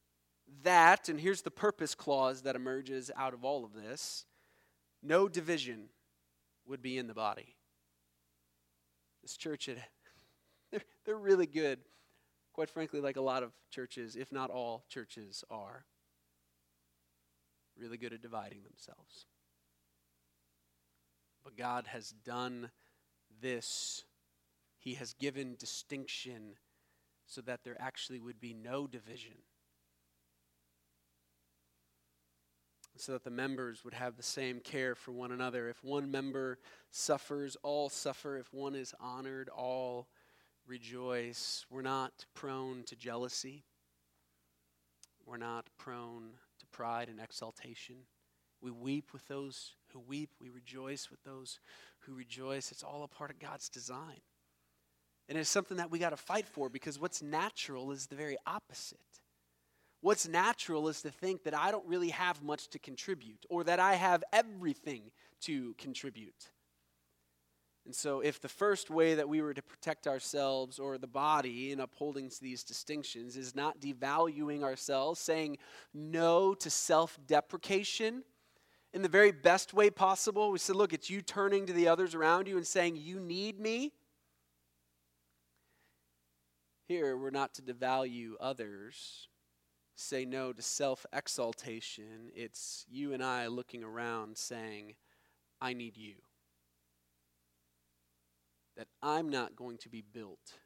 That, 0.62 1.10
and 1.10 1.20
here's 1.20 1.42
the 1.42 1.50
purpose 1.50 1.96
clause 1.96 2.44
that 2.44 2.56
emerges 2.56 3.10
out 3.18 3.34
of 3.34 3.44
all 3.44 3.66
of 3.66 3.74
this 3.74 4.26
no 5.02 5.28
division 5.28 5.86
would 6.68 6.84
be 6.84 7.00
in 7.00 7.08
the 7.08 7.16
body. 7.16 7.56
This 9.24 9.36
church, 9.36 9.68
it, 9.68 9.80
they're, 10.72 10.84
they're 11.06 11.18
really 11.18 11.48
good, 11.48 11.80
quite 12.54 12.70
frankly, 12.70 13.00
like 13.00 13.18
a 13.18 13.22
lot 13.22 13.44
of 13.44 13.52
churches, 13.70 14.16
if 14.16 14.32
not 14.32 14.50
all 14.50 14.84
churches 14.90 15.44
are, 15.50 15.86
really 17.78 17.98
good 17.98 18.14
at 18.14 18.22
dividing 18.22 18.64
themselves. 18.64 19.26
But 21.44 21.58
God 21.58 21.88
has 21.88 22.12
done 22.12 22.70
this. 23.42 24.04
He 24.78 24.96
has 24.96 25.14
given 25.14 25.56
distinction 25.58 26.56
so 27.26 27.42
that 27.42 27.64
there 27.64 27.78
actually 27.80 28.20
would 28.20 28.40
be 28.40 28.54
no 28.54 28.88
division. 28.88 29.36
So 32.98 33.14
that 33.14 33.24
the 33.24 33.32
members 33.32 33.84
would 33.84 33.94
have 33.96 34.18
the 34.18 34.24
same 34.24 34.60
care 34.60 34.94
for 34.94 35.12
one 35.12 35.32
another. 35.32 35.70
If 35.70 35.84
one 35.84 36.12
member 36.12 36.60
suffers, 36.92 37.58
all 37.64 37.90
suffer. 37.90 38.38
If 38.38 38.54
one 38.54 38.76
is 38.76 38.94
honored, 39.00 39.50
all 39.50 40.08
rejoice. 40.68 41.66
We're 41.70 41.82
not 41.82 42.26
prone 42.34 42.84
to 42.88 42.96
jealousy. 42.96 43.64
We're 45.26 45.38
not 45.38 45.70
prone 45.78 46.32
to 46.60 46.66
pride 46.68 47.10
and 47.10 47.20
exaltation. 47.20 47.96
We 48.62 48.72
weep 48.72 49.14
with 49.14 49.28
those 49.28 49.74
who 49.92 50.00
weep. 50.00 50.32
We 50.40 50.50
rejoice 50.50 51.10
with 51.10 51.24
those 51.24 51.60
who 52.02 52.14
rejoice. 52.14 52.72
It's 52.72 52.84
all 52.84 53.04
a 53.04 53.08
part 53.08 53.32
of 53.32 53.40
God's 53.40 53.70
design. 53.70 54.22
And 55.28 55.38
it's 55.38 55.50
something 55.50 55.78
that 55.78 55.90
we 55.90 56.00
got 56.00 56.10
to 56.10 56.18
fight 56.18 56.48
for 56.48 56.70
because 56.70 57.00
what's 57.00 57.22
natural 57.22 57.92
is 57.92 58.08
the 58.08 58.16
very 58.16 58.38
opposite. 58.46 59.00
What's 60.02 60.28
natural 60.28 60.88
is 60.88 61.02
to 61.04 61.12
think 61.12 61.44
that 61.44 61.56
I 61.56 61.72
don't 61.72 61.88
really 61.88 62.10
have 62.10 62.44
much 62.44 62.70
to 62.70 62.80
contribute 62.80 63.46
or 63.50 63.64
that 63.64 63.80
I 63.80 63.94
have 63.94 64.24
everything 64.34 65.12
to 65.42 65.74
contribute. 65.78 66.50
And 67.86 67.96
so, 67.96 68.20
if 68.20 68.40
the 68.40 68.48
first 68.48 68.92
way 68.92 69.16
that 69.16 69.28
we 69.28 69.42
were 69.42 69.56
to 69.56 69.62
protect 69.62 70.08
ourselves 70.08 70.78
or 70.78 70.98
the 70.98 71.08
body 71.08 71.72
in 71.72 71.80
upholding 71.80 72.32
these 72.42 72.64
distinctions 72.64 73.36
is 73.36 73.56
not 73.56 73.82
devaluing 73.82 74.62
ourselves, 74.62 75.20
saying 75.20 75.58
no 75.94 76.54
to 76.54 76.70
self 76.70 77.18
deprecation, 77.26 78.24
in 78.94 79.02
the 79.02 79.10
very 79.10 79.32
best 79.32 79.74
way 79.74 79.90
possible. 79.90 80.52
We 80.52 80.60
said, 80.60 80.76
look, 80.76 80.94
it's 80.94 81.10
you 81.10 81.22
turning 81.22 81.66
to 81.66 81.74
the 81.74 81.88
others 81.88 82.14
around 82.14 82.48
you 82.48 82.58
and 82.58 82.68
saying, 82.68 82.98
You 82.98 83.20
need 83.20 83.60
me. 83.60 83.94
Here, 86.88 87.16
we're 87.16 87.30
not 87.30 87.54
to 87.56 87.62
devalue 87.62 88.34
others, 88.42 89.30
say 89.96 90.26
no 90.26 90.52
to 90.52 90.62
self 90.62 91.06
exaltation. 91.14 92.32
It's 92.36 92.86
you 92.90 93.14
and 93.14 93.24
I 93.24 93.48
looking 93.48 93.84
around 93.84 94.38
saying, 94.38 94.96
I 95.62 95.74
need 95.74 95.96
you. 95.96 96.16
That 98.82 98.88
I'm 99.04 99.30
not 99.30 99.56
going 99.56 99.78
to 99.78 99.90
be 99.90 100.02
built 100.02 100.58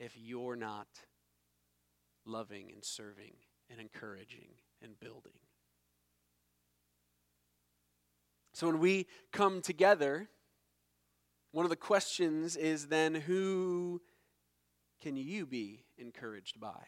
if 0.00 0.16
you're 0.16 0.56
not 0.56 0.86
loving 2.24 2.70
and 2.72 2.82
serving 2.82 3.34
and 3.68 3.78
encouraging 3.78 4.52
and 4.80 4.98
building. 4.98 5.34
So 8.54 8.68
when 8.68 8.78
we 8.78 9.06
come 9.32 9.60
together, 9.60 10.30
one 11.50 11.66
of 11.66 11.68
the 11.68 11.76
questions 11.76 12.56
is 12.56 12.86
then 12.86 13.16
who 13.16 14.00
can 15.02 15.14
you 15.14 15.44
be 15.44 15.84
encouraged 15.98 16.58
by? 16.58 16.86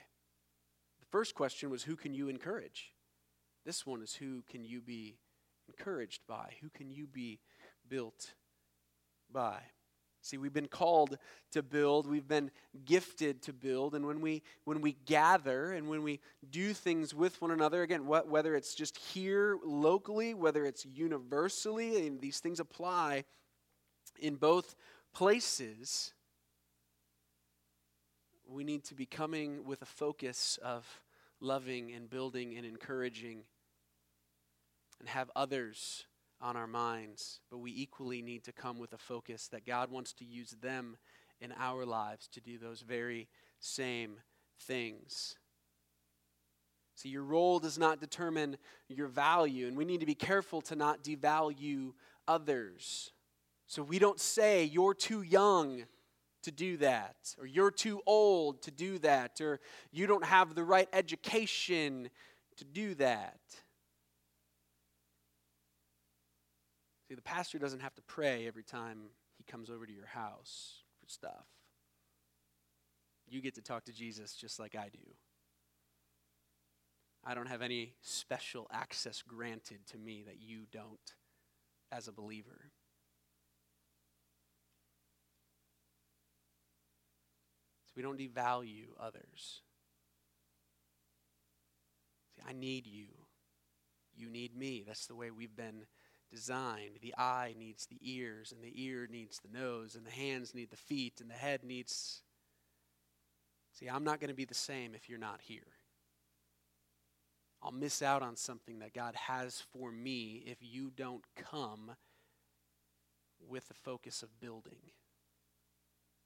The 1.00 1.06
first 1.10 1.34
question 1.34 1.68
was 1.68 1.82
who 1.82 1.96
can 1.96 2.14
you 2.14 2.30
encourage? 2.30 2.94
This 3.66 3.84
one 3.84 4.00
is 4.00 4.14
who 4.14 4.44
can 4.50 4.64
you 4.64 4.80
be 4.80 5.18
encouraged 5.68 6.22
by? 6.26 6.54
Who 6.62 6.70
can 6.70 6.90
you 6.90 7.06
be 7.06 7.40
built 7.86 8.32
by? 9.30 9.60
See, 10.24 10.38
we've 10.38 10.54
been 10.54 10.68
called 10.68 11.18
to 11.52 11.62
build, 11.62 12.06
we've 12.06 12.26
been 12.26 12.50
gifted 12.86 13.42
to 13.42 13.52
build, 13.52 13.94
and 13.94 14.06
when 14.06 14.22
we 14.22 14.42
when 14.64 14.80
we 14.80 14.96
gather 15.04 15.72
and 15.72 15.86
when 15.86 16.02
we 16.02 16.18
do 16.48 16.72
things 16.72 17.12
with 17.12 17.38
one 17.42 17.50
another, 17.50 17.82
again, 17.82 18.06
whether 18.06 18.56
it's 18.56 18.74
just 18.74 18.96
here 18.96 19.58
locally, 19.62 20.32
whether 20.32 20.64
it's 20.64 20.86
universally, 20.86 22.06
and 22.06 22.22
these 22.22 22.40
things 22.40 22.58
apply 22.58 23.24
in 24.18 24.36
both 24.36 24.74
places, 25.12 26.14
we 28.48 28.64
need 28.64 28.82
to 28.84 28.94
be 28.94 29.04
coming 29.04 29.62
with 29.66 29.82
a 29.82 29.86
focus 29.86 30.58
of 30.62 30.86
loving 31.38 31.92
and 31.92 32.08
building 32.08 32.56
and 32.56 32.64
encouraging 32.64 33.42
and 35.00 35.08
have 35.10 35.30
others 35.36 36.06
on 36.44 36.56
our 36.58 36.66
minds, 36.66 37.40
but 37.50 37.58
we 37.58 37.72
equally 37.72 38.20
need 38.20 38.44
to 38.44 38.52
come 38.52 38.78
with 38.78 38.92
a 38.92 38.98
focus 38.98 39.48
that 39.48 39.64
God 39.64 39.90
wants 39.90 40.12
to 40.12 40.26
use 40.26 40.50
them 40.60 40.98
in 41.40 41.54
our 41.58 41.86
lives 41.86 42.28
to 42.28 42.40
do 42.40 42.58
those 42.58 42.82
very 42.82 43.28
same 43.60 44.16
things. 44.60 45.36
See, 46.96 47.08
your 47.08 47.24
role 47.24 47.58
does 47.58 47.78
not 47.78 47.98
determine 47.98 48.58
your 48.88 49.08
value, 49.08 49.66
and 49.66 49.76
we 49.76 49.86
need 49.86 50.00
to 50.00 50.06
be 50.06 50.14
careful 50.14 50.60
to 50.62 50.76
not 50.76 51.02
devalue 51.02 51.92
others. 52.28 53.10
So 53.66 53.82
we 53.82 53.98
don't 53.98 54.20
say, 54.20 54.64
you're 54.64 54.94
too 54.94 55.22
young 55.22 55.84
to 56.42 56.50
do 56.52 56.76
that, 56.76 57.16
or 57.40 57.46
you're 57.46 57.70
too 57.70 58.02
old 58.06 58.60
to 58.62 58.70
do 58.70 58.98
that, 58.98 59.40
or 59.40 59.60
you 59.90 60.06
don't 60.06 60.26
have 60.26 60.54
the 60.54 60.62
right 60.62 60.88
education 60.92 62.10
to 62.58 62.64
do 62.64 62.94
that. 62.96 63.40
See, 67.14 67.16
the 67.16 67.22
pastor 67.22 67.60
doesn't 67.60 67.78
have 67.78 67.94
to 67.94 68.02
pray 68.02 68.44
every 68.48 68.64
time 68.64 69.10
he 69.38 69.44
comes 69.44 69.70
over 69.70 69.86
to 69.86 69.92
your 69.92 70.06
house 70.06 70.82
for 71.00 71.08
stuff. 71.08 71.46
You 73.28 73.40
get 73.40 73.54
to 73.54 73.62
talk 73.62 73.84
to 73.84 73.92
Jesus 73.92 74.34
just 74.34 74.58
like 74.58 74.74
I 74.74 74.88
do. 74.88 74.98
I 77.24 77.34
don't 77.34 77.46
have 77.46 77.62
any 77.62 77.92
special 78.00 78.66
access 78.72 79.22
granted 79.22 79.86
to 79.92 79.96
me 79.96 80.24
that 80.26 80.42
you 80.42 80.62
don't 80.72 81.14
as 81.92 82.08
a 82.08 82.12
believer. 82.12 82.72
So 87.86 87.92
we 87.96 88.02
don't 88.02 88.18
devalue 88.18 88.88
others. 88.98 89.62
See, 92.34 92.42
I 92.44 92.52
need 92.52 92.88
you. 92.88 93.06
You 94.16 94.28
need 94.28 94.56
me. 94.56 94.82
That's 94.84 95.06
the 95.06 95.14
way 95.14 95.30
we've 95.30 95.54
been 95.54 95.86
designed. 96.34 96.98
The 97.00 97.14
eye 97.16 97.54
needs 97.58 97.86
the 97.86 97.98
ears, 98.02 98.52
and 98.52 98.62
the 98.62 98.82
ear 98.82 99.08
needs 99.10 99.38
the 99.38 99.56
nose, 99.56 99.94
and 99.94 100.04
the 100.04 100.10
hands 100.10 100.54
need 100.54 100.70
the 100.70 100.76
feet, 100.76 101.20
and 101.20 101.30
the 101.30 101.34
head 101.34 101.62
needs. 101.64 102.22
See, 103.72 103.86
I'm 103.86 104.04
not 104.04 104.20
going 104.20 104.28
to 104.28 104.34
be 104.34 104.44
the 104.44 104.54
same 104.54 104.94
if 104.94 105.08
you're 105.08 105.18
not 105.18 105.40
here. 105.42 105.62
I'll 107.62 107.72
miss 107.72 108.02
out 108.02 108.22
on 108.22 108.36
something 108.36 108.80
that 108.80 108.92
God 108.92 109.14
has 109.14 109.62
for 109.72 109.90
me 109.90 110.42
if 110.46 110.58
you 110.60 110.92
don't 110.94 111.24
come 111.34 111.92
with 113.48 113.68
the 113.68 113.74
focus 113.74 114.22
of 114.22 114.40
building. 114.40 114.76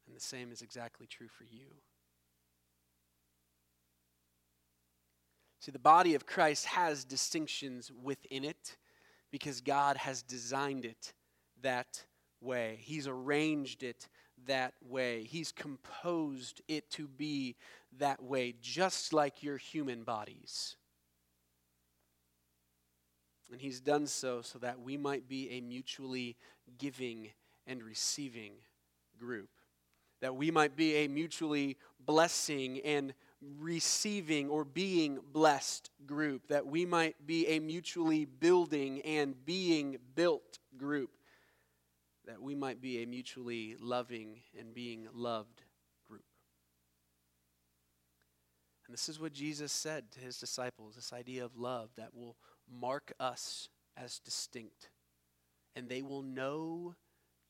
And 0.06 0.16
the 0.16 0.20
same 0.20 0.50
is 0.50 0.62
exactly 0.62 1.06
true 1.06 1.28
for 1.28 1.44
you. 1.44 1.66
See, 5.60 5.70
the 5.70 5.78
body 5.78 6.14
of 6.14 6.26
Christ 6.26 6.66
has 6.66 7.04
distinctions 7.04 7.92
within 8.02 8.44
it 8.44 8.76
because 9.30 9.60
God 9.60 9.96
has 9.96 10.22
designed 10.22 10.84
it 10.84 11.12
that 11.62 12.04
way. 12.40 12.78
He's 12.80 13.06
arranged 13.06 13.82
it 13.82 14.08
that 14.46 14.74
way. 14.86 15.24
He's 15.24 15.52
composed 15.52 16.62
it 16.68 16.90
to 16.92 17.08
be 17.08 17.56
that 17.98 18.22
way, 18.22 18.54
just 18.60 19.12
like 19.12 19.42
your 19.42 19.56
human 19.56 20.04
bodies. 20.04 20.76
And 23.50 23.60
He's 23.60 23.80
done 23.80 24.06
so 24.06 24.42
so 24.42 24.58
that 24.58 24.80
we 24.80 24.96
might 24.96 25.28
be 25.28 25.50
a 25.50 25.60
mutually 25.60 26.36
giving 26.78 27.30
and 27.66 27.82
receiving 27.82 28.52
group, 29.18 29.50
that 30.20 30.36
we 30.36 30.50
might 30.50 30.76
be 30.76 30.96
a 30.96 31.08
mutually 31.08 31.76
blessing 31.98 32.80
and 32.84 33.14
receiving 33.58 34.48
or 34.48 34.64
being 34.64 35.18
blessed 35.32 35.90
group, 36.06 36.48
that 36.48 36.66
we 36.66 36.84
might 36.84 37.26
be 37.26 37.46
a 37.48 37.60
mutually 37.60 38.24
building 38.24 39.00
and 39.02 39.44
being 39.44 39.98
built 40.14 40.58
group, 40.76 41.10
that 42.26 42.42
we 42.42 42.54
might 42.54 42.80
be 42.80 43.02
a 43.02 43.06
mutually 43.06 43.76
loving 43.80 44.40
and 44.58 44.74
being 44.74 45.08
loved 45.14 45.62
group. 46.08 46.24
And 48.86 48.94
this 48.94 49.08
is 49.08 49.20
what 49.20 49.32
Jesus 49.32 49.72
said 49.72 50.10
to 50.12 50.20
his 50.20 50.38
disciples 50.38 50.96
this 50.96 51.12
idea 51.12 51.44
of 51.44 51.56
love 51.56 51.90
that 51.96 52.14
will 52.14 52.36
mark 52.70 53.12
us 53.20 53.68
as 53.96 54.18
distinct 54.18 54.90
and 55.76 55.88
they 55.88 56.02
will 56.02 56.22
know 56.22 56.94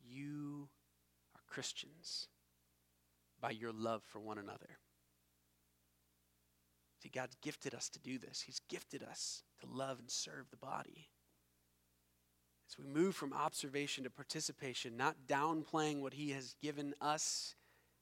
you 0.05 0.68
are 1.34 1.41
Christians 1.47 2.28
by 3.41 3.51
your 3.51 3.72
love 3.72 4.03
for 4.05 4.20
one 4.20 4.39
another. 4.39 4.78
See, 7.03 7.09
God's 7.09 7.36
gifted 7.40 7.74
us 7.74 7.88
to 7.90 8.01
do 8.01 8.18
this. 8.18 8.40
He's 8.40 8.61
gifted 8.68 9.03
us 9.03 9.42
to 9.61 9.66
love 9.70 9.99
and 10.01 10.11
serve 10.11 10.51
the 10.51 10.57
body. 10.57 11.09
As 12.68 12.76
we 12.76 12.84
move 12.84 13.14
from 13.14 13.32
observation 13.32 14.05
to 14.05 14.11
participation, 14.11 14.96
not 14.96 15.16
downplaying 15.26 16.01
what 16.01 16.14
He 16.14 16.30
has 16.30 16.55
given 16.61 16.94
us, 17.01 17.55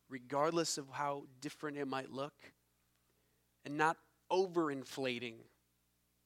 regardless 0.09 0.79
of 0.79 0.87
how 0.91 1.25
different 1.41 1.77
it 1.77 1.87
might 1.87 2.11
look, 2.11 2.35
and 3.65 3.77
not 3.77 3.99
overinflating 4.33 5.35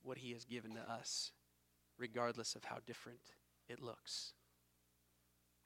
what 0.02 0.18
He 0.18 0.32
has 0.32 0.44
given 0.44 0.74
to 0.74 0.90
us, 0.90 1.32
regardless 1.98 2.54
of 2.54 2.64
how 2.64 2.78
different 2.86 3.20
it 3.68 3.82
looks. 3.82 4.32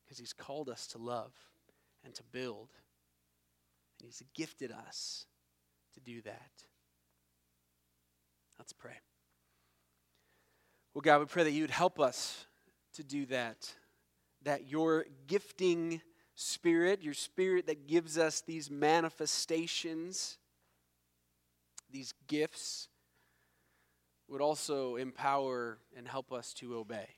Because 0.04 0.18
He's 0.18 0.32
called 0.32 0.70
us 0.70 0.86
to 0.88 0.98
love 0.98 1.32
and 2.02 2.14
to 2.14 2.22
build, 2.32 2.70
and 4.00 4.06
He's 4.06 4.22
gifted 4.34 4.72
us 4.72 5.26
to 5.92 6.00
do 6.00 6.22
that. 6.22 6.64
Let's 8.58 8.72
pray. 8.72 8.94
Well, 10.94 11.02
God, 11.02 11.20
we 11.20 11.26
pray 11.26 11.44
that 11.44 11.50
you 11.50 11.62
would 11.62 11.70
help 11.70 11.98
us 11.98 12.46
to 12.94 13.02
do 13.02 13.26
that. 13.26 13.72
That 14.42 14.68
your 14.68 15.06
gifting 15.26 16.00
spirit, 16.34 17.02
your 17.02 17.14
spirit 17.14 17.66
that 17.66 17.86
gives 17.86 18.18
us 18.18 18.40
these 18.40 18.70
manifestations, 18.70 20.38
these 21.90 22.14
gifts, 22.26 22.88
would 24.28 24.40
also 24.40 24.96
empower 24.96 25.78
and 25.96 26.08
help 26.08 26.32
us 26.32 26.54
to 26.54 26.76
obey. 26.76 27.08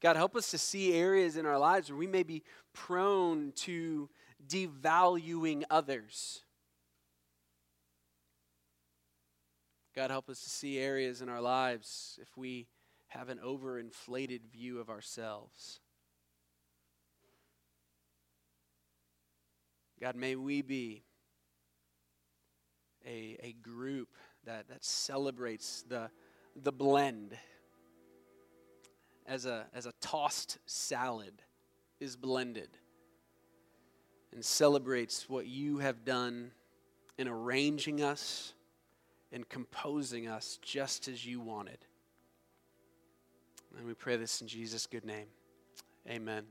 God, 0.00 0.16
help 0.16 0.36
us 0.36 0.50
to 0.50 0.58
see 0.58 0.92
areas 0.92 1.36
in 1.36 1.46
our 1.46 1.58
lives 1.58 1.90
where 1.90 1.98
we 1.98 2.06
may 2.06 2.22
be 2.22 2.42
prone 2.72 3.52
to 3.56 4.08
devaluing 4.46 5.64
others. 5.70 6.42
God, 9.96 10.10
help 10.10 10.28
us 10.28 10.42
to 10.42 10.50
see 10.50 10.78
areas 10.78 11.22
in 11.22 11.30
our 11.30 11.40
lives 11.40 12.18
if 12.20 12.36
we 12.36 12.66
have 13.08 13.30
an 13.30 13.38
overinflated 13.42 14.42
view 14.52 14.78
of 14.78 14.90
ourselves. 14.90 15.80
God, 19.98 20.14
may 20.14 20.36
we 20.36 20.60
be 20.60 21.02
a, 23.06 23.38
a 23.42 23.54
group 23.62 24.10
that, 24.44 24.68
that 24.68 24.84
celebrates 24.84 25.82
the, 25.88 26.10
the 26.54 26.72
blend 26.72 27.34
as 29.26 29.46
a, 29.46 29.64
as 29.72 29.86
a 29.86 29.92
tossed 30.02 30.58
salad 30.66 31.40
is 32.00 32.16
blended 32.16 32.68
and 34.34 34.44
celebrates 34.44 35.26
what 35.30 35.46
you 35.46 35.78
have 35.78 36.04
done 36.04 36.50
in 37.16 37.28
arranging 37.28 38.02
us 38.02 38.52
and 39.36 39.46
composing 39.50 40.28
us 40.28 40.58
just 40.62 41.08
as 41.08 41.26
you 41.26 41.40
wanted. 41.40 41.76
And 43.76 43.86
we 43.86 43.92
pray 43.92 44.16
this 44.16 44.40
in 44.40 44.48
Jesus' 44.48 44.86
good 44.86 45.04
name. 45.04 45.26
Amen. 46.08 46.46